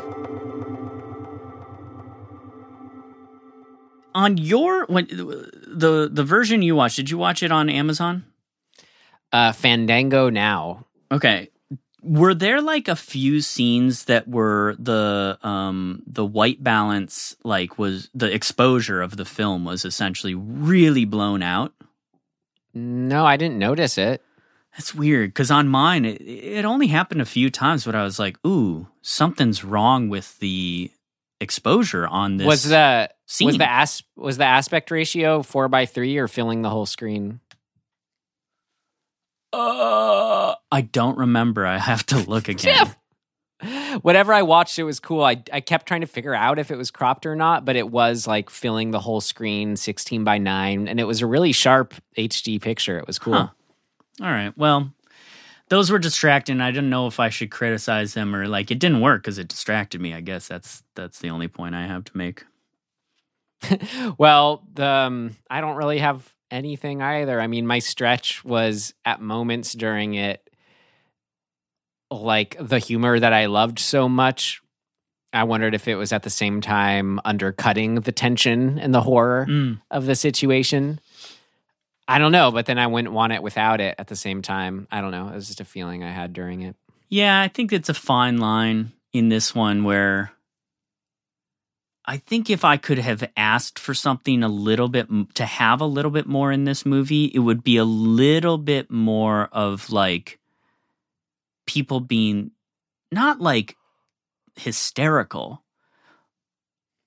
[4.14, 8.24] On your when the the version you watched, did you watch it on Amazon?
[9.32, 10.86] Uh, Fandango now.
[11.10, 11.50] Okay.
[12.02, 18.09] Were there like a few scenes that were the um the white balance like was
[18.14, 21.74] the exposure of the film was essentially really blown out?
[22.72, 24.22] No, I didn't notice it.
[24.72, 28.18] That's weird because on mine it, it only happened a few times, but I was
[28.18, 30.92] like, "Ooh, something's wrong with the
[31.40, 33.10] exposure on this." was the
[33.42, 37.40] was the as was the aspect ratio four by three or filling the whole screen?
[39.53, 41.66] Uh, I don't remember.
[41.66, 42.95] I have to look again.
[44.03, 45.25] Whatever I watched, it was cool.
[45.25, 47.91] I I kept trying to figure out if it was cropped or not, but it
[47.91, 51.95] was like filling the whole screen, sixteen by nine, and it was a really sharp
[52.16, 52.99] HD picture.
[52.99, 53.35] It was cool.
[53.35, 53.49] Huh.
[54.20, 54.57] All right.
[54.57, 54.93] Well,
[55.69, 56.61] those were distracting.
[56.61, 59.49] I didn't know if I should criticize them or like it didn't work because it
[59.49, 60.15] distracted me.
[60.15, 62.45] I guess that's that's the only point I have to make.
[64.19, 67.41] Well, the um, I don't really have anything either.
[67.41, 70.43] I mean, my stretch was at moments during it
[72.11, 74.62] like the humor that I loved so much.
[75.33, 79.45] I wondered if it was at the same time undercutting the tension and the horror
[79.47, 79.81] Mm.
[79.91, 81.01] of the situation.
[82.11, 84.89] I don't know, but then I wouldn't want it without it at the same time.
[84.91, 85.29] I don't know.
[85.29, 86.75] It was just a feeling I had during it.
[87.11, 90.33] Yeah, I think it's a fine line in this one where
[92.09, 95.86] I think if I could have asked for something a little bit to have a
[95.86, 100.39] little bit more in this movie, it would be a little bit more of like
[101.66, 102.51] people being
[103.12, 103.76] not like
[104.56, 105.62] hysterical,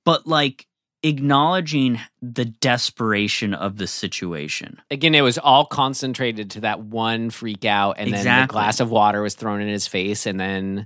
[0.06, 0.68] but like
[1.02, 4.80] acknowledging the desperation of the situation.
[4.92, 8.92] Again, it was all concentrated to that one freak out, and then the glass of
[8.92, 10.86] water was thrown in his face, and then,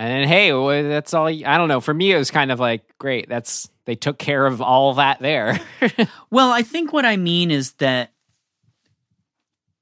[0.00, 1.26] and hey, well, that's all.
[1.26, 1.80] I don't know.
[1.80, 3.28] For me, it was kind of like, great.
[3.28, 5.60] That's they took care of all that there.
[6.30, 8.12] Well, I think what I mean is that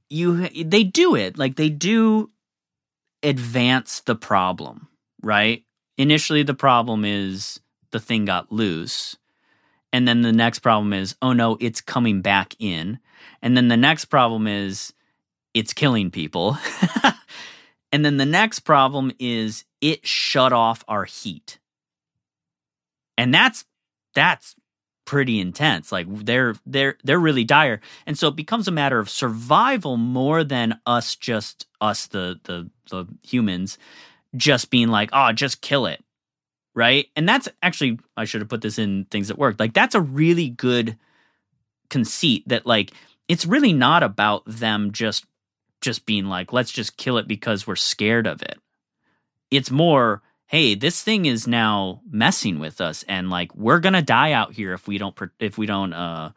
[0.09, 2.31] you they do it like they do
[3.23, 4.89] advance the problem,
[5.23, 5.63] right?
[5.99, 9.19] Initially the problem is the thing got loose.
[9.93, 12.99] And then the next problem is, oh no, it's coming back in.
[13.43, 14.95] And then the next problem is
[15.53, 16.57] it's killing people.
[17.93, 21.59] and then the next problem is it shut off our heat.
[23.19, 23.65] and that's
[24.15, 24.55] that's
[25.05, 25.91] pretty intense.
[25.93, 27.81] Like they're they're they're really dire.
[28.07, 32.71] And so it becomes a matter of survival more than us just us the the
[32.91, 33.79] the humans
[34.37, 36.03] just being like oh just kill it.
[36.75, 37.09] Right?
[37.17, 40.01] And that's actually i should have put this in things that work like that's a
[40.01, 40.97] really good
[41.91, 42.93] conceit that like
[43.29, 45.25] it's really not about them just
[45.81, 48.59] just being like let's just kill it because we're scared of it
[49.51, 54.33] it's more hey this thing is now messing with us and like we're gonna die
[54.33, 56.31] out here if we don't if we don't uh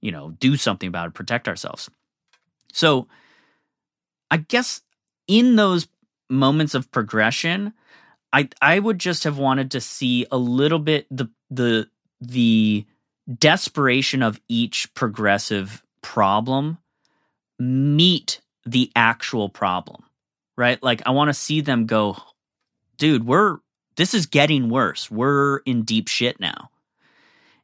[0.00, 1.90] you know do something about it protect ourselves.
[2.72, 3.08] So
[4.30, 4.82] i guess
[5.26, 5.88] in those
[6.30, 7.72] moments of progression
[8.32, 11.88] i i would just have wanted to see a little bit the the
[12.20, 12.86] the
[13.38, 16.78] desperation of each progressive problem
[17.58, 20.04] meet the actual problem
[20.56, 20.82] right?
[20.82, 22.16] Like i want to see them go
[22.98, 23.58] dude, we're
[23.96, 25.10] this is getting worse.
[25.10, 26.70] We're in deep shit now.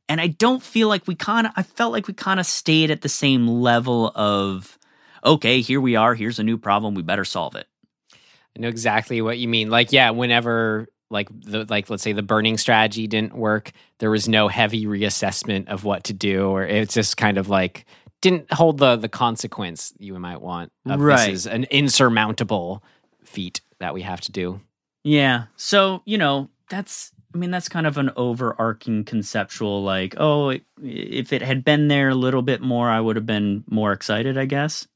[0.09, 2.91] And I don't feel like we kind of I felt like we kind of stayed
[2.91, 4.79] at the same level of
[5.25, 7.67] okay, here we are, here's a new problem, we better solve it.
[8.13, 9.71] I know exactly what you mean.
[9.71, 14.29] Like, yeah, whenever like the like let's say the burning strategy didn't work, there was
[14.29, 17.87] no heavy reassessment of what to do, or it's just kind of like
[18.21, 20.73] didn't hold the the consequence you might want.
[20.87, 21.31] Of Right.
[21.31, 22.83] This is an insurmountable
[23.25, 24.61] feat that we have to do.
[25.05, 25.45] Yeah.
[25.57, 30.63] So, you know, that's I mean, that's kind of an overarching conceptual like, oh, it,
[30.83, 34.39] if it had been there a little bit more, I would have been more excited,
[34.39, 34.87] I guess.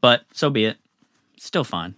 [0.00, 0.76] But so be it.
[1.38, 1.96] Still fun.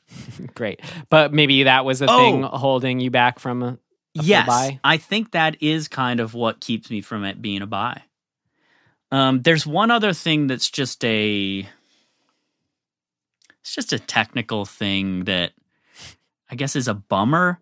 [0.54, 2.16] Great, but maybe that was the Oh.
[2.18, 3.78] thing holding you back from a, a
[4.14, 4.80] yes, buy.
[4.84, 8.02] I think that is kind of what keeps me from it being a buy.
[9.10, 11.66] Um, there's one other thing that's just a,
[13.60, 15.52] it's just a technical thing that
[16.52, 17.58] I guess is a bummer.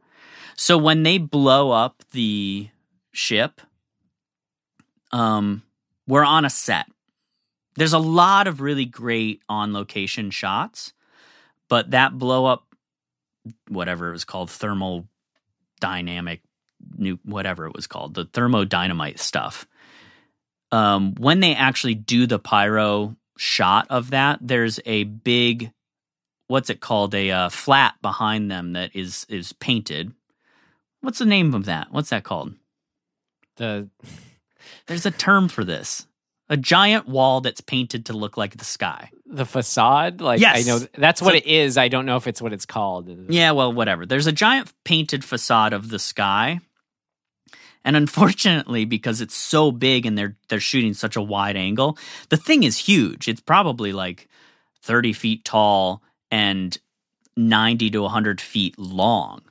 [0.57, 2.69] So when they blow up the
[3.13, 3.61] ship,
[5.13, 5.63] um,
[6.09, 6.87] we're on a set.
[7.77, 10.93] There's a lot of really great on location shots,
[11.69, 12.67] but that blow up,
[13.69, 15.07] whatever it was called, thermal
[15.81, 16.43] dynamic
[16.97, 19.67] new whatever it was called the thermodynamite stuff
[20.73, 25.73] um when they actually do the pyro shot of that there's a big
[26.51, 30.13] what's it called a uh, flat behind them that is is painted
[31.01, 32.53] what's the name of that what's that called
[33.57, 33.89] The
[34.87, 36.07] there's a term for this
[36.49, 40.67] a giant wall that's painted to look like the sky the facade, like Yes.
[40.67, 41.79] I know that's what So- it is.
[41.79, 43.09] I don't know if it's what it's called.
[43.33, 44.05] Yeah, well, whatever.
[44.05, 46.59] There's a giant painted facade of the sky.
[47.85, 51.97] And unfortunately, because it's so big and they're they're shooting such a wide angle,
[52.29, 53.29] the thing is huge.
[53.29, 54.29] It's probably like
[54.83, 56.77] 30 feet tall and
[57.37, 59.43] 90 to 100 feet long.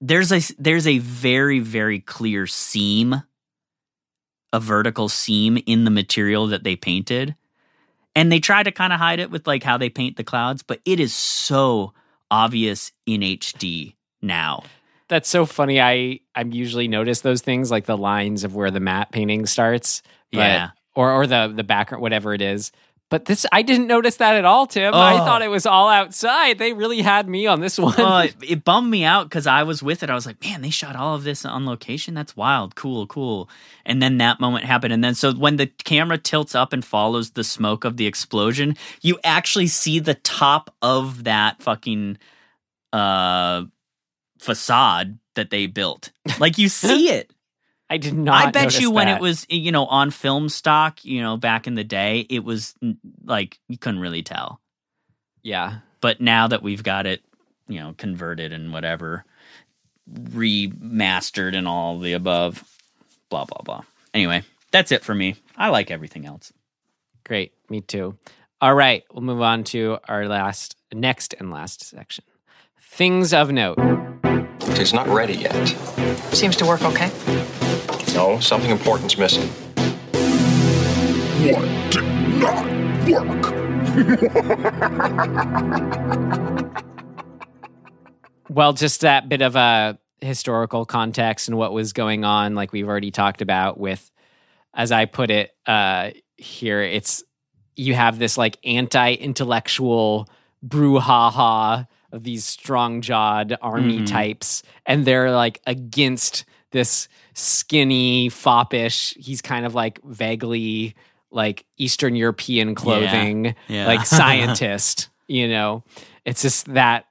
[0.00, 3.22] There's a there's a very very clear seam,
[4.52, 7.34] a vertical seam in the material that they painted
[8.14, 10.62] and they try to kind of hide it with like how they paint the clouds
[10.62, 11.92] but it is so
[12.30, 14.62] obvious in hd now
[15.08, 15.80] That's so funny.
[15.80, 20.02] I I'm usually notice those things like the lines of where the matte painting starts.
[20.32, 20.70] but- Yeah.
[20.96, 22.72] Or or the the background, whatever it is.
[23.08, 24.92] But this I didn't notice that at all, Tim.
[24.92, 25.18] I Oh.
[25.18, 26.58] thought it was all outside.
[26.58, 27.94] They really had me on this one.
[27.98, 30.60] oh it, it bummed me out because i was with it i was like man
[30.62, 33.48] they shot all of this on location that's wild cool cool
[33.84, 37.30] and then that moment happened and then so when the camera tilts up and follows
[37.32, 42.18] the smoke of the explosion you actually see the top of that fucking
[42.92, 43.62] uh
[44.40, 46.10] facade that they built
[46.40, 47.30] like you see it
[47.88, 48.46] I did not.
[48.46, 49.18] I bet notice you when that.
[49.18, 52.74] it was, you know, on film stock, you know, back in the day, it was
[53.24, 54.60] like you couldn't really tell.
[55.42, 55.78] Yeah.
[56.00, 57.22] But now that we've got it,
[57.68, 59.24] you know, converted and whatever,
[60.10, 62.64] remastered and all the above,
[63.30, 63.82] blah blah blah.
[64.12, 64.42] Anyway,
[64.72, 65.36] that's it for me.
[65.56, 66.52] I like everything else.
[67.24, 67.52] Great.
[67.68, 68.16] Me too.
[68.60, 69.04] All right.
[69.12, 72.24] We'll move on to our last, next and last section.
[72.80, 73.78] Things of note.
[74.78, 75.66] It's not ready yet.
[76.32, 77.10] Seems to work okay.
[78.16, 79.46] No, something important's missing.
[81.52, 82.04] What did
[82.40, 82.64] not
[83.06, 84.56] work?
[88.48, 92.88] Well, just that bit of a historical context and what was going on, like we've
[92.88, 94.10] already talked about with,
[94.72, 97.22] as I put it uh, here, it's
[97.74, 100.28] you have this like anti-intellectual
[100.66, 104.06] brouhaha of these strong-jawed army Mhm.
[104.06, 109.14] types, and they're like against this skinny, foppish.
[109.18, 110.94] He's kind of like vaguely
[111.30, 113.86] like Eastern European clothing, Yeah.
[113.86, 115.08] like scientist.
[115.28, 115.84] you know,
[116.24, 117.04] it's just that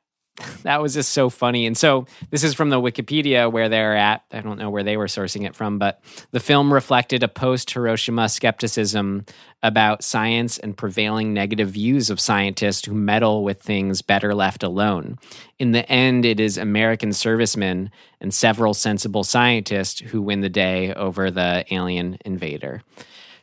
[0.63, 1.65] that was just so funny.
[1.65, 4.23] And so this is from the Wikipedia where they're at.
[4.31, 6.01] I don't know where they were sourcing it from, but
[6.31, 9.25] the film reflected a post Hiroshima skepticism
[9.63, 15.17] about science and prevailing negative views of scientists who meddle with things better left alone.
[15.57, 17.89] In the end, it is American servicemen
[18.19, 22.81] and several sensible scientists who win the day over the alien invader.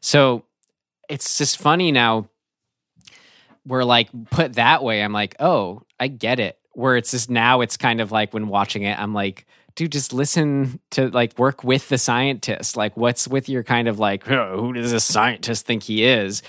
[0.01, 0.45] So
[1.09, 2.29] it's just funny now.
[3.65, 5.03] We're like put that way.
[5.03, 8.49] I'm like, oh, I get it where it's just now it's kind of like when
[8.49, 13.27] watching it i'm like dude just listen to like work with the scientist like what's
[13.29, 16.43] with your kind of like "Oh, who does a scientist think he is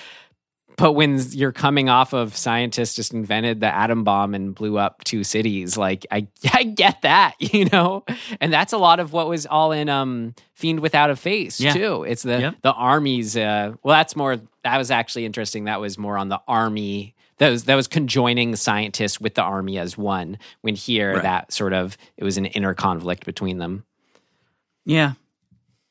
[0.75, 5.03] but when you're coming off of scientists just invented the atom bomb and blew up
[5.03, 8.03] two cities like i i get that you know
[8.41, 11.73] and that's a lot of what was all in um fiend without a face Yeah.
[11.73, 12.55] too it's the Yep.
[12.63, 13.37] the armies.
[13.37, 17.49] uh well that's more that was actually interesting that was more on the army that
[17.49, 21.23] was that was conjoining scientists with the army as one when here Right.
[21.23, 23.83] that sort of it was an inner conflict between them
[24.85, 25.13] Yeah.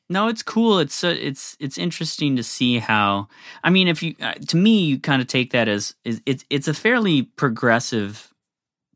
[0.09, 0.79] No, it's cool.
[0.79, 3.29] It's uh, it's it's interesting to see how.
[3.63, 6.43] I mean, if you uh, to me, you kind of take that as is it's
[6.49, 8.31] it's a fairly progressive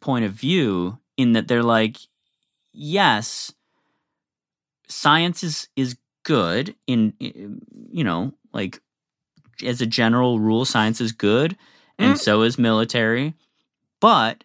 [0.02, 1.98] point of view in that they're like,
[2.74, 3.52] yes,
[4.88, 8.80] science is is good in you know like
[9.66, 11.58] as a general rule, science is good,
[12.00, 12.20] and mm.
[12.20, 13.34] so is military,
[14.00, 14.44] but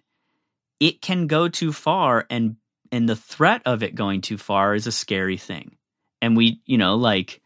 [0.80, 2.56] it can go too far and
[2.90, 5.76] and the threat of it going too far is a scary thing.
[6.20, 7.40] And we you know like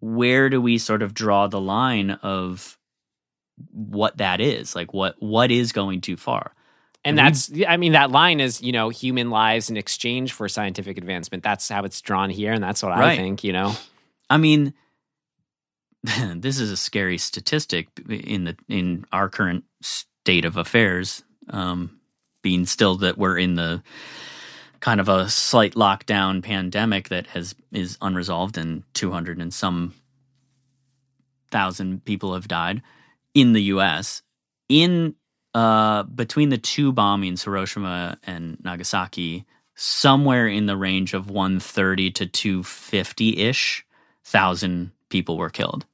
[0.00, 2.78] where do we sort of draw the line of
[3.70, 4.74] what that is?
[4.74, 6.52] Like what what is going too far?
[7.04, 10.98] And that's i mean that line is you know human lives in exchange for scientific
[10.98, 11.42] advancement.
[11.42, 13.74] That's how it's drawn here and that's what i think you know?
[14.30, 14.74] I mean
[16.34, 21.98] this is a scary statistic in the in our current state of affairs um
[22.42, 23.82] being still that we're in the
[24.80, 29.94] kind of a slight lockdown pandemic that has is unresolved and 200 and some
[31.52, 32.82] thousand people have died
[33.32, 34.22] in the US
[34.68, 35.14] in
[35.54, 39.46] uh between the two bombings Hiroshima and Nagasaki
[39.76, 43.82] somewhere in the range of 130 to 250ish
[44.24, 45.86] thousand people were killed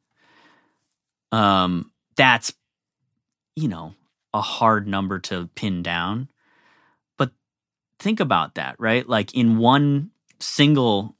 [1.32, 2.52] um that's
[3.56, 3.94] you know
[4.34, 6.28] a hard number to pin down.
[7.16, 7.32] But
[7.98, 9.08] think about that right?
[9.08, 10.10] Like in one
[10.40, 11.16] single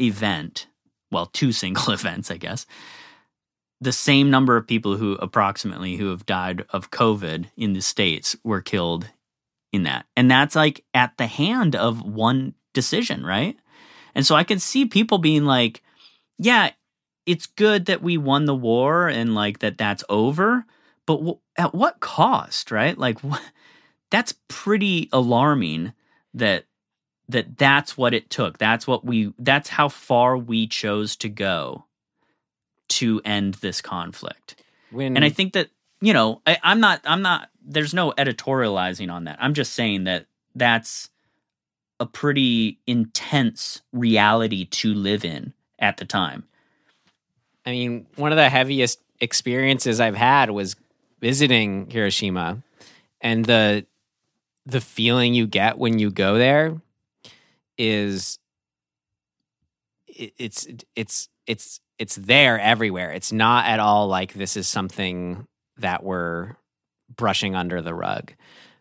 [0.00, 0.66] event
[1.10, 2.66] well two single events i guess
[3.80, 8.36] the same number of people who approximately who have died of covid in the states
[8.44, 9.08] were killed
[9.72, 10.06] in that.
[10.16, 13.56] And that's like at the hand of one decision right?
[14.14, 15.82] And so i can see people being like
[16.38, 16.70] yeah
[17.26, 20.64] it's good that we won the war and like that that's over
[21.06, 22.96] but w- at what cost right?
[22.96, 23.40] Like wh-
[24.10, 25.92] that's pretty alarming
[26.34, 26.64] that
[27.28, 28.58] that that's what it took.
[28.58, 31.84] That's what we that's how far we chose to go
[32.88, 34.62] to end this conflict.
[34.90, 35.70] When and i think that
[36.00, 39.38] you know I, i'm not i'm not there's no editorializing on that.
[39.40, 41.08] I'm just saying that that's
[41.98, 46.44] a pretty intense reality to live in at the time
[47.66, 50.76] I mean, one of the heaviest experiences I've had was
[51.20, 52.62] visiting Hiroshima
[53.20, 53.86] and the
[54.66, 56.80] the feeling you get when you go there
[57.76, 58.38] is
[60.06, 63.12] it's it's it's it's there everywhere.
[63.12, 65.46] It's not at all like this is something
[65.78, 66.56] that we're
[67.14, 68.32] brushing under the rug.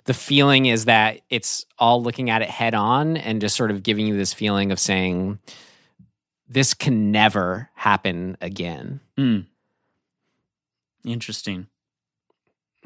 [0.06, 3.84] The feeling is that it's all looking at it head on and just sort of
[3.84, 5.40] giving you this feeling of saying
[6.48, 9.00] this can never happen again.
[9.18, 9.46] Mm.
[11.06, 11.68] Interesting.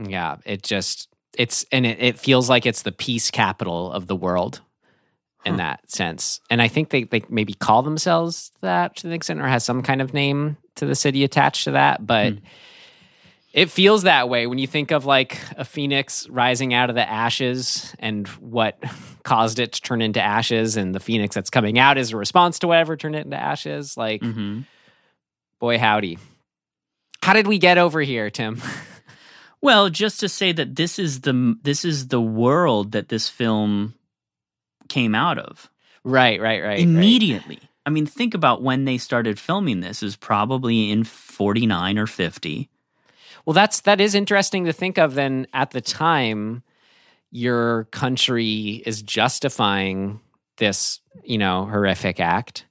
[0.03, 1.07] Yeah, it just
[1.37, 4.61] it's and it, it feels like it's the peace capital of the world
[5.45, 5.57] in Huh.
[5.57, 6.39] that sense.
[6.49, 9.81] And I think they they maybe call themselves that to the extent or has some
[9.83, 12.39] kind of name to the city attached to that, but Hmm.
[13.57, 17.09] It feels that way when you think of like a phoenix rising out of the
[17.09, 18.81] ashes and what
[19.23, 22.59] caused it to turn into ashes and the phoenix that's coming out is a response
[22.59, 24.61] to whatever turned it into ashes like hmm
[25.59, 26.19] boy howdy
[27.23, 28.61] how did we get over here tim
[29.61, 33.95] Well, just to say that this is the this is the world that this film
[34.87, 35.69] came out of
[36.03, 36.79] right right right right.
[36.79, 37.59] immediately.
[37.85, 42.69] I mean, think about when they started filming this is probably in 49 or 50.
[43.47, 45.13] Well, that's that is interesting to think of.
[45.15, 46.63] Then at the time,
[47.31, 50.19] your country is justifying
[50.57, 52.65] this, you know, horrific act.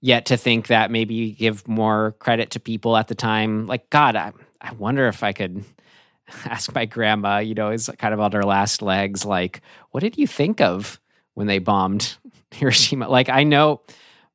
[0.00, 3.90] Yet to think that maybe you give more credit to people at the time, like
[3.90, 4.32] God, I,
[4.62, 5.62] I wonder if I could
[6.46, 9.60] ask my grandma, you know, is kind of on her last legs, like,
[9.90, 10.98] what did you think of
[11.34, 12.16] when they bombed
[12.50, 13.10] Hiroshima?
[13.10, 13.82] Like, I know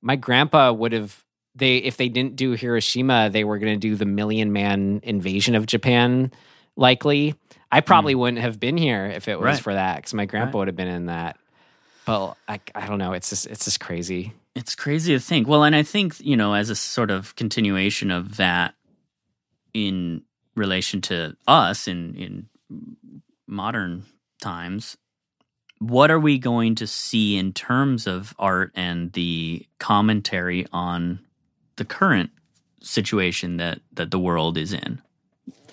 [0.04, 1.24] my grandpa would have
[1.60, 5.56] they if they didn't do Hiroshima, they were going to do the Million Man invasion
[5.56, 6.32] of Japan.
[6.76, 7.36] Likely,
[7.72, 9.48] I probably wouldn't have been here if it was Hmm.
[9.48, 9.60] Right.
[9.62, 10.60] for that because my grandpa Right.
[10.60, 11.38] would have been in that.
[12.06, 13.14] But I, I don't know.
[13.14, 14.34] It's just it's just crazy.
[14.56, 15.48] It's crazy to think.
[15.48, 18.74] Well, and I think, you know, as a sort of continuation of that
[19.74, 20.24] in
[20.56, 22.48] relation to us in in
[23.48, 24.06] modern
[24.42, 24.98] times,
[25.80, 31.20] what are we going to see in terms of art and the commentary on
[31.80, 32.30] the current
[32.82, 35.02] situation that that the world is in?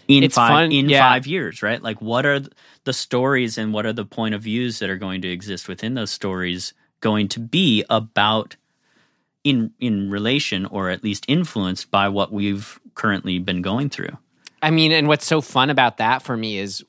[0.08, 1.00] In It's five fun, in yeah.
[1.00, 1.82] five years, right?
[1.82, 2.40] Like what are
[2.84, 5.94] the stories and what are the point of views that are going to exist within
[5.94, 8.56] those stories going to be about
[9.44, 14.16] in in relation or at least influenced by what we've currently been going through.
[14.62, 16.84] I mean, and what's so fun about that for me is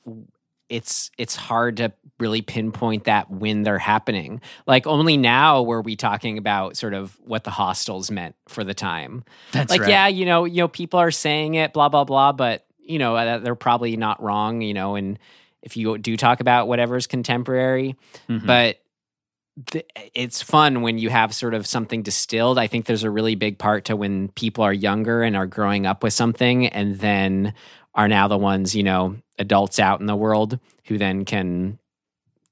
[0.68, 4.40] it's it's hard to really pinpoint that when they're happening.
[4.66, 8.74] Like only now were we talking about sort of what the hostels meant for the
[8.74, 9.24] time.
[9.52, 9.90] That's like right.
[9.90, 13.38] yeah, you know, you know people are saying it blah blah blah, but you know,
[13.40, 15.18] they're probably not wrong, you know, and
[15.62, 17.96] if you do talk about whatever's contemporary,
[18.28, 18.46] Mhm.
[18.46, 18.78] but
[19.70, 19.84] th-
[20.14, 22.58] it's fun when you have sort of something distilled.
[22.58, 25.84] I think there's a really big part to when people are younger and are growing
[25.84, 27.54] up with something and then
[27.94, 31.78] are now the ones, you know, adults out in the world who then can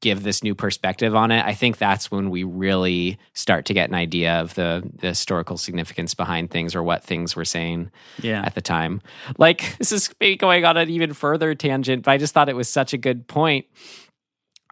[0.02, 1.44] give this new perspective on it.
[1.44, 5.56] I think that's when we really start to get an idea of the, the historical
[5.56, 7.90] significance behind things or what things were saying
[8.20, 8.42] yeah.
[8.44, 9.00] at the time.
[9.38, 12.56] Like this is maybe going on an even further tangent, but I just thought it
[12.56, 13.66] was such a good point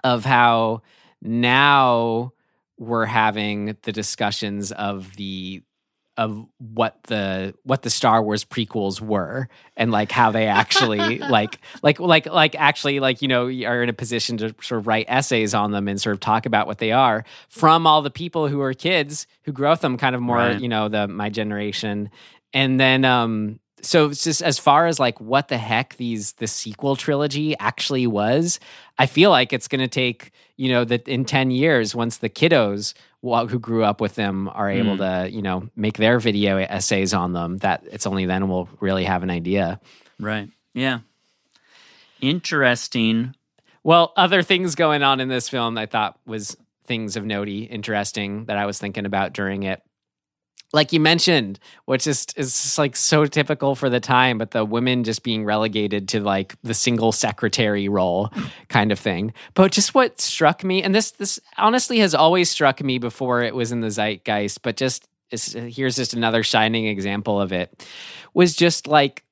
[0.03, 0.83] of how
[1.23, 2.33] now
[2.79, 5.63] we're having the discussions of the
[6.17, 11.59] of what the what the Star Wars prequels were and like how they actually like
[11.83, 15.07] like like like actually like you know are in a position to sort of write
[15.09, 18.47] essays on them and sort of talk about what they are from all the people
[18.49, 20.61] who are kids who grew up them kind of more Right.
[20.61, 22.11] you know the my generation
[22.53, 26.47] and then um so it's just as far as like what the heck these the
[26.47, 28.59] sequel trilogy actually was
[28.99, 32.31] i feel like it's going to take you know that in 10 years once the
[32.31, 32.95] kiddos wa-
[33.49, 35.03] who grew up with them are able hmm.
[35.03, 39.05] to you know make their video essays on them that it's only then we'll really
[39.05, 39.81] have an idea
[40.19, 40.49] Right.
[40.73, 41.01] Yeah.
[42.21, 43.35] Interesting.
[43.83, 46.57] well other things going on in this film i thought was
[46.87, 49.83] things of notey interesting that i was thinking about during it
[50.75, 55.05] like you mentioned, which is is like so typical for the time, but the women
[55.05, 58.31] just being relegated to like the single secretary role
[58.69, 59.33] kind of thing.
[59.55, 63.55] But just what struck me, and this this honestly has always struck me before it
[63.55, 67.87] was in the zeitgeist, but just is, here's just another shining example of it,
[68.35, 69.24] was just like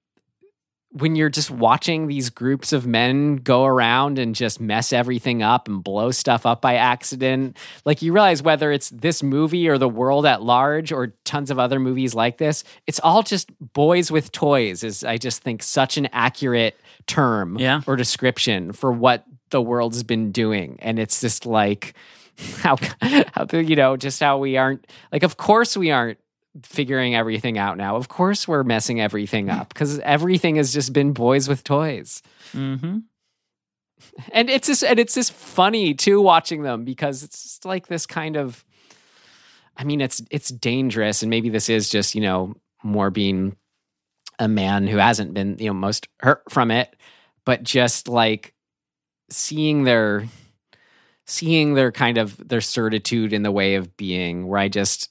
[0.92, 5.66] when you're just watching these groups of men go around and just mess everything up
[5.66, 9.88] and blow stuff up by accident, like you realize whether it's this movie or the
[9.88, 14.32] world at large or tons of other movies like this, it's all just boys with
[14.32, 17.80] toys, is I just think such an accurate term Yeah.
[17.86, 20.76] or description for what the world's been doing.
[20.80, 21.94] And it's just like,
[22.58, 26.18] how, how, you know, just how we aren't, like, of course we aren't
[26.62, 27.96] figuring everything out now.
[27.96, 32.22] Of course, we're messing everything up because everything has just been boys with toys,
[32.52, 32.98] Mm-hmm.
[34.32, 38.06] and it's just and it's just funny too watching them because it's just like this
[38.06, 38.64] kind of.
[39.76, 43.56] I mean, it's it's dangerous, and maybe this is just you know more being
[44.38, 46.94] a man who hasn't been you know most hurt from it,
[47.46, 48.52] but just like
[49.30, 50.26] seeing their
[51.24, 55.08] seeing their kind of their certitude in the way of being where i just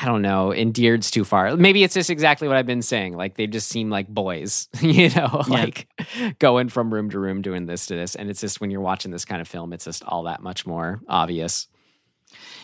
[0.00, 3.36] i don't know endeared's too far maybe it's just exactly what i've been saying like
[3.36, 5.62] they just seem like boys you know Yeah.
[5.62, 5.88] like
[6.38, 9.10] going from room to room doing this to this and it's just when you're watching
[9.10, 11.66] this kind of film it's just all that much more obvious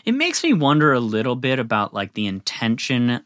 [0.05, 3.25] It makes me wonder a little bit about like the intention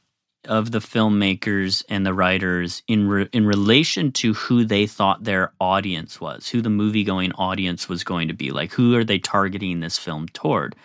[0.49, 5.53] of the filmmakers and the writers in re- in relation to who they thought their
[5.61, 8.53] audience was, who the movie going audience was going to be.
[8.53, 10.77] Like who are they targeting this film toward?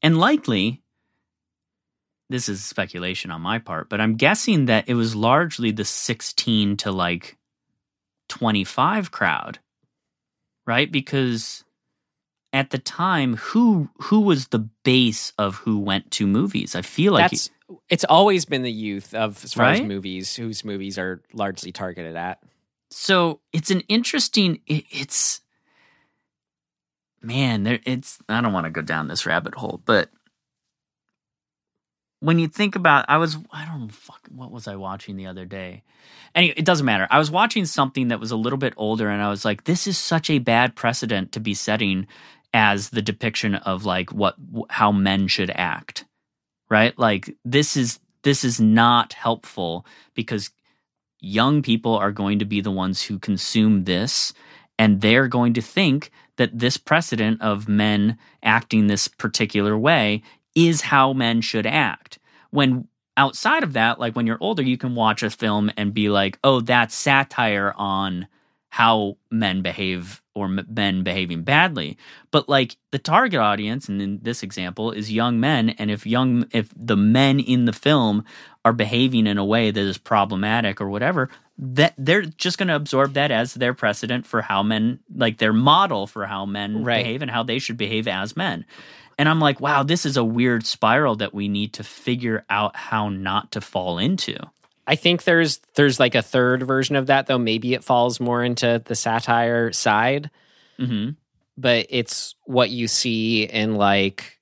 [0.00, 0.80] And likely
[2.30, 6.76] this is speculation on my part, but I'm guessing that it was largely the 16
[6.78, 7.36] to like
[8.28, 9.58] 25 crowd.
[10.66, 10.92] Right?
[10.92, 11.64] Because
[12.52, 17.12] at the time who who was the base of who went to movies i feel
[17.12, 17.50] like that's
[17.88, 22.16] it's always been the youth of as far as movies whose movies are largely targeted
[22.16, 22.42] at
[22.90, 25.40] so it's an interesting it, it's
[27.20, 30.08] man there it's i don't want to go down this rabbit hole but
[32.20, 35.44] when you think about I was I don't fuck what was I watching the other
[35.44, 35.82] day.
[36.34, 37.06] Anyway, it doesn't matter.
[37.10, 39.86] I was watching something that was a little bit older and I was like this
[39.86, 42.06] is such a bad precedent to be setting
[42.54, 44.36] as the depiction of like what
[44.70, 46.04] how men should act.
[46.70, 46.98] Right?
[46.98, 50.50] Like this is this is not helpful because
[51.20, 54.32] young people are going to be the ones who consume this
[54.78, 60.22] and they're going to think that this precedent of men acting this particular way
[60.58, 62.18] is how men should act.
[62.50, 66.08] When outside of that, like when you're older, you can watch a film and be
[66.08, 68.26] like, oh, that's satire on
[68.70, 71.96] how men behave or men behaving badly.
[72.30, 75.70] But like the target audience, and in this example, is young men.
[75.70, 78.24] And if young, if the men in the film
[78.64, 82.76] are behaving in a way that is problematic or whatever, that they're just going to
[82.76, 87.02] absorb that as their precedent for how men, like their model for how men Right.
[87.02, 88.64] behave and how they should behave as men.
[89.18, 92.76] And I'm like, wow, this is a weird spiral that we need to figure out
[92.76, 94.38] how not to fall into.
[94.86, 97.36] I think there's there's like a third version of that though.
[97.38, 100.30] Maybe it falls more into the satire side,
[100.78, 101.10] hmm
[101.60, 104.38] but it's what you see in like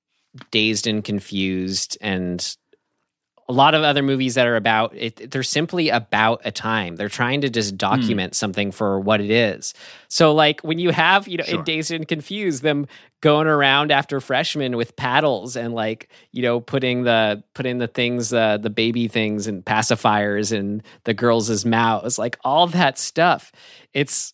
[0.50, 2.56] Dazed and Confused and
[3.48, 6.96] a lot of other movies that are about it they're simply about a time.
[6.96, 9.72] They're trying to just document something for what it is.
[10.08, 11.58] So like when you have, you know, Sure.
[11.60, 12.86] in Dazed and Confused them
[13.26, 18.32] going around after freshmen with paddles and like, you know, putting the putting the things
[18.32, 23.50] uh, the baby things and pacifiers in the girls' mouths, like all that stuff.
[23.92, 24.32] It's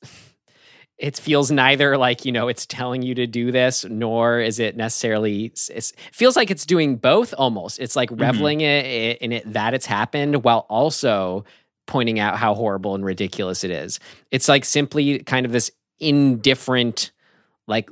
[0.99, 4.77] it feels neither like you know it's telling you to do this nor is it
[4.77, 7.81] necessarily it feels like it's doing both almost.
[7.81, 11.47] It's like reveling it, in it that it's happened while also
[11.87, 14.01] pointing out how horrible and ridiculous it is.
[14.31, 17.11] It's like simply kind of this indifferent
[17.67, 17.89] like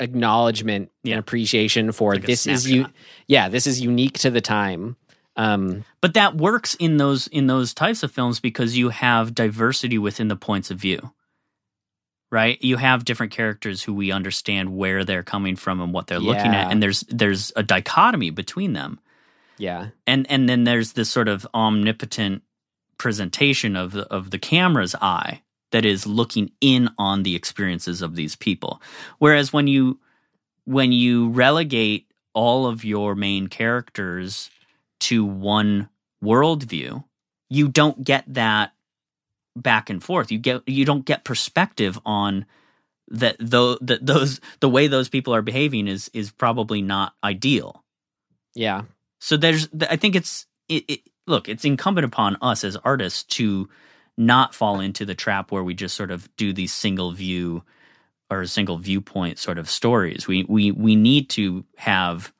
[0.00, 1.14] acknowledgement Yeah.
[1.14, 2.86] and appreciation for Like this is you
[3.26, 4.96] yeah this is unique to the time
[5.36, 9.98] um But that works in those in those types of films because you have diversity
[9.98, 11.12] within the points of view.
[12.30, 12.62] Right?
[12.62, 16.54] You have different characters who we understand where they're coming from and what they're looking
[16.54, 19.00] at and there's there's a dichotomy between them.
[19.56, 22.42] yeah And and then there's this sort of omnipotent
[22.98, 28.16] presentation of the, of the camera's eye that is looking in on the experiences of
[28.16, 28.82] these people.
[29.18, 29.98] Whereas when you
[30.64, 34.50] when you relegate all of your main characters
[35.00, 35.88] to one
[36.22, 37.04] worldview,
[37.48, 38.72] you don't get that
[39.56, 40.30] back and forth.
[40.30, 42.46] You get you don't get perspective on
[43.08, 47.84] that though that those the way those people are behaving is is probably not ideal.
[48.54, 48.82] yeah
[49.20, 53.68] So there's, I think it's, it, it, look, it's incumbent upon us as artists to
[54.18, 57.62] not fall into the trap where we just sort of do these single view
[58.30, 60.26] or single viewpoint sort of stories.
[60.26, 62.32] We we we need to have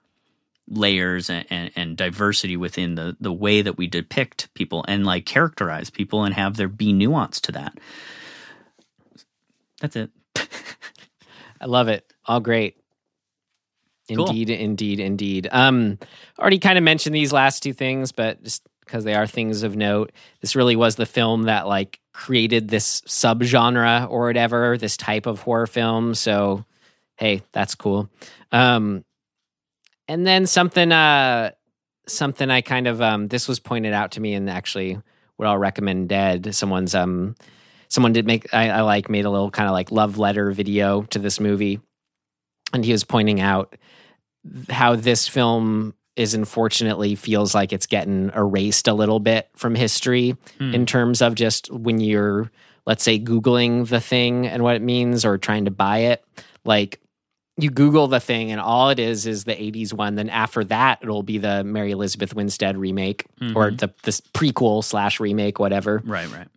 [0.71, 5.25] layers and, and, and diversity within the the way that we depict people and like
[5.25, 7.79] characterize people and have there be nuance to that.
[9.81, 10.11] That's it.
[11.61, 12.13] I love it.
[12.27, 12.77] All great.
[14.15, 14.29] Cool.
[14.29, 15.49] Indeed, indeed, indeed.
[15.53, 15.99] Um,
[16.39, 19.77] already kind of mentioned these last two things, but just because they are things of
[19.77, 25.27] note, this really was the film that like created this subgenre or whatever, this type
[25.27, 26.15] of horror film.
[26.15, 26.65] So,
[27.17, 28.11] hey, that's cool.
[28.51, 29.05] Um,
[30.09, 31.53] and then something, uh,
[32.07, 34.99] something I kind of um, this was pointed out to me, and actually,
[35.37, 36.55] what I'll recommend dead.
[36.55, 37.37] Someone's um,
[37.89, 41.03] someone did make I, I like made a little kind of like love letter video
[41.03, 41.81] to this movie
[42.73, 43.77] and he was pointing out
[44.69, 50.37] how this film is unfortunately feels like it's getting erased a little bit from history
[50.59, 50.75] Hmm.
[50.75, 52.51] in terms of just when you're
[52.87, 56.25] let's say googling the thing and what it means or trying to buy it
[56.65, 57.01] like
[57.61, 60.99] you google the thing and all it is is the 80s one then after that
[61.03, 66.29] it'll be the mary elizabeth winstead remake or the this prequel slash remake whatever Right,
[66.33, 66.49] right.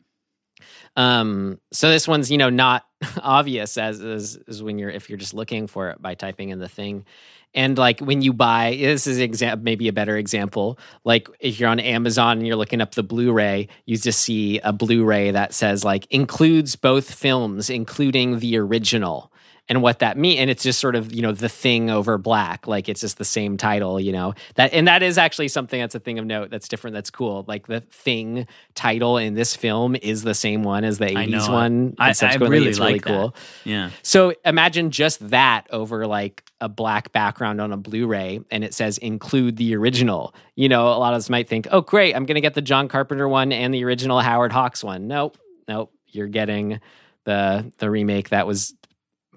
[0.95, 2.85] um, so this one's you know not
[3.21, 6.59] obvious as, as as when you're if you're just looking for it by typing in
[6.59, 7.05] the thing,
[7.53, 10.79] and like when you buy this is exam maybe a better example.
[11.03, 14.71] Like if you're on Amazon and you're looking up the Blu-ray, you just see a
[14.71, 19.31] Blu-ray that says like includes both films, including the original.
[19.69, 22.67] And what that mean, and it's just sort of you know the thing over black,
[22.67, 25.95] like it's just the same title, you know that, and that is actually something that's
[25.95, 26.93] a thing of note that's different.
[26.93, 27.45] That's cool.
[27.47, 31.29] Like the thing title in this film is the same one as the I 80s
[31.47, 31.53] know.
[31.53, 31.95] one.
[31.99, 33.07] I- I really it's really like that.
[33.09, 33.35] cool.
[33.63, 33.91] Yeah.
[34.01, 38.97] So imagine just that over like a black background on a Blu-ray, and it says
[38.99, 40.33] include the original.
[40.55, 42.61] You know, a lot of us might think, oh, great, I'm going to get the
[42.61, 45.07] John Carpenter one and the original Howard Hawks one.
[45.07, 46.79] Nope, nope, you're getting
[47.25, 48.73] the the remake that was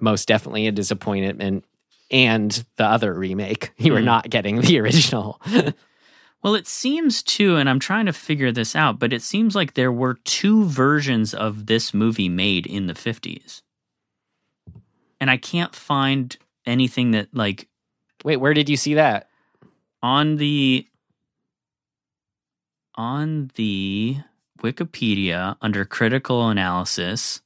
[0.00, 1.64] most definitely a disappointment,
[2.10, 3.72] and the other remake.
[3.78, 4.04] You are Mhm.
[4.04, 5.40] not getting the original.
[6.42, 9.72] Well, it seems too, and I'm trying to figure this out, but it seems like
[9.72, 13.62] there were two versions of this movie made in the 50s.
[15.22, 16.36] And I can't find
[16.66, 17.68] anything that, like,
[18.24, 19.28] Wait, where did you see that?
[20.02, 20.86] on the
[22.96, 24.16] on the
[24.62, 27.40] Wikipedia under critical analysis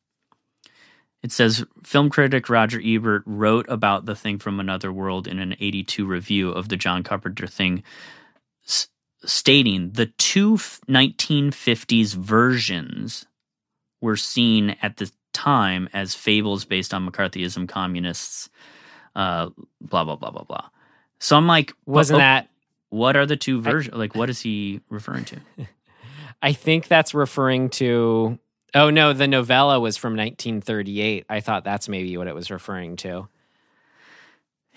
[1.23, 5.55] it says film critic Roger Ebert wrote about the thing from another world in an
[5.61, 7.83] 82 review of the John Carpenter thing
[8.67, 8.89] s-
[9.25, 13.27] stating the two f- 1950s versions
[14.01, 18.49] were seen at the time as fables based on McCarthyism communists
[19.19, 19.51] uh
[19.83, 20.69] blah blah blah blah blah
[21.19, 22.49] so I'm like Wasn't oh, that?
[22.91, 23.97] what are the two versions?
[23.97, 25.41] Like, what is he referring to?
[26.43, 28.39] I think that's referring to.
[28.75, 31.27] Oh no, the novella was from 1938.
[31.29, 33.29] I thought that's maybe what it was referring to.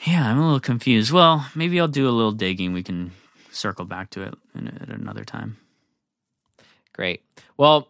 [0.06, 1.12] Yeah, I'm a little confused.
[1.12, 2.74] Well, maybe I'll do a little digging.
[2.74, 3.12] We can
[3.52, 5.58] circle back to it in, at another time.
[6.94, 7.22] Great.
[7.58, 7.90] Well,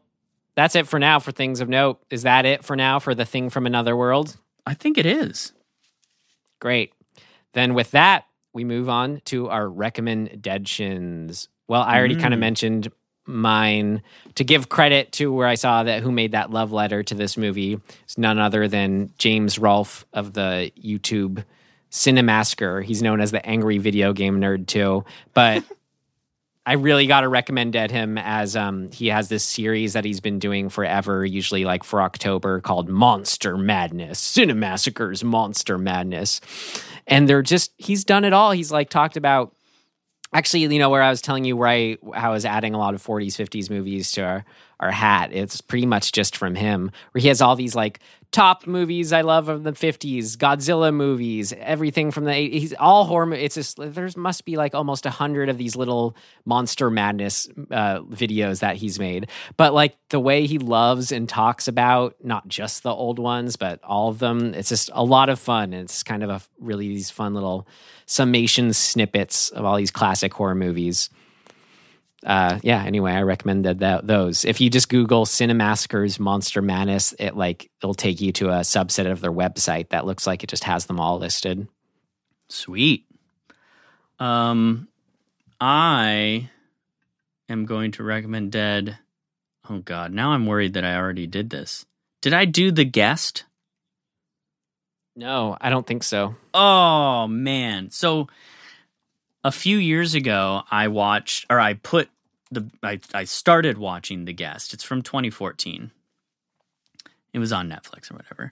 [0.56, 2.02] that's it for now for things of note.
[2.10, 4.36] Is that it for now for the thing from another world?
[4.65, 5.53] I think it is.
[6.61, 6.93] Great.
[7.53, 8.23] Then with that,
[8.53, 11.49] we move on to our recommendations.
[11.67, 12.41] Well, I already kind of Mm.
[12.41, 12.88] mentioned
[13.25, 14.01] mine
[14.35, 17.38] to give credit to where I saw that who made that love letter to this
[17.38, 17.79] movie.
[18.03, 21.43] It's none other than James Rolfe of the YouTube
[21.91, 22.83] Cinemassacre.
[22.83, 25.63] He's known as the angry video game nerd too, but
[26.65, 30.19] I really got to recommend at him as um, he has this series that he's
[30.19, 36.39] been doing forever, usually like for October, called Monster Madness, Cinemassacres Monster Madness.
[37.07, 38.51] And they're just, he's done it all.
[38.51, 39.55] He's like talked about,
[40.33, 42.79] actually, you know, where I was telling you where I, how I was adding a
[42.79, 44.45] lot of 40s, 50s movies to our,
[44.79, 45.33] our hat.
[45.33, 48.01] It's pretty much just from him, where he has all these like
[48.32, 53.06] top movies I love of the 50s, Godzilla movies, everything from the 80s, he's all
[53.06, 53.34] horror.
[53.34, 57.99] It's just, there's must be like almost a hundred of these little monster madness uh,
[58.02, 59.30] videos that he's made.
[59.58, 63.84] But like the way he loves and talks about not just the old ones, but
[63.84, 65.74] all of them, it's just a lot of fun.
[65.74, 67.68] It's kind of a really these fun little
[68.06, 71.10] summation snippets of all these classic horror movies
[72.26, 74.45] uh, yeah, anyway, I recommended that those.
[74.45, 79.10] If you just Google Cinemassacres Monster Madness, it like it'll take you to a subset
[79.10, 81.68] of their website that looks like it just has them all listed.
[82.49, 83.06] Sweet.
[84.19, 84.88] Um,
[85.60, 86.49] I
[87.49, 88.98] am going to recommend Dead.
[89.69, 91.85] Oh God, now I'm worried that I already did this.
[92.22, 93.45] Did I do the guest?
[95.15, 96.35] No, I don't think so.
[96.53, 97.89] Oh man.
[97.89, 98.27] So
[99.43, 102.09] a few years ago I watched or I put
[102.51, 104.73] the I, I started watching The Guest.
[104.73, 105.91] It's from 2014.
[107.34, 108.51] It was on Netflix or whatever.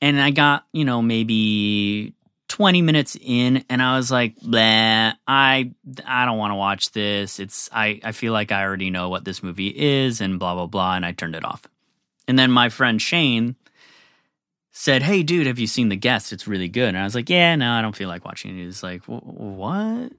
[0.00, 2.14] And I got, you know, maybe
[2.48, 5.72] 20 minutes in and I was like, "Blah, I
[6.06, 7.40] I don't want to watch this.
[7.40, 10.66] It's I I feel like I already know what this movie is and blah blah
[10.66, 11.66] blah and I turned it off."
[12.28, 13.56] And then my friend Shane
[14.76, 16.32] said, "Hey, dude, have you seen The Guest?
[16.32, 18.64] It's really good." And I was like, "Yeah, no, I don't feel like watching it."
[18.64, 20.12] He's like, "What?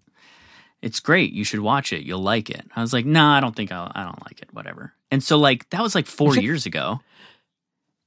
[0.82, 1.34] It's great.
[1.34, 2.04] You should watch it.
[2.04, 3.92] You'll like it." I was like, "No, I don't think I'll.
[3.94, 4.54] I don't like it.
[4.54, 7.02] Whatever." And so, like, that was like four years ago,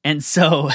[0.02, 0.70] and so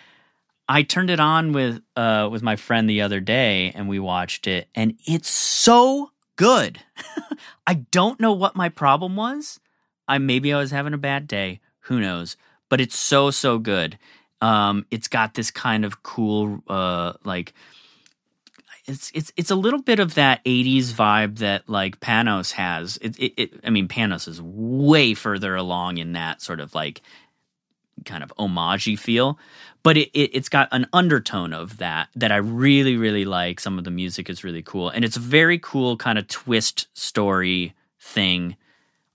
[0.68, 4.46] I turned it on with uh with my friend the other day, and we watched
[4.46, 6.80] it, and it's so good.
[7.66, 9.60] I don't know what my problem was.
[10.08, 11.60] I maybe I was having a bad day.
[11.80, 12.36] Who knows?
[12.70, 13.98] But it's so so good.
[14.42, 17.54] Um, it's got this kind of cool, uh, like
[18.86, 22.98] it's it's it's a little bit of that '80s vibe that like Panos has.
[23.00, 27.02] It, it, it I mean, Panos is way further along in that sort of like
[28.04, 29.38] kind of homagey feel,
[29.84, 33.60] but it, it it's got an undertone of that that I really really like.
[33.60, 36.88] Some of the music is really cool, and it's a very cool kind of twist
[36.94, 38.56] story thing.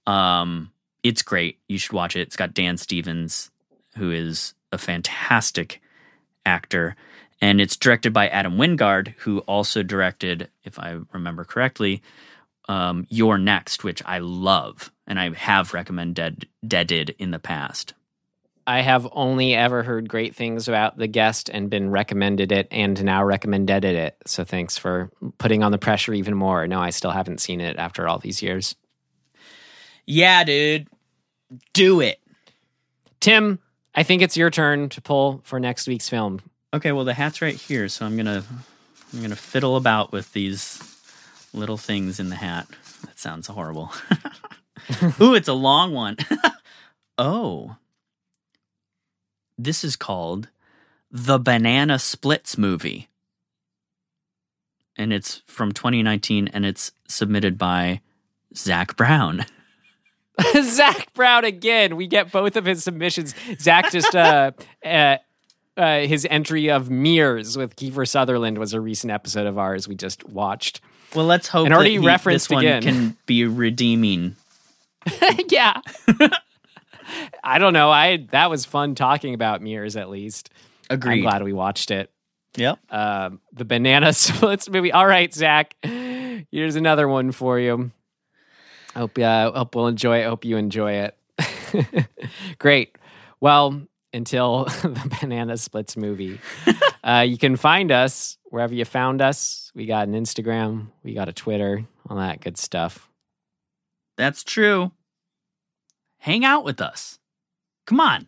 [0.05, 0.71] Um,
[1.03, 1.59] it's great.
[1.67, 2.21] You should watch it.
[2.21, 3.51] It's got Dan Stevens,
[3.97, 5.81] who is a fantastic
[6.45, 6.95] actor,
[7.41, 12.01] and it's directed by Adam Wingard, who also directed, if I remember correctly,
[12.67, 17.93] um, You're Next, which I love, and I have recommended deaded in the past.
[18.65, 23.01] I have only ever heard great things about the guest and been recommended it and
[23.01, 24.17] now recommended it.
[24.25, 26.67] So thanks for putting on the pressure even more.
[26.67, 28.75] No, I still haven't seen it after all these years.
[30.05, 30.89] Yeah, dude,
[31.71, 32.19] do it.
[33.21, 33.59] Tim,
[33.97, 36.39] I think it's your turn to pull for next week's film.
[36.71, 38.43] Okay, well the hat's right here, so I'm gonna
[39.11, 40.79] I'm gonna fiddle about with these
[41.51, 42.67] little things in the hat.
[43.05, 43.91] That sounds horrible.
[45.19, 46.17] Ooh, it's a long one.
[47.17, 47.77] oh.
[49.57, 50.49] This is called
[51.09, 53.07] The Banana Splits Movie.
[54.95, 58.01] And it's from 2019 and it's submitted by
[58.55, 59.45] Zach Brown.
[60.63, 61.95] Zach Brown again.
[61.95, 63.33] We get both of his submissions.
[63.59, 64.51] Zach just uh,
[64.85, 65.17] uh,
[65.75, 69.95] uh, his entry of Mirrors with Kiefer Sutherland was a recent episode of ours we
[69.95, 70.81] just watched.
[71.15, 72.81] Well, let's hope And already that he- referenced this one again.
[72.83, 74.35] can be redeeming.
[75.49, 75.79] yeah.
[77.43, 77.89] I don't know.
[77.89, 80.49] I that was fun talking about Mirrors at least.
[80.89, 81.17] Agreed.
[81.17, 82.11] I'm glad we watched it.
[82.55, 82.79] Yep.
[82.91, 84.91] Um, the Banana Splits movie.
[84.91, 85.75] All right, Zach.
[85.81, 87.91] Here's another one for you.
[88.97, 90.25] Hope uh, hope we'll enjoy it.
[90.25, 92.07] Hope you enjoy it.
[92.59, 92.97] Great.
[93.39, 96.39] Well, until the Banana Splits movie,
[97.03, 99.71] uh, you can find us wherever you found us.
[99.75, 103.07] We got an Instagram, we got a Twitter, all that good stuff.
[104.17, 104.91] That's true.
[106.17, 107.19] Hang out with us.
[107.85, 108.27] Come on.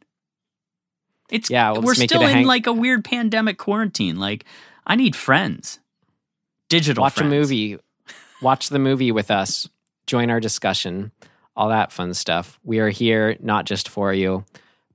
[1.32, 4.18] It's Yeah, we'll we're still in hang- like a weird pandemic quarantine.
[4.18, 4.46] Like
[4.86, 5.80] I need friends.
[6.70, 7.34] Digital Watch friends.
[7.34, 7.78] a movie.
[8.42, 9.68] Watch the movie with us.
[10.10, 11.12] Join our discussion.
[11.56, 12.60] All that fun stuff.
[12.64, 14.44] We are here not just for you,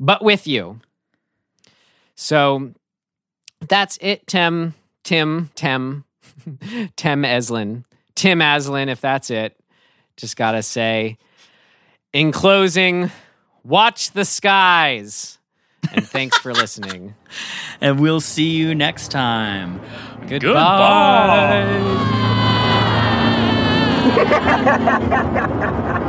[0.00, 0.80] but with you.
[2.16, 2.72] So
[3.60, 4.74] that's it, Tim.
[5.04, 6.04] Tim, Tim,
[6.96, 7.84] Tim Eslin.
[8.16, 9.56] Tim Aslin, if that's it.
[10.16, 11.16] Just gotta say,
[12.12, 13.12] in closing,
[13.62, 15.38] watch the skies.
[15.92, 17.14] And thanks for listening.
[17.80, 19.80] And we'll see you next time.
[20.28, 21.74] Goodbye.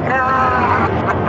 [0.05, 1.24] Yeah.